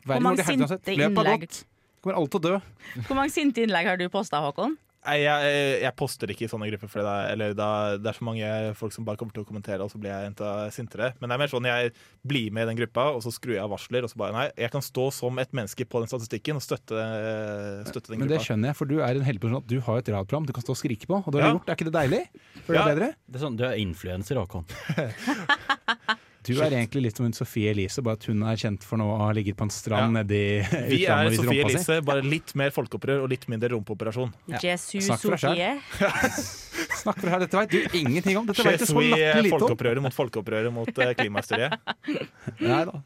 Hvor 0.00 0.14
Verden 0.14 0.24
mange 0.24 0.40
går 0.40 0.44
til 0.44 0.52
helvete 0.52 0.68
uansett. 0.68 0.84
sinte 0.88 1.00
Løpet 1.00 1.20
har 1.20 1.26
innlegg 1.30 1.46
gått. 1.48 1.60
Kommer 2.00 2.16
alle 2.16 2.30
til 2.32 2.40
å 2.40 2.46
dø. 2.48 2.54
Hvor 3.08 3.16
mange 3.18 3.32
sinte 3.34 3.60
innlegg 3.64 3.86
har 3.90 3.96
du 4.00 4.06
posta, 4.12 4.40
Håkon? 4.40 4.78
Nei, 5.00 5.14
jeg, 5.22 5.52
jeg 5.80 5.94
poster 5.96 6.28
ikke 6.28 6.44
i 6.44 6.48
sånne 6.52 6.66
grupper, 6.68 6.88
for 6.92 7.00
det 7.00 7.08
er, 7.08 7.28
eller 7.32 7.54
da, 7.56 7.66
det 7.96 8.10
er 8.10 8.16
så 8.18 8.24
mange 8.26 8.48
folk 8.76 8.92
som 8.92 9.06
bare 9.08 9.16
kommer 9.16 9.32
til 9.32 9.40
å 9.40 9.48
kommentere, 9.48 9.80
og 9.80 9.88
så 9.88 9.96
blir 9.96 10.12
jeg 10.12 10.28
enda 10.28 10.50
sintere. 10.76 11.14
Men 11.22 11.30
det 11.32 11.36
er 11.38 11.40
mer 11.40 11.48
sånn 11.48 11.68
jeg 11.70 11.92
blir 12.28 12.50
med 12.52 12.66
i 12.66 12.68
den 12.68 12.76
gruppa, 12.82 13.06
og 13.16 13.22
så 13.24 13.32
skrur 13.32 13.54
jeg 13.56 13.62
av 13.64 13.72
varsler. 13.72 14.04
Og 14.04 14.12
så 14.12 14.20
bare 14.20 14.36
nei, 14.36 14.44
jeg 14.60 14.68
kan 14.74 14.84
stå 14.84 15.06
som 15.16 15.40
et 15.40 15.56
menneske 15.56 15.86
på 15.88 16.02
den 16.04 16.12
statistikken 16.12 16.60
og 16.60 16.64
støtte, 16.66 17.00
støtte 17.88 18.12
den 18.12 18.20
Men 18.26 18.32
det 18.34 18.42
skjønner 18.44 18.74
jeg, 18.74 18.78
for 18.82 18.92
du 18.92 18.98
er 19.00 19.16
en 19.16 19.24
heldig 19.24 19.40
person 19.46 19.64
du 19.72 19.78
har 19.88 20.02
et 20.02 20.12
radioprogram 20.12 20.50
du 20.50 20.52
kan 20.58 20.66
stå 20.68 20.76
og 20.76 20.80
skrike 20.82 21.08
på. 21.08 21.22
Og 21.24 21.32
det 21.32 21.40
har 21.40 21.48
Ja. 21.48 21.56
gjort, 21.56 21.72
er 21.72 21.80
ikke 21.80 21.88
det 21.88 21.96
deilig? 21.96 22.22
Føler 22.66 22.68
du 22.68 22.76
Ja. 22.76 22.84
deg 22.84 22.92
bedre? 23.00 23.10
Det 23.24 23.40
er 23.40 23.46
sånn, 23.46 23.56
Du 23.56 23.64
er 23.64 23.80
influenser, 23.80 24.36
Håkon. 24.36 24.68
Du 26.50 26.60
er 26.64 26.74
egentlig 26.76 27.02
litt 27.06 27.16
som 27.20 27.26
en 27.28 27.32
Sofie 27.36 27.70
Elise, 27.72 28.02
bare 28.02 28.18
at 28.18 28.24
hun 28.30 28.42
er 28.50 28.56
kjent 28.60 28.84
for 28.86 29.00
nå 29.00 29.06
å 29.06 29.18
ha 29.22 29.28
ligget 29.36 29.56
på 29.58 29.66
en 29.68 29.70
strand 29.74 30.16
Ja. 30.16 30.22
nedi 30.22 30.40
Vi 30.90 31.04
er 31.10 31.30
Sophie 31.30 31.44
Sofie. 31.44 31.64
Elise, 31.66 31.98
bare 32.06 32.22
litt 32.26 32.54
mer 32.58 32.70
folkeopprør 32.74 33.22
og 33.24 33.30
litt 33.32 33.46
mindre 33.52 33.70
rumpeoperasjon. 33.74 34.32
Jesus 34.62 35.06
Snakk 35.06 35.20
for 35.24 35.36
deg. 35.36 35.80
Snakk 37.00 37.20
for 37.20 37.30
deg, 37.30 37.44
dette 37.46 37.62
vet 37.62 37.70
du 37.76 37.98
ingenting 38.02 38.36
om. 38.40 38.46
Dette 38.50 38.64
vet 38.66 38.80
du 38.82 38.86
så 38.88 38.98
latterlig 39.00 39.46
lite 39.46 39.54
om. 39.54 39.60
folkeopprøret 39.60 40.02
mot 40.04 40.16
folkeopprøret 40.16 40.72
mot 40.74 40.90
uh, 40.90 41.12
klimahysteriet. 41.18 41.78
Nei 42.60 42.82
da. 42.90 43.00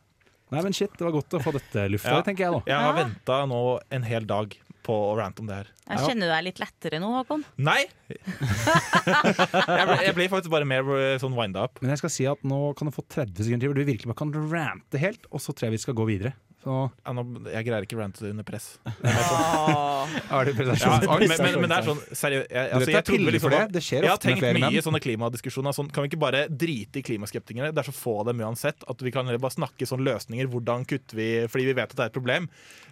Nei, 0.54 0.60
men 0.62 0.74
shit, 0.76 0.92
det 0.94 1.02
var 1.06 1.14
godt 1.16 1.34
å 1.34 1.40
få 1.42 1.52
dette 1.56 1.86
lufta, 1.90 2.12
Ja. 2.18 2.22
tenker 2.22 2.44
jeg 2.44 2.52
da. 2.54 2.60
Jeg 2.68 2.76
har 2.78 2.92
Ja. 2.92 3.04
venta 3.04 3.38
nå 3.50 3.60
en 3.90 4.02
hel 4.06 4.26
dag 4.28 4.52
på 4.84 4.94
å 4.94 5.14
rante 5.18 5.42
om 5.42 5.48
det 5.48 5.58
her. 5.62 5.70
Jeg 5.88 6.08
kjenner 6.08 6.28
du 6.28 6.32
deg 6.34 6.46
litt 6.46 6.60
lettere 6.62 7.00
nå, 7.02 7.10
Håkon. 7.18 7.44
Nei! 7.64 7.82
jeg, 8.12 9.84
blir, 9.88 10.02
jeg 10.04 10.16
blir 10.16 10.32
faktisk 10.32 10.52
bare 10.52 10.68
mer 10.68 10.88
eh, 10.96 11.16
sånn 11.22 11.36
winda 11.36 11.66
up. 11.68 11.80
Men 11.82 11.94
jeg 11.94 12.02
skal 12.02 12.12
si 12.12 12.28
at 12.30 12.44
nå 12.46 12.60
kan 12.78 12.90
du 12.90 12.94
få 12.94 13.04
30 13.06 13.36
sekunder 13.48 13.64
til 13.64 13.72
hvor 13.72 13.80
du 13.80 13.88
virkelig 13.88 14.10
bare 14.12 14.20
kan 14.20 14.34
rante 14.52 15.00
helt, 15.00 15.28
og 15.32 15.42
så 15.44 15.52
tror 15.52 15.70
jeg 15.70 15.78
vi 15.78 15.84
skal 15.86 15.98
gå 15.98 16.08
videre. 16.08 16.34
Så 16.64 16.74
Ja, 17.04 17.12
nå, 17.12 17.24
jeg 17.52 17.66
greier 17.66 17.84
ikke 17.84 17.98
rante 17.98 18.24
under 18.30 18.46
press. 18.46 18.68
er 18.84 20.48
det 20.48 20.54
Ja, 20.80 20.94
men, 21.20 21.28
men, 21.28 21.58
men 21.60 21.68
det 21.68 21.76
er 21.76 21.88
sånn 21.90 22.00
seriøst 22.08 22.48
jeg, 22.54 22.70
altså, 22.72 22.86
det 22.88 22.94
jeg 22.94 23.02
er 23.02 23.34
liksom 23.34 23.52
Jeg 23.98 24.10
har 24.10 24.22
tenkt 24.22 24.44
mye 24.44 24.54
menn. 24.56 24.78
i 24.78 24.82
sånne 24.84 25.00
klimadiskusjoner. 25.04 25.76
Sånn, 25.76 25.90
kan 25.92 26.06
vi 26.06 26.12
ikke 26.12 26.22
bare 26.24 26.44
drite 26.48 27.02
i 27.02 27.04
klimaskeptikere? 27.04 27.72
Det 27.74 27.84
er 27.84 27.90
så 27.90 27.96
få 27.96 28.16
av 28.22 28.30
dem 28.30 28.40
uansett. 28.44 28.86
At 28.88 29.04
vi 29.04 29.12
kan 29.14 29.28
bare 29.28 29.52
snakke 29.52 29.88
sånn 29.88 30.04
løsninger. 30.06 30.48
Hvordan 30.52 30.88
kutter 30.88 31.20
vi 31.20 31.28
Fordi 31.50 31.68
vi 31.68 31.76
vet 31.76 31.92
at 31.92 31.98
det 31.98 32.06
er 32.06 32.12
et 32.12 32.16
problem. 32.16 32.48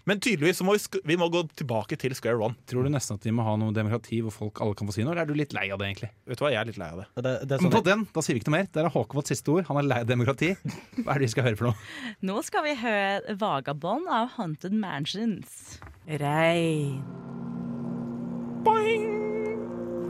Men 0.09 0.21
tydeligvis 0.21 0.59
så 0.59 0.67
må 0.67 0.75
vi, 0.75 0.83
sk 0.83 0.99
vi 1.07 1.17
må 1.19 1.29
gå 1.31 1.45
tilbake 1.59 1.97
til 2.01 2.15
square 2.19 2.41
one. 2.43 2.59
Tror 2.69 2.87
du 2.87 2.91
nesten 2.93 3.21
at 3.21 3.27
vi 3.27 3.35
må 3.35 3.45
ha 3.47 3.55
noe 3.61 3.75
demokrati 3.75 4.19
hvor 4.25 4.35
folk 4.35 4.63
alle 4.65 4.75
kan 4.79 4.89
få 4.89 4.97
si 4.97 5.05
noe, 5.07 5.15
eller 5.15 5.23
er 5.25 5.31
du 5.31 5.39
litt 5.39 5.55
lei 5.55 5.69
av 5.71 5.79
det, 5.79 5.93
egentlig? 5.93 6.11
Vet 6.27 6.41
du 6.41 6.45
hva, 6.45 6.51
jeg 6.51 6.61
er 6.63 6.71
litt 6.73 6.81
lei 6.81 6.89
av 6.91 7.03
det. 7.03 7.07
Det, 7.15 7.35
det 7.47 7.59
sånn 7.61 7.69
Men 7.69 7.71
sånn, 7.71 7.77
på 7.77 7.87
den, 7.87 8.05
da 8.11 8.25
sier 8.27 8.37
vi 8.37 8.43
ikke 8.43 8.51
noe 8.51 8.57
mer. 8.59 8.69
Der 8.75 8.89
er 8.89 8.95
Håkon 8.97 9.21
fått 9.21 9.31
siste 9.31 9.55
ord. 9.55 9.67
Han 9.71 9.79
er 9.79 9.87
lei 9.87 10.01
av 10.03 10.09
demokrati. 10.11 10.51
Hva 10.99 11.15
er 11.15 11.23
det 11.23 11.29
vi 11.29 11.33
skal 11.37 11.47
høre 11.47 11.61
for 11.61 11.71
noe? 11.71 11.87
Nå 12.33 12.43
skal 12.47 12.67
vi 12.67 12.75
høre 12.83 13.37
Vagabond 13.63 14.09
av 14.11 14.29
Haunted 14.37 14.73
Mansions. 14.73 15.81
Rein. 16.07 17.03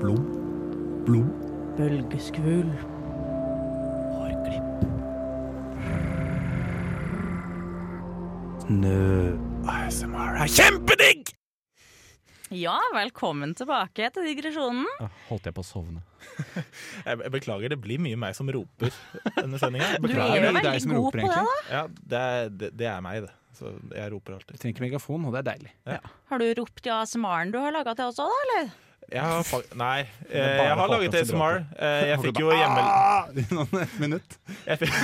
Blom. 0.00 0.22
Blom. 1.04 1.28
Bølgeskvulp. 1.76 2.88
Snø. 8.62 9.36
ASMR 9.68 10.38
er 10.40 10.48
kjempedigg! 10.48 11.34
Ja, 12.52 12.78
velkommen 12.94 13.52
tilbake 13.56 14.08
til 14.14 14.30
digresjonen. 14.30 14.88
Holdt 15.28 15.50
jeg 15.50 15.56
på 15.56 15.60
å 15.60 15.66
sovne. 15.66 16.00
Jeg 17.08 17.32
beklager, 17.34 17.72
det 17.72 17.80
blir 17.82 18.00
mye 18.00 18.16
meg 18.16 18.36
som 18.38 18.48
roper 18.52 18.92
denne 19.36 19.60
sendinga. 19.60 19.98
Du 20.00 20.12
er 20.14 20.36
jo 20.38 20.42
veldig 20.48 20.82
god 20.94 21.06
på 21.12 21.20
det, 21.20 21.30
da. 21.32 21.62
Ja, 21.68 21.86
det 21.90 22.26
er, 22.32 22.52
det, 22.62 22.74
det 22.78 22.90
er 22.92 23.00
meg, 23.04 23.24
det. 23.26 23.32
Så 23.58 23.72
jeg 23.92 24.12
roper 24.14 24.38
alltid. 24.38 24.54
Du 24.56 24.60
trenger 24.62 24.74
ikke 24.78 24.86
megafon, 24.86 25.26
og 25.28 25.34
det 25.36 25.42
er 25.42 25.48
deilig. 25.52 25.72
Har 26.32 26.40
du 26.40 26.46
ropt 26.62 26.86
i 26.88 26.94
ASMR-en 26.94 27.52
du 27.52 27.58
har 27.60 27.74
laga 27.74 27.92
til 27.98 28.08
oss 28.08 28.20
òg, 28.22 28.32
da, 28.32 28.40
eller? 28.46 28.72
Jeg 29.12 29.20
har, 29.28 29.42
fa- 29.44 29.60
nei, 29.82 30.06
eh, 30.30 30.62
jeg 30.62 30.76
har 30.78 30.88
laget 30.88 31.16
ASMR. 31.20 31.58
Eh, 31.76 32.04
Jeg 32.12 32.20
fikk 32.22 32.38
jo 32.40 32.52
hjemme... 32.54 32.84
Noen 33.50 33.82
et 33.82 33.96
minutt. 34.00 34.36
Fikk, 34.80 34.94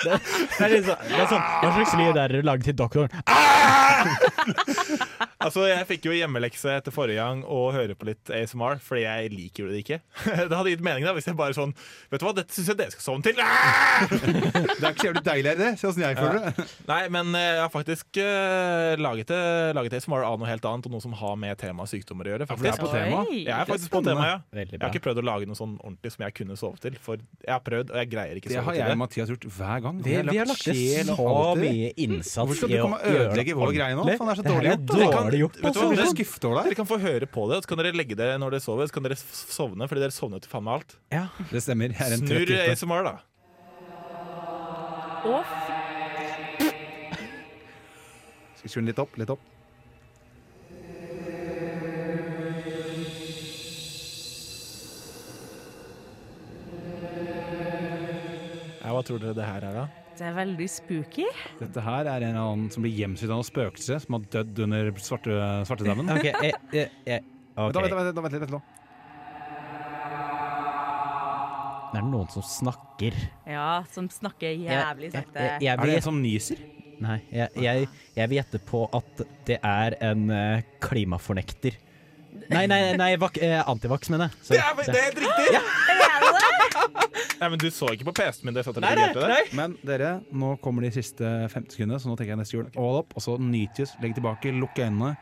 Det 0.00 0.16
er, 0.16 0.72
litt 0.72 0.86
sånn, 0.88 1.02
er 1.12 1.26
sånn, 1.28 1.44
Hva 1.60 1.70
slags 1.76 1.94
lyd 2.00 2.18
er 2.24 2.34
det 2.34 2.40
laget 2.48 2.70
til 2.72 2.78
doktoren? 2.80 3.12
altså, 5.44 5.64
jeg 5.68 5.86
fikk 5.88 6.08
jo 6.08 6.14
hjemmelekse 6.14 6.76
etter 6.78 6.94
forrige 6.94 7.20
gang 7.22 7.42
å 7.44 7.60
høre 7.74 7.96
på 7.98 8.08
litt 8.08 8.30
ASMR, 8.32 8.80
fordi 8.84 9.04
jeg 9.04 9.32
liker 9.34 9.70
det 9.70 9.82
ikke. 9.82 10.00
Det 10.50 10.56
hadde 10.56 10.72
gitt 10.72 10.84
mening 10.84 11.06
da, 11.06 11.14
hvis 11.16 11.28
jeg 11.28 11.36
bare 11.38 11.54
sånn 11.56 11.72
Vet 12.10 12.22
du 12.22 12.26
hva, 12.26 12.32
dette 12.36 12.54
syns 12.54 12.70
jeg 12.72 12.78
dere 12.78 12.94
skal 12.94 13.04
sovne 13.04 13.26
til! 13.26 13.38
Det 13.40 14.84
er 14.84 14.92
ikke 14.92 15.02
så 15.02 15.08
jævlig 15.10 15.24
deilig, 15.26 15.54
det? 15.60 15.70
Se 15.80 15.88
åssen 15.90 16.04
jeg 16.04 16.18
føler 16.18 16.46
det. 16.46 16.66
Nei, 16.88 17.00
men 17.12 17.34
eh, 17.38 17.46
jeg 17.56 17.62
har 17.62 17.72
faktisk 17.72 18.20
uh, 18.20 18.94
laget, 19.00 19.30
det, 19.30 19.40
laget 19.78 19.98
ASMR 20.00 20.26
av 20.26 20.38
noe 20.40 20.50
helt 20.50 20.68
annet, 20.70 20.88
og 20.88 20.96
noe 20.96 21.04
som 21.04 21.16
har 21.20 21.36
med 21.40 21.58
temaet 21.60 21.92
sykdommer 21.92 22.28
å 22.28 22.34
gjøre. 22.34 22.48
For 22.50 22.64
det 22.64 22.72
er 22.72 22.80
på 22.80 22.92
tema. 22.92 23.22
Jeg 23.34 23.54
er 23.56 23.70
faktisk 23.70 23.94
på 23.94 24.02
tema, 24.06 24.28
ja. 24.32 24.38
Jeg 24.60 24.80
har 24.80 24.90
ikke 24.92 25.04
prøvd 25.08 25.22
å 25.22 25.26
lage 25.30 25.50
noe 25.50 25.58
sånn 25.58 25.76
ordentlig 25.80 26.14
som 26.16 26.26
jeg 26.26 26.36
kunne 26.40 26.58
sove 26.60 26.80
til. 26.82 26.98
For 27.02 27.20
jeg 27.20 27.52
har 27.54 27.62
prøvd, 27.66 27.94
og 27.94 28.02
jeg 28.02 28.12
greier 28.12 28.40
ikke 28.40 28.52
Det 28.52 28.58
sove 28.58 28.68
har 28.68 28.76
til 28.76 28.82
jeg 28.82 28.90
det. 28.90 28.96
og 28.96 29.02
Mathias 29.04 29.34
gjort 29.34 29.48
hver 29.58 29.84
gang. 29.86 30.00
Vi, 30.04 30.16
vi 30.30 30.40
har 30.40 30.50
lagt 30.50 30.50
lagt 30.50 30.64
så 30.64 30.74
i 30.74 31.60
det. 31.60 31.70
mye 31.70 31.90
innsats 31.96 32.36
Hvorfor 32.36 32.58
skal 32.58 32.70
i 32.70 32.74
du 32.74 32.80
å 32.80 32.84
komme 32.84 32.98
og 33.00 33.06
gjøre 33.06 33.20
det 33.20 33.30
ødelegge 33.30 33.56
nå? 33.98 34.04
Faen, 34.06 34.28
det 34.28 34.34
er 34.34 34.40
så 34.42 34.46
dårlig 34.46 34.70
gjort. 34.70 34.80
er 34.80 34.98
Dere 35.00 35.10
kan- 35.12 35.24
dårlig 35.26 35.40
gjort. 35.40 35.56
vet 35.56 35.60
du 35.60 35.66
hva, 35.66 35.70
altså. 35.70 35.80
Dere 35.80 36.50
over 36.50 36.62
Dere 36.64 36.74
kan 36.80 36.86
få 36.86 36.98
høre 37.00 37.26
på 37.26 37.48
det, 37.50 37.56
og 37.56 37.62
så 37.62 37.68
kan 37.68 37.78
dere 37.78 37.92
legge 37.96 38.16
det 38.16 38.30
når 38.40 38.50
dere 38.50 38.60
sover. 38.60 38.86
Så 38.86 38.92
kan 38.92 39.02
dere 39.02 39.16
sovne, 39.16 39.88
fordi 39.88 40.00
dere 40.04 40.10
sovner 40.14 40.40
til 40.40 40.50
faen 40.50 40.64
meg 40.64 40.74
alt. 40.80 40.96
Ja. 41.12 41.26
Det 41.50 41.62
stemmer. 41.62 41.88
Jeg 41.90 42.00
er 42.00 42.12
en 42.16 42.20
Snurr 42.26 42.46
trøtt 42.46 42.48
type. 42.48 42.70
ASMR, 42.76 43.02
da. 43.04 43.16
Å, 45.20 45.44
Skal 48.60 48.64
vi 48.64 48.68
skru 48.68 48.80
den 48.80 48.86
litt 48.92 48.98
opp? 49.00 49.16
Litt 49.16 49.30
opp. 49.30 49.40
Ja, 58.82 58.92
hva 58.94 59.02
tror 59.04 59.20
dere 59.20 59.36
det 59.36 59.44
her 59.46 59.66
er, 59.68 59.74
da? 59.76 59.86
Det 60.20 60.26
er 60.28 60.34
veldig 60.36 60.66
spooky. 60.68 61.24
Dette 61.62 61.80
her 61.80 62.04
er 62.04 62.20
en 62.26 62.34
eller 62.34 62.40
annen 62.50 62.66
som 62.74 62.84
blir 62.84 62.92
gjemt 62.92 63.22
av 63.24 63.30
noe 63.32 63.46
spøkelse 63.46 63.96
som 64.02 64.18
har 64.18 64.26
dødd 64.34 64.58
under 64.66 64.90
svarte, 65.00 65.36
svartedauden. 65.64 66.10
OK. 66.12 66.26
eh, 66.28 66.50
eh, 66.76 66.90
jeg, 67.08 67.24
ok. 67.56 67.78
Vent, 67.78 67.94
vent, 67.96 68.10
vent, 68.10 68.20
vent 68.26 68.36
litt, 68.44 68.52
nå. 68.52 68.60
Det 71.90 71.98
er 72.02 72.04
noen 72.06 72.28
som 72.30 72.44
snakker. 72.46 73.16
Ja, 73.48 73.70
som 73.90 74.10
snakker 74.12 74.52
jævlig 74.52 75.08
Jeg- 75.08 75.16
sakte. 75.16 75.40
jeg- 75.40 75.62
jeg 75.64 75.72
Er 75.78 75.86
det 75.86 75.96
en 75.96 76.02
som 76.02 76.20
nyser? 76.22 76.60
Nei, 77.00 77.16
jeg, 77.32 77.48
jeg, 77.56 77.88
jeg 78.14 78.28
vil 78.28 78.36
gjette 78.42 78.60
på 78.68 78.84
at 78.92 79.22
det 79.48 79.58
er 79.64 79.96
en 80.04 80.28
uh, 80.30 80.60
klimafornekter. 80.84 81.80
Nei, 82.50 82.66
nei, 82.66 82.82
nei 83.00 83.16
vak, 83.16 83.40
uh, 83.40 83.64
antivaks, 83.72 84.10
mener 84.12 84.28
jeg. 84.28 84.36
Det 84.52 84.60
er, 84.60 84.84
det 84.84 85.00
er 85.00 85.08
helt 85.08 85.24
riktig! 85.24 85.99
Nei, 87.40 87.48
men 87.48 87.58
Du 87.62 87.68
så 87.72 87.88
ikke 87.94 88.06
på 88.10 88.14
PC-en 88.20 88.46
min 88.48 88.54
da 88.56 88.60
jeg 88.62 88.68
satt 88.70 88.78
og 88.80 88.84
redigerte 88.84 89.22
det? 89.24 89.28
nei. 89.32 89.42
Men 89.56 89.76
dere, 89.86 90.10
nå 90.32 90.54
kommer 90.64 90.84
de 90.84 90.90
siste 90.94 91.24
50 91.24 91.76
sekundene, 91.76 92.00
så 92.02 92.10
nå 92.10 92.16
tenker 92.18 92.34
jeg 92.34 92.40
neste 92.42 92.56
jul 92.58 92.68
all 92.76 93.00
opp, 93.02 93.16
og 93.16 93.24
så 93.24 93.36
nytes, 93.40 93.94
legg 94.04 94.14
tilbake, 94.18 94.52
lukk 94.60 94.78
øynene. 94.80 95.14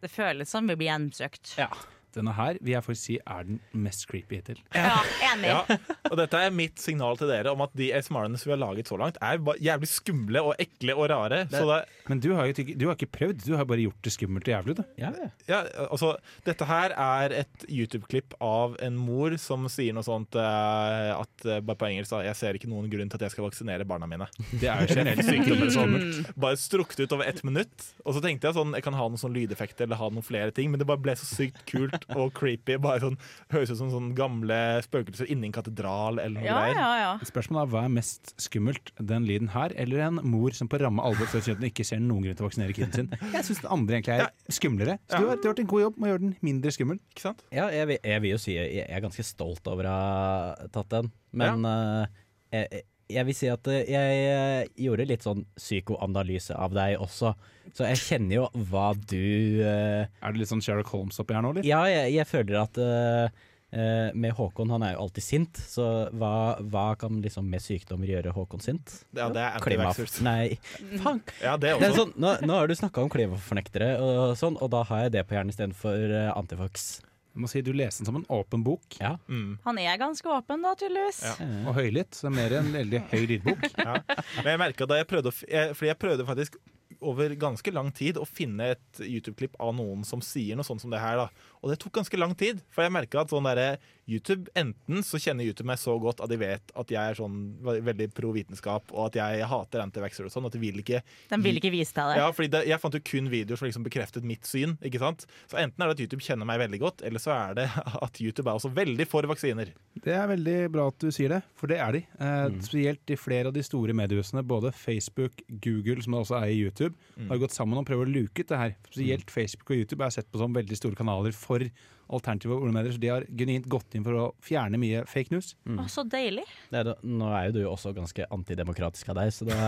Det 0.00 0.08
føles 0.08 0.48
som 0.50 0.68
vi 0.70 0.76
blir 0.80 0.88
hjemsøkt. 0.88 1.54
Ja. 1.60 1.68
Denne 2.16 2.34
her 2.34 2.58
vil 2.60 2.74
jeg 2.74 2.84
faktisk 2.86 3.06
si 3.06 3.16
er 3.22 3.46
den 3.46 3.60
mest 3.72 4.06
creepy 4.10 4.40
hittil. 4.40 4.60
Ja, 4.74 4.98
enig. 5.30 5.50
Ja, 5.50 5.78
og 6.10 6.16
dette 6.18 6.40
er 6.40 6.54
mitt 6.54 6.80
signal 6.82 7.18
til 7.20 7.30
dere 7.30 7.52
om 7.54 7.62
at 7.64 7.72
de 7.78 7.90
ASMR-ene 7.96 8.38
som 8.40 8.50
vi 8.50 8.54
har 8.56 8.62
laget 8.62 8.90
så 8.90 8.98
langt, 9.00 9.18
er 9.22 9.40
bare 9.44 9.62
jævlig 9.62 9.90
skumle 9.90 10.42
og 10.50 10.54
ekle 10.62 10.96
og 10.96 11.10
rare. 11.12 11.42
Så 11.52 11.62
det, 11.68 11.80
Men 12.10 12.22
du 12.22 12.30
har 12.34 12.48
jo 12.48 12.54
ikke, 12.54 12.76
du 12.78 12.86
har 12.88 12.98
ikke 12.98 13.10
prøvd, 13.18 13.44
du 13.46 13.54
har 13.58 13.68
bare 13.68 13.84
gjort 13.84 14.00
det 14.06 14.14
skummelt 14.14 14.48
og 14.48 14.54
jævlig. 14.54 14.76
Ja, 15.00 15.12
ja, 15.48 15.60
altså, 15.86 16.14
dette 16.46 16.66
her 16.68 16.94
er 16.96 17.36
et 17.42 17.66
YouTube-klipp 17.68 18.36
av 18.44 18.76
en 18.82 18.98
mor 18.98 19.36
som 19.40 19.68
sier 19.70 19.94
noe 19.96 20.06
sånt 20.06 20.36
uh, 20.38 21.14
at 21.16 21.46
eh, 21.46 21.60
bare 21.64 21.78
på 21.78 21.88
engelsk 21.88 22.12
Jeg 22.24 22.36
ser 22.38 22.56
ikke 22.56 22.70
noen 22.70 22.88
grunn 22.90 23.10
til 23.10 23.18
at 23.20 23.26
jeg 23.26 23.34
skal 23.36 23.46
vaksinere 23.46 23.86
barna 23.88 24.08
mine. 24.10 24.26
Det 24.50 24.68
er 24.70 24.84
jo 24.84 24.96
generelt 24.96 25.26
sykdom 25.30 25.56
eller 25.56 25.74
skummelt. 25.74 26.32
Bare 26.40 26.60
strukket 26.60 27.04
ut 27.04 27.16
over 27.16 27.28
ett 27.30 27.42
minutt. 27.46 27.86
Og 28.04 28.16
så 28.16 28.24
tenkte 28.24 28.48
jeg 28.48 28.58
sånn, 28.58 28.74
jeg 28.76 28.86
kan 28.86 28.96
ha 28.98 29.06
noen 29.06 29.20
sånn 29.20 29.34
lydeffekter 29.36 29.86
eller 29.86 30.00
ha 30.00 30.10
noen 30.12 30.26
flere 30.26 30.54
ting, 30.54 30.72
men 30.72 30.82
det 30.82 30.88
bare 30.88 31.02
ble 31.02 31.14
så 31.18 31.28
sykt 31.28 31.62
kult 31.70 31.99
og 32.14 32.32
creepy. 32.36 32.76
Bare 32.82 33.00
sånn, 33.02 33.16
Høres 33.52 33.70
ut 33.72 33.78
som 33.80 33.90
sånn 33.92 34.10
gamle 34.18 34.56
spøkelser 34.86 35.28
inni 35.30 35.48
en 35.50 35.54
katedral 35.56 36.18
eller 36.22 36.40
noe 36.40 36.44
Ja, 36.46 36.58
greier. 36.60 36.78
ja, 36.80 36.90
ja. 37.02 37.12
Spørsmålet 37.28 37.66
er 37.68 37.72
hva 37.74 37.82
er 37.84 37.92
mest 37.96 38.34
skummelt, 38.40 38.92
den 38.98 39.26
lyden 39.28 39.48
her 39.54 39.74
eller 39.76 40.04
en 40.06 40.20
mor 40.24 40.50
som 40.56 40.68
på 40.70 40.80
ramme 40.80 41.02
alvor 41.04 41.26
sier 41.32 41.42
at 41.54 41.60
hun 41.60 41.68
ikke 41.70 41.84
ser 41.86 42.00
noen 42.00 42.22
grunn 42.26 42.36
til 42.38 42.46
å 42.46 42.48
vaksinere 42.50 42.76
kiden 42.76 42.92
sin? 42.96 43.10
Jeg 43.34 43.44
syns 43.48 43.62
den 43.64 43.70
andre 43.76 43.98
egentlig 44.00 44.18
er 44.24 44.30
skumlere. 44.52 44.98
Så 45.10 45.18
du 45.20 45.28
har, 45.28 45.36
du 45.36 45.48
har 45.48 45.52
gjort 45.52 45.64
en 45.66 45.72
god 45.74 45.84
jobb 45.86 45.98
med 46.00 46.08
å 46.08 46.12
gjøre 46.14 46.24
den 46.26 46.36
mindre 46.50 46.72
skummel. 46.76 47.00
Ikke 47.14 47.26
sant? 47.28 47.44
Ja, 47.52 47.68
jeg, 47.74 47.86
vil- 47.92 48.02
jeg 48.04 48.22
vil 48.26 48.34
jo 48.36 48.40
si 48.42 48.56
jeg 48.56 48.86
er 48.88 49.00
ganske 49.04 49.24
stolt 49.26 49.66
over 49.70 49.86
å 49.90 49.94
ha 49.94 50.68
tatt 50.72 50.88
den, 50.96 51.12
men 51.32 51.64
eh, 51.64 52.06
jeg, 52.52 52.84
jeg 53.12 53.28
vil 53.28 53.36
si 53.36 53.50
at 53.50 53.70
eh, 53.72 53.84
jeg 53.90 54.24
eh, 54.30 54.70
gjorde 54.86 55.08
litt 55.10 55.26
sånn 55.26 55.44
psykoanalyse 55.58 56.56
av 56.56 56.74
deg 56.76 56.96
også, 57.02 57.34
så 57.74 57.86
jeg 57.90 58.02
kjenner 58.02 58.40
jo 58.40 58.48
hva 58.70 58.90
du 58.96 59.62
uh, 59.62 60.02
Er 60.02 60.32
det 60.32 60.40
litt 60.40 60.50
sånn 60.50 60.62
Sherlock 60.64 60.90
Holmes 60.90 61.20
oppi 61.22 61.36
her 61.36 61.44
nå, 61.44 61.52
eller? 61.54 61.66
Ja, 61.68 61.84
jeg, 61.86 62.16
jeg 62.16 62.26
føler 62.26 62.56
at 62.64 62.80
uh, 62.82 63.42
eh, 63.70 64.08
med 64.14 64.34
Håkon, 64.34 64.72
han 64.74 64.84
er 64.86 64.94
jo 64.94 65.04
alltid 65.04 65.24
sint, 65.24 65.60
så 65.70 65.86
hva, 66.16 66.32
hva 66.72 66.86
kan 67.00 67.20
liksom 67.22 67.46
med 67.50 67.62
sykdommer 67.62 68.10
gjøre 68.10 68.34
Håkon 68.34 68.64
sint? 68.64 68.96
Ja, 69.16 69.28
det 69.32 69.44
er 69.44 69.60
antivaxers. 69.60 70.18
Nei, 70.26 70.56
faen! 71.02 71.22
Ja, 71.42 71.56
det 71.60 71.76
Det 71.82 71.90
er 71.90 71.98
sånn, 71.98 72.16
nå, 72.20 72.34
nå 72.46 72.58
har 72.58 72.70
du 72.70 72.76
snakka 72.78 73.04
om 73.04 73.12
klimafornektere 73.12 73.92
og 74.02 74.34
sånn, 74.40 74.58
og 74.58 74.72
da 74.74 74.82
har 74.90 75.06
jeg 75.06 75.16
det 75.18 75.26
på 75.28 75.38
hjernen 75.38 75.54
istedenfor 75.54 76.16
uh, 76.16 76.32
antifax. 76.34 76.90
Jeg 77.30 77.42
må 77.44 77.50
si 77.50 77.62
Du 77.62 77.70
leste 77.76 78.02
den 78.02 78.08
som 78.10 78.18
en 78.18 78.26
åpen 78.32 78.64
bok. 78.66 78.96
Ja. 78.98 79.14
Mm. 79.30 79.54
Han 79.64 79.78
er 79.78 80.00
ganske 80.00 80.26
åpen, 80.34 80.64
da, 80.66 80.74
tydeligvis. 80.78 81.22
Ja. 81.28 81.36
Og 81.70 81.76
høylytt, 81.78 82.16
så 82.18 82.32
mer 82.32 82.56
en 82.58 82.72
veldig 82.74 83.04
høy 83.12 83.22
lydbok. 83.34 83.68
Ja. 83.80 83.96
Men 84.42 84.52
jeg 84.52 84.60
merket 84.60 84.90
da 84.90 84.98
jeg 84.98 85.08
prøvde 85.08 85.32
jeg, 85.48 85.74
Fordi 85.78 85.88
jeg 85.88 85.98
prøvde 86.02 86.26
faktisk 86.28 86.58
over 87.00 87.32
ganske 87.40 87.72
lang 87.72 87.88
tid 87.96 88.18
å 88.20 88.26
finne 88.28 88.72
et 88.74 89.00
YouTube-klipp 89.00 89.54
av 89.62 89.72
noen 89.78 90.02
som 90.04 90.20
sier 90.24 90.58
noe 90.58 90.66
sånt 90.66 90.82
som 90.82 90.92
det 90.92 91.00
her. 91.00 91.16
da 91.22 91.54
Og 91.62 91.70
det 91.72 91.78
tok 91.80 91.94
ganske 92.00 92.18
lang 92.20 92.34
tid. 92.36 92.60
For 92.74 92.84
jeg 92.84 92.92
merka 92.92 93.22
at 93.22 93.32
sånn 93.32 93.46
derre 93.48 93.78
YouTube 94.10 94.50
Enten 94.58 95.04
så 95.06 95.18
kjenner 95.22 95.46
YouTube 95.46 95.68
meg 95.70 95.78
så 95.80 95.94
godt 96.02 96.20
at 96.24 96.30
de 96.32 96.38
vet 96.40 96.72
at 96.78 96.90
jeg 96.92 97.00
er 97.12 97.18
sånn 97.18 97.36
veldig 97.62 98.08
pro 98.16 98.32
vitenskap, 98.34 98.90
og 98.92 99.08
at 99.10 99.18
jeg 99.20 99.46
hater 99.50 99.82
antivaxxer 99.84 100.26
og 100.28 100.32
sånn, 100.34 100.48
at 100.48 100.56
de 100.56 100.60
vil 100.62 100.80
ikke 100.82 101.00
De 101.30 101.38
vil 101.44 101.60
ikke 101.60 101.72
vise 101.74 101.94
deg 101.96 102.10
det. 102.12 102.18
Ja, 102.20 102.28
fordi 102.34 102.50
det, 102.54 102.62
jeg 102.70 102.80
fant 102.82 102.96
jo 102.98 103.02
kun 103.10 103.30
videoer 103.32 103.60
som 103.60 103.68
liksom 103.68 103.86
bekreftet 103.86 104.26
mitt 104.26 104.48
syn. 104.48 104.76
ikke 104.84 105.00
sant? 105.02 105.26
Så 105.50 105.60
enten 105.62 105.80
er 105.84 105.90
det 105.92 105.96
at 105.98 106.02
YouTube 106.04 106.24
kjenner 106.26 106.48
meg 106.48 106.60
veldig 106.64 106.80
godt, 106.82 107.04
eller 107.06 107.22
så 107.22 107.32
er 107.36 107.56
det 107.60 107.68
at 108.06 108.20
YouTube 108.22 108.48
er 108.50 108.58
også 108.60 108.72
veldig 108.76 109.06
for 109.10 109.28
vaksiner. 109.30 109.72
Det 110.00 110.14
er 110.16 110.26
veldig 110.32 110.58
bra 110.74 110.88
at 110.90 110.98
du 111.02 111.08
sier 111.14 111.32
det, 111.36 111.40
for 111.58 111.70
det 111.70 111.78
er 111.82 111.96
de. 111.98 112.02
Eh, 112.18 112.46
Spesielt 112.60 113.14
i 113.14 113.18
flere 113.20 113.50
av 113.50 113.56
de 113.56 113.62
store 113.66 113.94
mediehusene, 113.96 114.42
både 114.46 114.72
Facebook, 114.76 115.40
Google, 115.64 116.02
som 116.04 116.18
også 116.20 116.38
er 116.42 116.50
i 116.52 116.58
YouTube, 116.64 116.94
har 117.30 117.40
gått 117.42 117.54
sammen 117.56 117.78
og 117.80 117.86
prøver 117.88 118.08
å 118.08 118.14
luke 118.14 118.42
ut 118.44 118.50
det 118.50 118.58
her. 118.60 118.76
Spesielt 118.90 119.30
Facebook 119.32 119.70
og 119.72 119.80
YouTube 119.82 120.04
er 120.06 120.14
sett 120.14 120.28
på 120.30 120.40
som 120.40 120.54
veldig 120.56 120.76
store 120.78 120.98
kanaler 120.98 121.34
for 121.36 121.62
alternative 122.10 122.56
ordmedier, 122.56 122.94
så 122.94 123.02
de 123.02 123.12
har 123.12 123.26
genuint 123.38 123.68
gått 123.70 123.96
inn 123.96 124.04
for 124.06 124.18
å 124.18 124.26
fjerne 124.44 124.80
mye 124.80 125.04
fake 125.08 125.34
news. 125.34 125.52
Å, 125.70 125.86
så 125.90 126.04
deilig. 126.08 126.44
Det 126.72 126.82
er, 126.82 126.92
nå 127.06 127.30
er 127.36 127.48
jo 127.48 127.56
du 127.56 127.60
også 127.70 127.94
ganske 127.96 128.26
antidemokratisk 128.34 129.12
av 129.12 129.20
deg, 129.20 129.32
så 129.34 129.48
da 129.48 129.58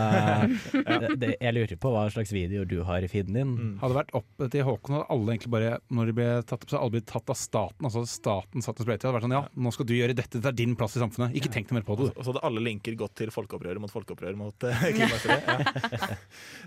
det, 0.47 1.13
det, 1.21 1.31
jeg 1.37 1.55
lurer 1.55 1.79
på 1.79 1.93
hva 1.93 2.05
slags 2.13 2.33
videoer 2.35 2.69
du 2.69 2.79
har 2.87 3.05
i 3.05 3.09
feeden 3.11 3.37
din. 3.37 3.53
Hadde 3.81 3.93
det 3.93 3.99
vært 4.01 4.15
opp 4.19 4.45
til 4.53 4.67
Håkon, 4.67 4.97
hadde 4.97 5.09
alle 5.13 5.35
egentlig 5.35 5.53
bare 5.53 5.71
Når 5.93 6.09
de 6.09 6.15
ble 6.17 6.27
tatt 6.47 6.65
opp, 6.65 6.71
så 6.71 6.79
alle 6.79 6.95
blitt 6.97 7.09
tatt 7.09 7.31
av 7.31 7.39
staten. 7.39 7.87
Altså 7.87 8.03
staten 8.09 8.65
satt 8.65 8.79
og 8.79 8.87
sprøytet. 8.87 9.03
Det 9.03 9.09
hadde 9.09 9.17
vært 9.17 9.27
sånn 9.27 9.35
ja, 9.37 9.43
nå 9.65 9.73
skal 9.75 9.89
du 9.89 9.95
gjøre 9.95 10.17
dette, 10.17 10.39
dette 10.39 10.51
er 10.51 10.57
din 10.57 10.75
plass 10.79 10.97
i 10.97 11.03
samfunnet. 11.03 11.35
Ikke 11.39 11.51
tenk 11.53 11.69
noe 11.69 11.79
mer 11.79 11.87
på 11.87 11.97
det. 11.99 12.09
Og 12.13 12.21
så 12.21 12.31
hadde 12.31 12.43
alle 12.47 12.63
linker 12.65 12.97
gått 12.99 13.15
til 13.21 13.33
folkeopprøret 13.33 13.81
mot 13.83 13.93
folkeopprøret 13.93 14.39
mot 14.39 14.67
uh. 14.67 14.85
Ja. 14.93 16.09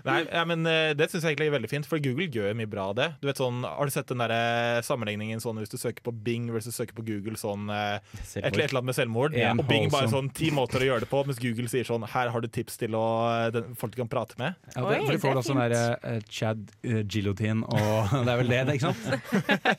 Nei, 0.07 0.19
ja, 0.25 0.43
men 0.47 0.65
eh, 0.69 0.91
det 0.97 1.09
syns 1.11 1.23
jeg 1.23 1.35
egentlig 1.35 1.49
er 1.51 1.55
veldig 1.57 1.71
fint, 1.71 1.89
for 1.89 2.01
Google 2.03 2.29
gjør 2.33 2.55
mye 2.57 2.69
bra 2.69 2.89
av 2.91 2.97
det. 2.99 3.07
Du 3.21 3.27
vet 3.29 3.39
sånn, 3.39 3.63
Har 3.67 3.87
du 3.87 3.93
sett 3.93 4.09
den 4.11 4.21
der 4.23 4.33
eh, 4.35 4.81
sammenligningen 4.85 5.41
sånn 5.43 5.61
hvis 5.67 5.75
du 5.75 5.81
søker 5.81 6.05
på 6.05 6.13
Bing 6.23 6.47
versus 6.53 6.77
søker 6.77 6.95
på 6.97 7.03
Google 7.07 7.37
sånn 7.39 7.67
eh, 7.73 7.97
et, 7.99 8.37
eller 8.39 8.63
et 8.63 8.69
eller 8.69 8.79
annet 8.79 8.89
med 8.89 8.97
selvmord? 8.97 9.35
En 9.35 9.61
Og 9.61 9.67
Bing 9.67 9.91
bare 9.91 10.09
sånn 10.11 10.29
ti 10.35 10.49
måter 10.55 10.83
å 10.83 10.89
gjøre 10.91 11.05
det 11.05 11.09
på, 11.11 11.23
mens 11.27 11.41
Google 11.43 11.67
sier 11.71 11.87
sånn 11.87 12.05
her 12.07 12.31
har 12.33 12.43
du 12.43 12.47
tips 12.51 12.79
til 12.79 12.95
å, 12.97 13.05
eh, 13.33 13.49
den, 13.55 13.75
folk 13.79 13.95
du 13.95 13.99
kan 14.01 14.11
prate 14.11 14.37
med. 14.39 14.55
Ja, 14.73 14.85
det, 14.87 15.01
for 15.03 15.11
du 15.11 15.17
de 15.17 15.23
får 15.25 15.37
da 15.39 15.43
sånn 15.45 15.61
der 15.63 15.75
eh, 15.77 16.19
Chad 16.31 16.63
uh, 16.87 17.01
Gillotin 17.03 17.65
og 17.67 18.13
Det 18.27 18.33
er 18.33 18.41
vel 18.41 18.51
det, 18.53 18.61
det, 18.69 18.77
ikke 18.77 18.93
sant? 18.93 19.03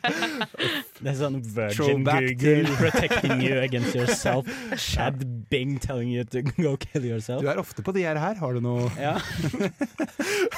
Det 0.98 1.12
er 1.12 1.18
sånn 1.18 1.40
Virgin 1.55 2.05
Google 2.05 2.74
protecting 2.81 3.42
you 3.44 3.61
against 3.62 3.94
yourself. 3.96 4.48
Chad 4.77 5.22
Bing 5.48 5.79
telling 5.79 6.11
you 6.11 6.24
to 6.35 6.42
go 6.42 6.74
kill 6.81 7.07
yourself. 7.07 7.42
Du 7.44 7.51
er 7.51 7.61
ofte 7.61 7.85
på 7.87 7.94
de 7.94 8.03
her. 8.05 8.18
her. 8.18 8.35
Har 8.40 8.57
du 8.57 8.64
noe 8.64 8.88
Ja. 8.98 9.14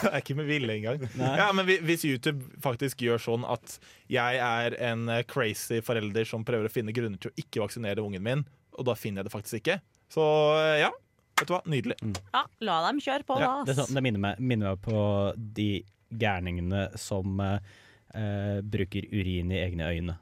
Det 0.00 0.08
er 0.08 0.18
ikke 0.22 0.38
med 0.38 0.48
vilje 0.48 0.78
engang. 0.78 1.04
Ja, 1.18 1.50
men 1.56 1.68
hvis 1.84 2.06
YouTube 2.08 2.46
faktisk 2.64 3.04
gjør 3.04 3.20
sånn 3.20 3.44
at 3.48 3.76
jeg 4.10 4.40
er 4.42 4.76
en 4.90 5.06
eh, 5.12 5.22
crazy 5.30 5.78
forelder 5.86 6.26
som 6.28 6.44
prøver 6.46 6.66
å 6.68 6.72
finne 6.72 6.94
grunner 6.96 7.20
til 7.22 7.30
å 7.32 7.38
ikke 7.40 7.62
vaksinere 7.64 8.02
ungen 8.04 8.24
min, 8.26 8.42
og 8.76 8.86
da 8.88 8.96
finner 8.98 9.22
jeg 9.22 9.30
det 9.30 9.34
faktisk 9.36 9.60
ikke, 9.62 9.78
så 10.12 10.26
eh, 10.58 10.78
ja. 10.84 10.90
Vet 11.40 11.48
du 11.48 11.54
hva? 11.54 11.62
Nydelig. 11.72 11.94
Ja, 12.34 12.42
la 12.68 12.74
dem 12.90 12.98
kjøre 13.00 13.24
på, 13.24 13.38
Ja, 13.40 13.52
da. 13.62 13.68
Det, 13.70 13.76
sånn, 13.78 13.94
det 13.96 14.02
minner, 14.04 14.20
meg, 14.20 14.40
minner 14.44 14.74
meg 14.74 14.82
på 14.84 15.04
de 15.56 15.68
gærningene 16.20 16.88
som 17.00 17.38
eh, 17.40 17.70
eh, 18.18 18.58
bruker 18.60 19.06
urin 19.14 19.54
i 19.54 19.62
egne 19.62 19.86
øyne. 19.88 20.16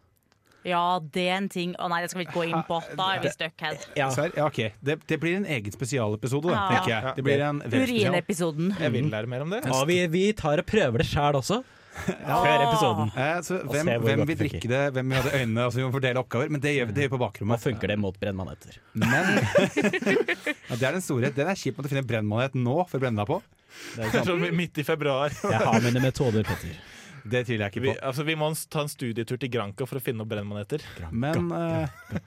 Ja, 0.68 0.98
det 1.00 1.24
er 1.30 1.36
en 1.38 1.48
ting. 1.50 1.72
Å 1.80 1.86
nei, 1.90 2.00
det 2.04 2.10
skal 2.12 2.20
vi 2.20 2.26
ikke 2.26 2.36
gå 2.42 2.44
inn 2.50 2.62
på. 2.68 2.78
Da 2.98 3.08
er 3.14 3.22
vi 3.24 3.30
stuck 3.32 3.62
her. 3.64 3.78
Ja. 3.96 4.08
Ja, 4.36 4.44
ok. 4.46 4.58
Det, 4.84 4.98
det 5.08 5.18
blir 5.22 5.38
en 5.38 5.46
egen 5.48 5.72
spesialepisode, 5.74 6.50
Ja. 6.52 6.64
tenker 6.74 6.92
jeg. 6.92 7.12
Det 7.16 7.24
blir 7.24 7.42
en. 7.46 7.62
Urinepisoden. 7.64 8.72
Jeg 8.78 8.92
vil 8.92 9.08
lære 9.10 9.30
mer 9.30 9.46
om 9.46 9.54
det. 9.54 9.62
Ja, 9.64 9.80
vi, 9.88 9.98
vi 10.12 10.24
tar 10.36 10.60
og 10.62 10.66
prøver 10.68 11.02
det 11.02 11.08
sjæl 11.08 11.38
også. 11.40 11.62
Før 12.06 12.62
episoden. 12.68 13.12
Eh, 13.14 13.38
så 13.46 13.58
Og 13.62 13.72
hvem, 13.74 13.90
se 13.90 13.96
hvor 13.98 14.08
hvem 14.08 14.22
vil 14.22 14.30
det 14.32 14.38
drikke 14.44 14.70
det, 14.72 14.82
hvem 14.96 15.12
vil 15.12 15.18
ha 15.18 15.22
det 15.26 15.34
øynene, 15.40 15.64
altså 15.66 15.80
vi 15.80 15.86
må 15.86 15.92
fordele 15.94 16.22
oppgaver. 16.22 16.52
Men 16.54 16.64
det 16.64 16.74
gjør 16.76 16.90
vi, 16.90 16.96
det 16.96 17.06
gjør 17.06 17.14
på 17.14 17.20
bakrommet. 17.24 17.54
bakrommet. 17.54 17.66
funker 17.66 17.92
det 17.92 17.98
mot 18.02 18.20
brennmaneter? 18.22 18.78
Men 18.98 19.14
ja, 20.68 20.74
det 20.76 20.82
er 20.82 20.98
den 20.98 21.04
store. 21.04 21.32
Den 21.36 21.52
er 21.52 21.58
kjipt 21.58 21.80
at 21.80 21.88
du 21.88 21.92
finner 21.92 22.06
brennmanet 22.08 22.58
nå 22.58 22.76
for 22.88 22.98
å 23.00 23.04
brenne 23.06 23.22
deg 23.22 23.30
på. 23.30 23.40
Det 23.96 24.08
er 24.08 24.28
Sånn 24.28 24.46
midt 24.56 24.80
i 24.80 24.86
februar. 24.86 25.34
Jeg 25.34 25.64
har 25.68 25.82
mine 25.84 26.02
metoder, 26.02 26.46
Petter. 26.48 26.78
Det 27.28 27.42
tviler 27.44 27.66
jeg 27.66 27.74
ikke 27.74 27.82
Vi, 27.84 27.92
altså, 28.08 28.24
vi 28.24 28.36
må 28.38 28.48
ta 28.72 28.84
en 28.86 28.90
studietur 28.90 29.36
til 29.40 29.50
Granca 29.52 29.86
for 29.88 30.00
å 30.00 30.02
finne 30.02 30.24
opp 30.24 30.30
brennmaneter. 30.30 30.84
Men 31.12 31.50
uh, 31.52 32.20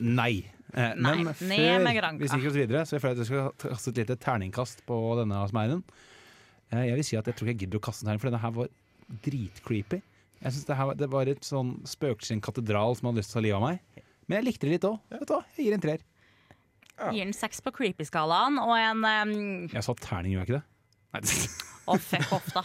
nei. 0.00 0.46
Eh, 0.76 0.92
Nei, 1.00 1.14
men 1.24 1.32
før 1.32 2.16
vi 2.20 2.28
stikker 2.28 2.50
oss 2.50 2.56
videre, 2.58 2.82
så 2.84 2.96
jeg 2.96 3.02
føler 3.04 3.16
at 3.16 3.22
vi 3.22 3.28
skal 3.28 3.72
kaste 3.72 3.92
et 3.92 4.00
lite 4.02 4.16
terningkast 4.20 4.82
på 4.88 4.98
denne 5.16 5.40
smeiren. 5.48 5.80
Eh, 6.68 6.82
jeg 6.90 6.98
vil 6.98 7.06
si 7.08 7.16
at 7.16 7.30
jeg 7.30 7.38
tror 7.38 7.48
ikke 7.48 7.54
jeg 7.54 7.62
gidder 7.64 7.80
å 7.80 7.84
kaste 7.88 8.04
den 8.04 8.12
her, 8.12 8.20
for 8.20 8.28
denne 8.28 8.42
her 8.42 8.52
var 8.56 8.68
dritcreepy. 9.24 10.00
Jeg 10.38 10.54
synes 10.54 10.68
det, 10.68 10.76
her, 10.78 10.92
det 10.94 11.08
var 11.10 11.30
et 11.30 11.46
sånn 11.46 11.74
spøkelse 11.88 12.34
i 12.34 12.38
en 12.38 12.44
katedral 12.44 12.94
som 12.98 13.10
hadde 13.10 13.22
lyst 13.22 13.32
til 13.32 13.38
å 13.38 13.40
ta 13.40 13.46
livet 13.46 13.58
av 13.58 13.64
meg. 13.64 14.04
Men 14.28 14.38
jeg 14.38 14.46
likte 14.46 14.68
det 14.68 14.76
litt 14.76 14.86
òg. 14.86 14.98
Jeg 15.10 15.66
gir 15.66 15.74
en 15.74 15.82
treer. 15.82 16.04
Gir 16.98 17.22
den 17.24 17.36
seks 17.36 17.62
på 17.62 17.72
creepy-skalaen 17.74 18.58
og 18.60 18.74
en 18.74 19.04
um, 19.06 19.34
Jeg 19.70 19.84
sa 19.86 19.94
terning, 19.98 20.34
gjorde 20.34 20.44
jeg 20.44 20.50
ikke 20.50 20.58
det? 20.58 20.77
Nei, 21.14 21.24
det- 21.24 21.48
Å, 21.88 21.94
fuck 22.04 22.32
off, 22.36 22.48
da. 22.52 22.60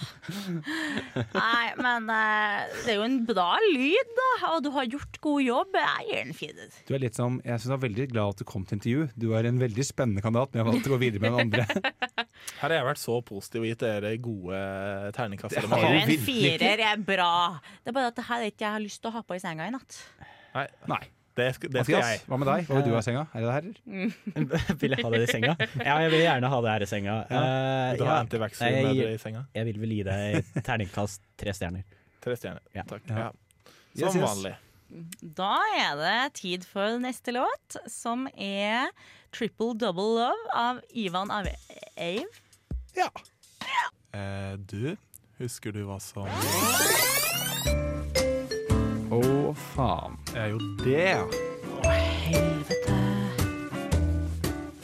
Nei, 1.32 1.68
men 1.80 2.10
uh, 2.12 2.66
det 2.84 2.92
er 2.92 2.98
jo 2.98 3.06
en 3.06 3.14
bra 3.24 3.54
lyd, 3.72 4.10
da. 4.18 4.26
Og 4.50 4.66
du 4.66 4.68
har 4.76 4.84
gjort 4.92 5.20
god 5.24 5.40
jobb. 5.46 5.78
Jeg 5.80 6.08
gir 6.10 6.18
den 6.26 6.36
fire. 6.36 6.66
Du 6.90 6.92
er 6.98 7.00
litt 7.06 7.16
som, 7.16 7.38
jeg 7.46 7.56
synes 7.62 7.70
jeg 7.72 7.78
er 7.78 7.84
veldig 7.86 8.08
glad 8.12 8.34
at 8.36 8.42
du 8.44 8.46
kom 8.52 8.66
til 8.68 8.82
intervju. 8.82 9.06
Du 9.24 9.30
er 9.40 9.48
en 9.48 9.62
veldig 9.64 9.86
spennende 9.88 10.26
kandidat, 10.26 10.52
men 10.52 10.60
jeg 10.66 10.70
valgte 10.74 10.92
å 10.92 10.96
gå 10.98 11.00
videre 11.06 11.24
med 11.24 11.38
den 11.38 11.46
andre. 11.46 11.64
Her 12.60 12.68
har 12.68 12.76
jeg 12.82 12.90
vært 12.90 13.04
så 13.06 13.18
positiv 13.32 13.64
og 13.64 13.70
gitt 13.72 13.86
dere 13.88 14.12
gode 14.28 14.62
terningkast. 15.16 15.56
En 15.64 16.14
firer 16.28 16.84
er 16.92 17.08
bra. 17.08 17.32
Det 17.80 17.94
er 17.94 18.00
bare 18.02 18.12
at 18.12 18.20
det 18.20 18.28
her 18.28 18.44
er 18.44 18.52
ikke 18.52 18.66
jeg 18.68 18.76
har 18.76 18.84
lyst 18.84 19.00
til 19.04 19.14
å 19.14 19.16
ha 19.16 19.24
på 19.24 19.40
i 19.40 19.44
senga 19.44 19.72
i 19.72 19.74
natt. 19.74 20.02
Nei, 20.54 20.68
Nei. 20.92 21.04
Det 21.36 21.48
skal, 21.56 21.69
det 21.74 21.82
skal 21.86 21.96
Mathias, 21.96 22.10
jeg. 22.12 22.22
hva 22.30 22.38
med 22.38 22.48
deg? 22.52 22.65
Hva 22.67 22.76
vil 22.78 22.84
du 22.86 22.91
ha 22.93 23.00
i 23.00 23.06
senga? 23.08 23.24
Er 23.34 23.39
det 23.41 23.54
herrer? 23.56 23.76
Vil 24.84 24.93
jeg 24.93 25.04
ha 25.06 25.10
det 25.13 25.22
i 25.24 25.32
senga? 25.32 25.56
Ja, 25.82 25.96
jeg 26.04 26.12
vil 26.13 26.22
gjerne 26.22 26.50
ha 26.54 26.60
det 26.62 26.74
her 26.76 26.82
i 26.86 26.89
senga. 26.91 27.15
Eh, 27.26 27.96
Du 27.98 28.04
har 28.06 28.12
ja. 28.13 28.19
antivaxer 28.22 28.69
Nei, 28.69 28.84
med 28.84 29.00
deg 29.02 29.13
i 29.15 29.17
senga. 29.24 29.41
jeg 29.58 29.65
vil 29.72 29.80
vel 29.82 29.96
gi 29.98 30.04
deg 30.10 30.38
et 30.41 30.52
terningkast 30.67 31.22
tre 31.41 31.56
stjerner. 31.58 31.84
Tre 32.22 32.36
stjerner. 32.38 32.62
Ja. 32.78 32.84
Takk. 32.88 33.02
Ja. 33.10 33.17
Ja. 33.17 33.32
Yes, 33.98 34.12
Som 34.12 34.22
yes. 34.22 34.30
vanlig. 34.30 34.54
Da 35.41 35.52
er 35.80 35.96
det 35.98 36.34
tid 36.38 36.65
for 36.69 37.00
neste 37.02 37.34
låt, 37.34 37.78
som 37.89 38.28
er 38.38 38.91
'Triple 39.34 39.74
Double 39.78 40.12
Love' 40.20 40.53
av 40.53 40.82
Ivan 40.93 41.32
Ave- 41.34 41.58
Ave. 41.97 42.30
Eh, 44.14 44.55
du, 44.70 44.95
husker 45.39 45.72
du 45.74 45.82
hva 45.88 45.97
som 45.99 46.28
Å, 49.10 49.18
Å, 49.18 49.53
faen. 49.74 50.18
Er 50.34 50.50
jo 50.54 50.60
det, 50.82 51.00
ja. 51.14 51.26
Helvete. 52.24 52.96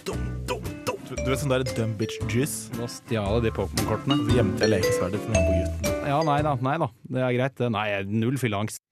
Du, 0.06 1.16
du 1.18 1.26
vet 1.32 1.39
sånn 1.41 1.50
der 1.50 1.64
dumb 1.74 1.95
bitch 1.97 2.20
juice? 2.30 2.70
Nå 2.78 2.86
stjal 2.91 3.39
jeg 3.39 3.47
de 3.47 3.52
Pokémon-kortene. 3.56 4.18
Så 4.28 4.36
gjemte 4.38 4.62
jeg 4.66 4.72
lekesverdet 4.76 5.22
til 5.24 5.34
nabogutten. 5.34 5.80
på. 5.88 5.93
Ja, 6.12 6.20
nei 6.28 6.38
da. 6.45 6.52
Nei 6.66 6.76
da. 6.82 6.88
Det 7.16 7.24
er 7.26 7.34
greit. 7.38 7.56
det. 7.58 7.70
Nei, 7.74 7.88
null 8.14 8.38
fylleangst. 8.41 8.84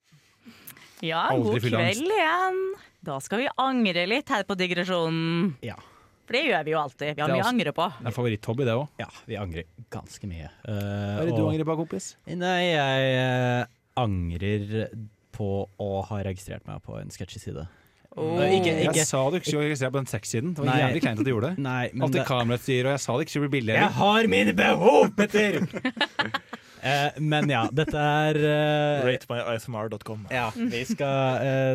Ja, 1.06 1.28
Aldri 1.30 1.60
god 1.60 1.66
fylleangst. 1.68 2.00
kveld 2.02 2.16
igjen. 2.16 2.58
Da 3.06 3.20
skal 3.22 3.44
vi 3.44 3.46
angre 3.62 4.02
litt 4.10 4.32
her 4.34 4.42
på 4.48 4.56
digresjonen. 4.58 5.52
Ja. 5.62 5.76
For 6.26 6.36
det 6.36 6.42
gjør 6.48 6.64
vi 6.66 6.74
jo 6.74 6.80
alltid. 6.82 7.12
Vi 7.14 7.22
har 7.22 7.30
mye 7.32 7.44
å 7.44 7.52
angre 7.52 7.72
på. 7.76 7.86
Det 8.02 8.10
er 8.10 8.16
favoritt-hobby, 8.18 8.66
det 8.68 8.74
òg. 8.76 8.88
ja, 9.00 9.06
vi 9.30 9.38
angrer 9.40 9.68
ganske 9.94 10.28
mye. 10.28 10.50
Eh, 10.66 10.74
Hva 10.74 11.22
er 11.22 11.30
det 11.30 11.36
du 11.38 11.46
angrer 11.46 11.68
på, 11.70 11.76
kompis? 11.84 12.10
Nei, 12.26 12.58
jeg 12.74 13.14
eh, 13.14 13.62
angrer 14.02 14.90
på 15.38 15.50
å 15.80 15.90
ha 16.08 16.22
registrert 16.26 16.66
meg 16.68 16.82
på 16.84 16.98
en 16.98 17.14
sketsjeside. 17.14 17.68
Oh. 18.18 18.40
Ikke, 18.42 18.72
ikke 18.82 18.96
Jeg 18.98 19.06
sa 19.06 19.20
du 19.30 19.36
ikke 19.38 19.50
skulle 19.52 19.66
registrere 19.68 19.94
på 19.94 20.00
den 20.00 20.08
sexsiden. 20.10 20.54
Det 20.56 20.62
var 20.64 20.70
Nei. 20.72 20.78
jævlig 20.80 21.02
kleint 21.04 21.20
at 21.22 21.26
du 21.28 21.30
gjorde 21.30 21.50
det. 21.52 21.62
Nei, 21.62 21.82
men 21.92 22.06
Alltid 22.06 22.18
det, 22.18 22.26
kamerautstyr, 22.26 22.88
og 22.88 22.94
jeg 22.96 23.02
sa 23.04 23.14
det 23.18 23.26
ikke 23.26 23.34
skulle 23.34 23.48
bli 23.48 23.54
billigere. 23.60 23.82
jeg 23.84 23.94
har 23.98 24.30
mine 24.34 24.54
behov, 24.58 25.12
Petter! 25.18 25.60
Eh, 26.78 27.16
men 27.18 27.50
ja, 27.50 27.64
dette 27.74 27.98
er 27.98 28.36
eh, 28.38 29.00
Ratemyismr.com. 29.02 30.20
Ja, 30.30 30.44
vi 30.54 30.84
skal 30.86 31.42
eh, 31.42 31.72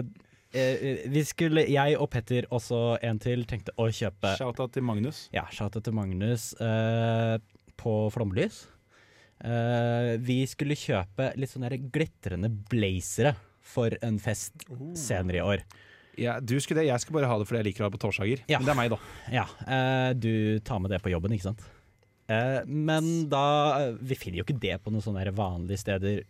eh, 0.56 1.02
Vi 1.12 1.24
skulle, 1.28 1.66
jeg 1.68 1.98
og 2.00 2.08
Petter, 2.14 2.48
også 2.56 2.80
en 3.04 3.20
til, 3.20 3.44
tenkte 3.50 3.76
å 3.76 3.90
kjøpe 3.92 4.32
Shout-out 4.40 4.72
til 4.78 4.86
Magnus. 4.88 5.26
Ja, 5.36 5.44
shout 5.52 5.76
out 5.76 5.84
til 5.84 5.98
Magnus 5.98 6.54
eh, 6.56 7.36
på 7.84 7.98
Flomlys. 8.16 8.62
Eh, 9.44 10.14
vi 10.24 10.40
skulle 10.48 10.80
kjøpe 10.80 11.34
litt 11.36 11.52
sånne 11.52 11.76
glitrende 11.92 12.48
blazere 12.72 13.36
for 13.74 13.98
en 14.06 14.20
fest 14.22 14.66
senere 15.00 15.42
i 15.42 15.44
år. 15.44 15.66
Ja, 16.22 16.38
du 16.40 16.60
skulle 16.62 16.84
det, 16.84 16.92
jeg 16.92 17.02
skal 17.02 17.16
bare 17.18 17.30
ha 17.30 17.38
det 17.42 17.48
fordi 17.50 17.64
jeg 17.64 17.72
liker 17.72 17.84
å 17.84 17.88
ha 17.88 17.92
det 17.92 17.98
på 17.98 18.04
torsdager. 18.06 18.44
Ja. 18.52 18.60
Men 18.62 18.68
det 18.68 18.74
er 18.76 18.78
meg, 18.78 18.92
da. 18.94 19.00
Ja, 19.34 19.46
eh, 19.66 20.10
du 20.14 20.60
tar 20.66 20.82
med 20.84 20.94
det 20.94 21.02
på 21.02 21.10
jobben, 21.14 21.34
ikke 21.34 21.50
sant? 21.50 21.64
Eh, 22.32 22.62
men 22.70 23.28
da 23.28 23.42
eh, 23.82 23.98
Vi 24.00 24.16
finner 24.16 24.40
jo 24.40 24.46
ikke 24.46 24.56
det 24.64 24.78
på 24.80 24.94
noen 24.94 25.04
sånne 25.04 25.34
vanlige 25.36 25.82
steder 25.82 26.22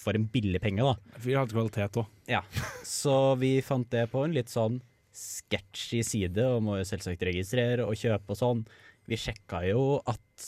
for 0.00 0.16
en 0.16 0.26
billig 0.32 0.60
penge, 0.62 0.84
da. 0.84 1.16
Vi 1.20 1.34
har 1.36 1.44
hatt 1.44 1.52
kvalitet 1.54 1.98
òg. 2.00 2.08
Ja, 2.30 2.40
Så 2.88 3.36
vi 3.40 3.58
fant 3.64 3.88
det 3.92 4.06
på 4.12 4.24
en 4.24 4.34
litt 4.36 4.48
sånn 4.52 4.80
sketchy 5.12 6.00
side, 6.06 6.40
og 6.40 6.62
må 6.64 6.78
jo 6.80 6.86
selvsagt 6.88 7.22
registrere 7.26 7.84
og 7.84 7.98
kjøpe 7.98 8.32
og 8.32 8.38
sånn. 8.38 8.62
Vi 9.10 9.18
sjekka 9.20 9.60
jo 9.68 9.98
at 10.08 10.46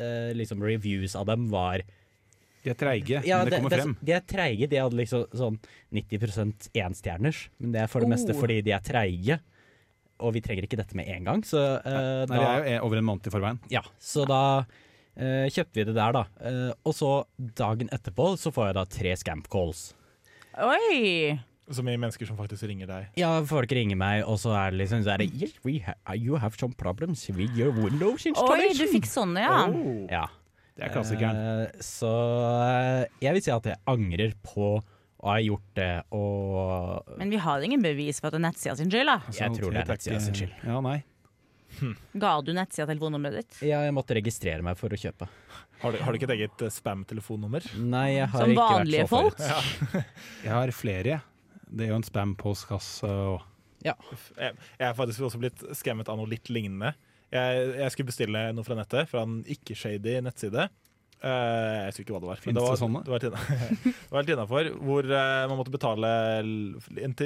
eh, 0.00 0.32
liksom 0.36 0.62
reviews 0.64 1.16
av 1.18 1.26
dem 1.28 1.48
var 1.52 1.84
De 2.66 2.72
er 2.72 2.78
treige, 2.80 3.20
Ja, 3.22 3.36
men 3.44 3.52
det, 3.52 3.60
kommer 3.60 3.78
frem. 3.78 3.92
De 4.02 4.14
er 4.16 4.22
treige. 4.26 4.66
De 4.66 4.78
hadde 4.82 4.98
liksom 4.98 5.26
sånn 5.38 5.58
90% 5.94 6.66
énstjerners, 6.82 7.44
men 7.62 7.76
det 7.76 7.84
er 7.84 7.92
for 7.92 8.02
det 8.02 8.10
meste 8.10 8.34
Oh. 8.34 8.40
fordi 8.42 8.56
de 8.66 8.72
er 8.74 8.82
treige. 8.82 9.38
Og 10.18 10.32
vi 10.34 10.40
trenger 10.42 10.64
ikke 10.66 10.78
dette 10.80 10.96
med 10.96 11.06
en 11.12 11.28
gang, 11.28 11.44
så 11.44 11.60
uh, 11.78 12.24
Nei, 12.26 12.26
det 12.26 12.40
da 12.40 12.52
er 12.56 12.74
jo 12.78 12.86
over 12.88 12.98
en 12.98 13.04
måned 13.06 13.28
i 13.28 13.30
forveien. 13.30 13.60
Ja, 13.70 13.82
så 14.02 14.24
da 14.26 14.40
uh, 14.64 15.46
kjøpte 15.52 15.78
vi 15.78 15.84
det 15.86 15.94
der, 15.94 16.16
da. 16.16 16.24
Uh, 16.40 16.72
og 16.88 16.96
så 16.96 17.10
dagen 17.38 17.92
etterpå 17.94 18.32
så 18.40 18.50
får 18.50 18.72
jeg 18.72 18.78
da 18.80 18.84
tre 18.96 19.12
scamp 19.20 19.50
calls. 19.52 19.90
Oi! 20.58 21.36
Så 21.70 21.82
mye 21.86 21.98
mennesker 21.98 22.26
som 22.26 22.38
faktisk 22.38 22.64
ringer 22.66 22.88
deg. 22.90 23.12
Ja, 23.18 23.30
folk 23.46 23.70
ringer 23.74 23.98
meg, 23.98 24.24
og 24.26 24.40
så 24.42 24.56
er 24.56 24.74
det 24.74 24.80
liksom 24.84 25.04
så 25.06 25.14
er 25.14 25.22
det, 25.22 25.30
yes, 25.34 25.54
we 25.66 25.78
ha 25.86 25.94
You 26.14 26.38
have 26.42 26.58
some 26.58 26.74
problems 26.78 27.28
with 27.28 27.54
your 27.58 27.74
Windows 27.74 28.26
Oi, 28.26 28.72
du 28.74 28.86
fikk 28.90 29.06
sånne, 29.10 29.42
ja. 29.46 29.62
Ja. 30.10 30.26
Det 30.76 30.84
er 30.84 30.92
klassikeren. 30.92 31.38
Eh, 31.40 31.80
så 31.84 32.12
eh, 32.66 33.02
jeg 33.24 33.36
vil 33.38 33.44
si 33.46 33.52
at 33.54 33.68
jeg 33.72 33.80
angrer 33.88 34.34
på 34.44 34.74
å 34.76 35.30
ha 35.32 35.38
gjort 35.40 35.68
det, 35.78 35.92
og 36.14 37.16
Men 37.16 37.32
vi 37.32 37.38
har 37.40 37.64
ingen 37.64 37.82
bevis 37.82 38.20
for 38.20 38.28
at 38.28 38.36
det 38.36 38.42
er 38.42 38.46
nettsida 38.50 38.74
sin 38.78 38.90
skyld, 38.92 39.08
da. 39.08 39.16
jeg 39.32 39.56
tror 39.56 39.72
det 39.72 39.80
er 39.82 39.88
nettsida 39.94 40.20
sin 40.22 40.36
skyld. 40.36 40.52
Ja, 40.68 40.82
nei. 40.84 40.98
Ga 42.16 42.34
du 42.44 42.52
nettsida 42.56 42.86
telefonnummeret 42.88 43.40
ditt? 43.40 43.56
Ja, 43.68 43.80
jeg 43.84 43.94
måtte 43.96 44.16
registrere 44.16 44.64
meg 44.64 44.78
for 44.80 44.92
å 44.92 45.00
kjøpe. 45.00 45.28
Har 45.82 45.92
du, 45.92 45.98
har 46.04 46.12
du 46.12 46.18
ikke 46.20 46.28
et 46.30 46.36
eget 46.36 46.62
eh, 46.64 46.72
spam-telefonnummer? 46.72 47.66
Nei, 47.80 48.06
jeg 48.16 48.28
har 48.32 48.44
Som 48.44 48.54
ikke 48.54 48.68
vært 48.70 48.94
så 48.94 49.08
folk? 49.10 49.42
Jeg 50.46 50.52
har 50.54 50.72
flere. 50.76 51.18
Det 51.66 51.84
er 51.84 51.90
jo 51.92 51.98
en 51.98 52.06
spam-postkasse 52.06 53.10
og 53.10 53.84
Ja. 53.84 53.92
Jeg, 54.38 54.54
jeg 54.78 54.86
er 54.88 54.94
faktisk 54.96 55.26
også 55.28 55.40
blitt 55.42 55.64
skammet 55.76 56.08
av 56.12 56.16
noe 56.20 56.30
litt 56.30 56.48
lignende. 56.52 56.94
Jeg, 57.34 57.70
jeg 57.80 57.92
skulle 57.92 58.10
bestille 58.10 58.42
noe 58.54 58.66
fra 58.66 58.76
nettet, 58.78 59.08
fra 59.10 59.24
en 59.26 59.40
ikke-shady 59.56 60.20
nettside. 60.24 60.68
Uh, 61.16 61.26
jeg 61.26 61.90
husker 61.90 62.04
ikke 62.04 62.14
hva 62.14 62.22
det 62.22 62.30
var. 62.30 62.42
Finnes 62.44 62.60
det 62.60 62.66
var, 62.68 62.78
sånne? 62.78 63.02
Det 63.06 63.14
var, 63.14 63.22
det 63.24 64.12
var 64.12 64.20
helt 64.20 64.32
innafor. 64.36 64.70
Hvor 64.88 65.10
uh, 65.10 65.42
man 65.50 65.58
måtte 65.58 65.74
betale 65.74 66.10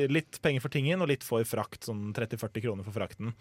litt 0.09 0.41
penger 0.41 0.65
for 0.65 0.73
tingen 0.73 1.05
og 1.05 1.11
litt 1.11 1.27
for 1.27 1.45
frakt. 1.49 1.83
Sånn 1.89 2.11
30-40 2.17 2.65
kroner 2.65 2.87
for 2.87 2.97
frakten. 2.97 3.35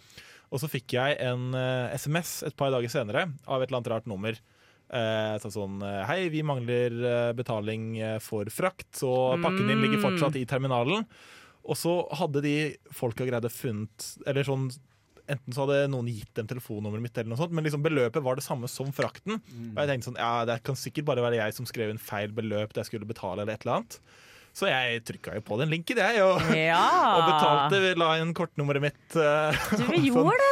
Og 0.49 0.61
så 0.61 0.69
fikk 0.71 0.97
jeg 0.97 1.19
en 1.23 1.51
uh, 1.53 1.93
SMS 1.95 2.39
et 2.49 2.57
par 2.59 2.73
dager 2.73 2.91
senere 2.91 3.29
av 3.45 3.61
et 3.61 3.69
eller 3.69 3.79
annet 3.79 3.93
rart 3.93 4.09
nummer. 4.09 4.41
Eh, 4.89 5.35
så 5.37 5.51
sånn 5.53 5.83
eh, 5.85 5.99
Hei, 6.09 6.21
vi 6.33 6.41
mangler 6.45 6.95
eh, 7.05 7.31
betaling 7.37 7.91
eh, 8.01 8.15
for 8.25 8.49
frakt, 8.49 8.87
så 8.97 9.37
pakken 9.37 9.67
din 9.69 9.83
ligger 9.83 10.01
fortsatt 10.01 10.39
i 10.39 10.47
terminalen. 10.49 11.05
Og 11.69 11.77
så 11.77 11.93
hadde 12.17 12.41
de 12.41 12.55
folka 12.95 13.27
greid 13.27 13.45
å 13.45 13.51
funnet 13.51 14.05
Eller 14.25 14.47
sånn 14.47 14.69
Enten 15.29 15.53
så 15.53 15.65
hadde 15.67 15.83
noen 15.93 16.07
gitt 16.09 16.31
dem 16.39 16.47
telefonnummeret 16.49 17.03
mitt, 17.05 17.17
eller 17.17 17.29
noe 17.29 17.37
sånt, 17.37 17.51
men 17.53 17.63
liksom 17.67 17.83
beløpet 17.85 18.23
var 18.25 18.35
det 18.39 18.43
samme 18.45 18.67
som 18.71 18.89
frakten. 18.95 19.35
Og 19.37 19.77
jeg 19.83 19.89
tenkte 19.91 20.09
sånn, 20.09 20.17
ja, 20.17 20.45
Det 20.49 20.55
kan 20.65 20.75
sikkert 20.79 21.05
bare 21.05 21.21
være 21.21 21.37
jeg 21.43 21.53
som 21.53 21.67
skrev 21.69 21.91
en 21.93 22.01
feil 22.01 22.31
beløp 22.33 22.73
da 22.73 22.81
jeg 22.81 22.89
skulle 22.91 23.05
betale. 23.09 23.41
eller 23.43 23.53
et 23.53 23.65
eller 23.67 23.75
annet. 23.83 23.99
Så 24.57 24.65
jeg 24.67 25.03
trykka 25.05 25.35
jo 25.37 25.41
på 25.45 25.59
den 25.61 25.69
linken, 25.69 25.97
jeg, 26.01 26.23
og, 26.25 26.41
Ja. 26.57 26.81
og 27.19 27.21
betalte. 27.29 27.95
La 28.01 28.15
inn 28.17 28.33
kortnummeret 28.33 28.81
mitt. 28.81 29.15
eh, 29.15 29.53
Du 29.77 29.85
gjorde 30.09 30.33
det, 30.41 30.49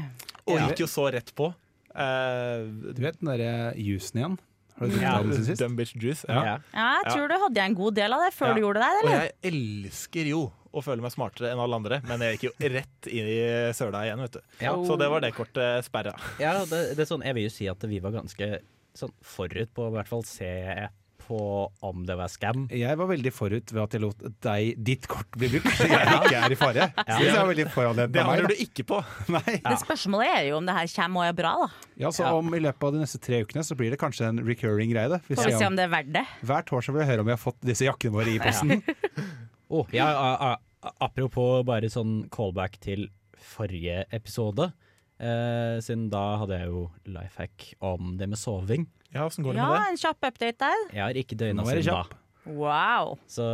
du. 0.00 0.50
og 0.54 0.58
gikk 0.70 0.80
jo 0.86 0.86
så 0.88 1.10
rett 1.12 1.30
på. 1.36 1.52
Uh, 1.94 2.64
Du 2.96 3.02
vet 3.04 3.20
den 3.20 3.28
derre 3.30 3.74
juicen 3.78 4.18
igjen? 4.22 4.38
Har 4.80 4.88
du 4.90 4.96
ja, 4.98 5.12
den 5.22 5.44
sist? 5.44 5.60
Dumb 5.62 5.76
bitch 5.78 5.92
juice. 5.94 6.24
Ja. 6.26 6.40
Ja. 6.42 6.54
Ja, 6.74 6.86
jeg 7.04 7.12
tror 7.12 7.28
du 7.30 7.36
hadde 7.44 7.60
en 7.68 7.76
god 7.78 7.94
del 7.94 8.12
av 8.16 8.24
det 8.24 8.32
før 8.34 8.48
Ja. 8.48 8.54
du 8.56 8.60
gjorde 8.64 8.80
det, 8.82 8.88
Og 8.90 9.04
eller? 9.04 9.20
jeg 9.28 9.52
elsker 9.52 10.26
jo 10.32 10.40
å 10.74 10.82
føler 10.84 11.04
meg 11.04 11.14
smartere 11.14 11.52
enn 11.54 11.62
alle 11.62 11.78
andre, 11.80 12.00
men 12.08 12.24
jeg 12.26 12.36
gikk 12.38 12.48
jo 12.50 12.72
rett 12.74 13.08
inn 13.10 13.30
i 13.30 13.38
søla 13.76 14.04
igjen, 14.08 14.24
vet 14.26 14.38
du. 14.38 14.42
Ja. 14.64 14.74
Så 14.86 14.98
det 15.00 15.08
var 15.12 15.22
det 15.24 15.32
kortet 15.36 15.86
sperra. 15.86 16.16
Ja, 16.42 16.58
det, 16.66 16.82
det 16.98 17.06
er 17.06 17.10
sånn, 17.10 17.24
jeg 17.26 17.38
vil 17.38 17.48
jo 17.48 17.54
si 17.54 17.70
at 17.70 17.86
vi 17.90 18.02
var 18.04 18.16
ganske 18.18 18.50
sånn 18.94 19.14
forut 19.26 19.72
på 19.74 19.86
å 19.86 19.90
i 19.92 19.96
hvert 20.00 20.10
fall 20.10 20.26
se 20.26 20.50
på 21.24 21.38
om 21.80 22.02
det 22.04 22.16
var 22.18 22.28
scam. 22.28 22.66
Jeg 22.68 22.98
var 23.00 23.08
veldig 23.08 23.30
forut 23.32 23.70
ved 23.72 23.80
at 23.80 23.94
jeg 23.96 24.02
lot 24.02 24.24
deg, 24.44 24.74
ditt 24.84 25.06
kort 25.08 25.30
bli 25.40 25.48
brukt, 25.54 25.70
så 25.78 25.86
jeg 25.88 26.18
ikke 26.18 26.42
er 26.42 26.52
i 26.52 26.58
fare. 26.60 26.88
Så 27.00 27.16
jeg 27.24 27.32
var 27.38 27.48
veldig 27.48 27.66
foran 27.72 28.02
Det 28.02 28.20
angrer 28.20 28.50
du 28.52 28.56
ikke 28.60 28.84
på. 28.90 28.98
Nei. 29.34 29.56
Det 29.64 29.78
spørsmålet 29.86 30.34
er 30.34 30.50
jo 30.50 30.58
om 30.60 30.68
det 30.68 30.76
her 30.76 30.90
kommer 30.98 31.24
og 31.24 31.30
er 31.30 31.38
bra, 31.38 31.54
da. 31.62 31.70
Ja, 32.04 32.12
så 32.12 32.28
om 32.36 32.52
I 32.52 32.60
løpet 32.66 32.88
av 32.90 32.92
de 32.98 33.02
neste 33.06 33.22
tre 33.24 33.40
ukene 33.46 33.64
så 33.64 33.78
blir 33.78 33.94
det 33.94 34.00
kanskje 34.02 34.28
en 34.28 34.42
recurring 34.44 34.92
greie. 34.92 35.20
Får 35.30 35.32
vi 35.48 35.56
se 35.56 35.64
om- 35.70 35.80
det 35.80 35.88
er 35.88 35.94
verdt 35.96 36.12
det. 36.12 36.26
Hver 36.44 36.68
torsdag 36.68 36.98
vil 36.98 37.04
jeg 37.06 37.12
høre 37.14 37.24
om 37.24 37.32
vi 37.32 37.36
har 37.38 37.40
fått 37.40 37.60
disse 37.72 37.88
jakkene 37.88 38.18
våre 38.20 38.34
i 38.36 38.38
posten. 38.42 38.84
Oh, 39.74 39.86
ja, 39.94 40.06
a, 40.06 40.54
a, 40.54 40.92
apropos 41.02 41.64
bare 41.66 41.88
sånn 41.92 42.24
callback 42.34 42.76
til 42.84 43.08
forrige 43.54 44.04
episode. 44.14 44.70
Eh, 45.18 45.78
siden 45.84 46.08
da 46.12 46.22
hadde 46.42 46.58
jeg 46.60 46.70
jo 46.70 46.84
life 47.06 47.38
hack 47.40 47.68
om 47.84 48.14
det 48.20 48.28
med 48.30 48.38
soving. 48.40 48.86
Ja, 49.14 49.24
Åssen 49.28 49.44
går 49.46 49.54
det 49.54 49.62
Ja, 49.62 49.68
med 49.70 49.80
det? 49.80 49.90
en 49.94 50.00
kjapp 50.02 50.28
update 50.30 50.58
der. 50.64 50.84
Jeg 50.92 51.02
har 51.04 51.18
ikke 51.20 51.36
døgna 51.38 51.64
siden 51.68 51.86
kjapp. 51.86 52.14
da. 52.14 52.20
Wow. 52.44 53.14
Så 53.30 53.44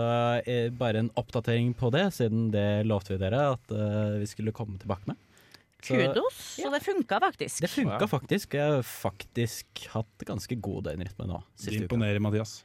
eh, 0.50 0.68
bare 0.74 0.98
en 1.04 1.10
oppdatering 1.20 1.74
på 1.78 1.92
det, 1.94 2.08
siden 2.16 2.48
det 2.50 2.84
lovte 2.88 3.12
vi 3.14 3.20
dere 3.22 3.42
at 3.52 3.70
eh, 3.76 4.16
vi 4.22 4.26
skulle 4.26 4.52
komme 4.56 4.80
tilbake 4.82 5.06
med. 5.12 5.20
Så 5.80 5.96
Kudos. 5.96 6.40
Så 6.60 6.68
det 6.74 6.80
funka 6.84 7.20
faktisk. 7.22 7.62
Det 7.64 7.70
funka 7.72 8.08
faktisk. 8.10 8.56
Jeg 8.58 8.74
har 8.78 8.82
faktisk 8.84 9.86
hatt 9.94 10.24
ganske 10.28 10.58
god 10.60 10.88
døgnrytme 10.90 11.28
nå. 11.30 11.38
Det 11.62 11.76
imponerer, 11.78 12.18
uka. 12.18 12.24
Mathias. 12.26 12.56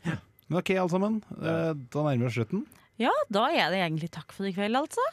Men 0.50 0.60
OK, 0.60 0.72
alle 0.76 0.92
sammen. 0.92 1.22
Eh, 1.38 1.72
Da 1.94 2.04
nærmer 2.04 2.26
vi 2.26 2.32
oss 2.32 2.36
slutten. 2.40 2.66
Ja, 3.02 3.12
da 3.34 3.48
er 3.52 3.74
det 3.74 3.82
egentlig 3.82 4.08
takk 4.16 4.32
for 4.32 4.48
i 4.48 4.54
kveld, 4.56 4.78
altså. 4.80 5.04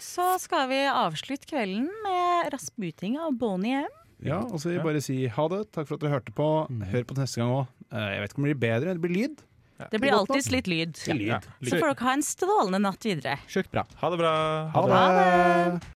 Så 0.00 0.24
skal 0.42 0.70
vi 0.70 0.80
avslutte 0.88 1.46
kvelden 1.50 1.90
med 2.06 2.52
Rasputing 2.54 3.18
av 3.20 3.34
Bonnie 3.38 3.82
M. 3.84 3.98
Ja, 4.24 4.38
og 4.40 4.56
så 4.56 4.70
vil 4.70 4.78
jeg 4.78 4.86
bare 4.86 5.02
si 5.04 5.16
ha 5.28 5.48
det. 5.52 5.60
Takk 5.74 5.88
for 5.90 5.98
at 5.98 6.04
dere 6.04 6.14
hørte 6.16 6.32
på. 6.34 6.46
Hør 6.94 7.04
på 7.10 7.16
neste 7.18 7.42
gang 7.42 7.52
òg. 7.58 7.66
Jeg 7.92 8.22
vet 8.22 8.32
ikke 8.32 8.40
om 8.40 8.46
det 8.46 8.54
blir 8.54 8.62
bedre. 8.64 8.94
Det 8.96 9.04
blir 9.04 9.14
lyd. 9.18 9.42
Det 9.90 9.98
blir 10.00 10.14
alltids 10.16 10.48
litt 10.54 10.68
lyd. 10.70 10.96
Ja. 11.26 11.40
Så 11.60 11.76
får 11.76 11.90
dere 11.90 12.06
ha 12.06 12.14
en 12.16 12.24
strålende 12.24 12.80
natt 12.86 13.04
videre. 13.04 13.36
Sjukt 13.50 13.68
bra. 13.74 13.84
Ha 14.00 14.10
det 14.14 14.20
bra. 14.22 14.32
Ha 14.72 14.84
det. 14.88 15.90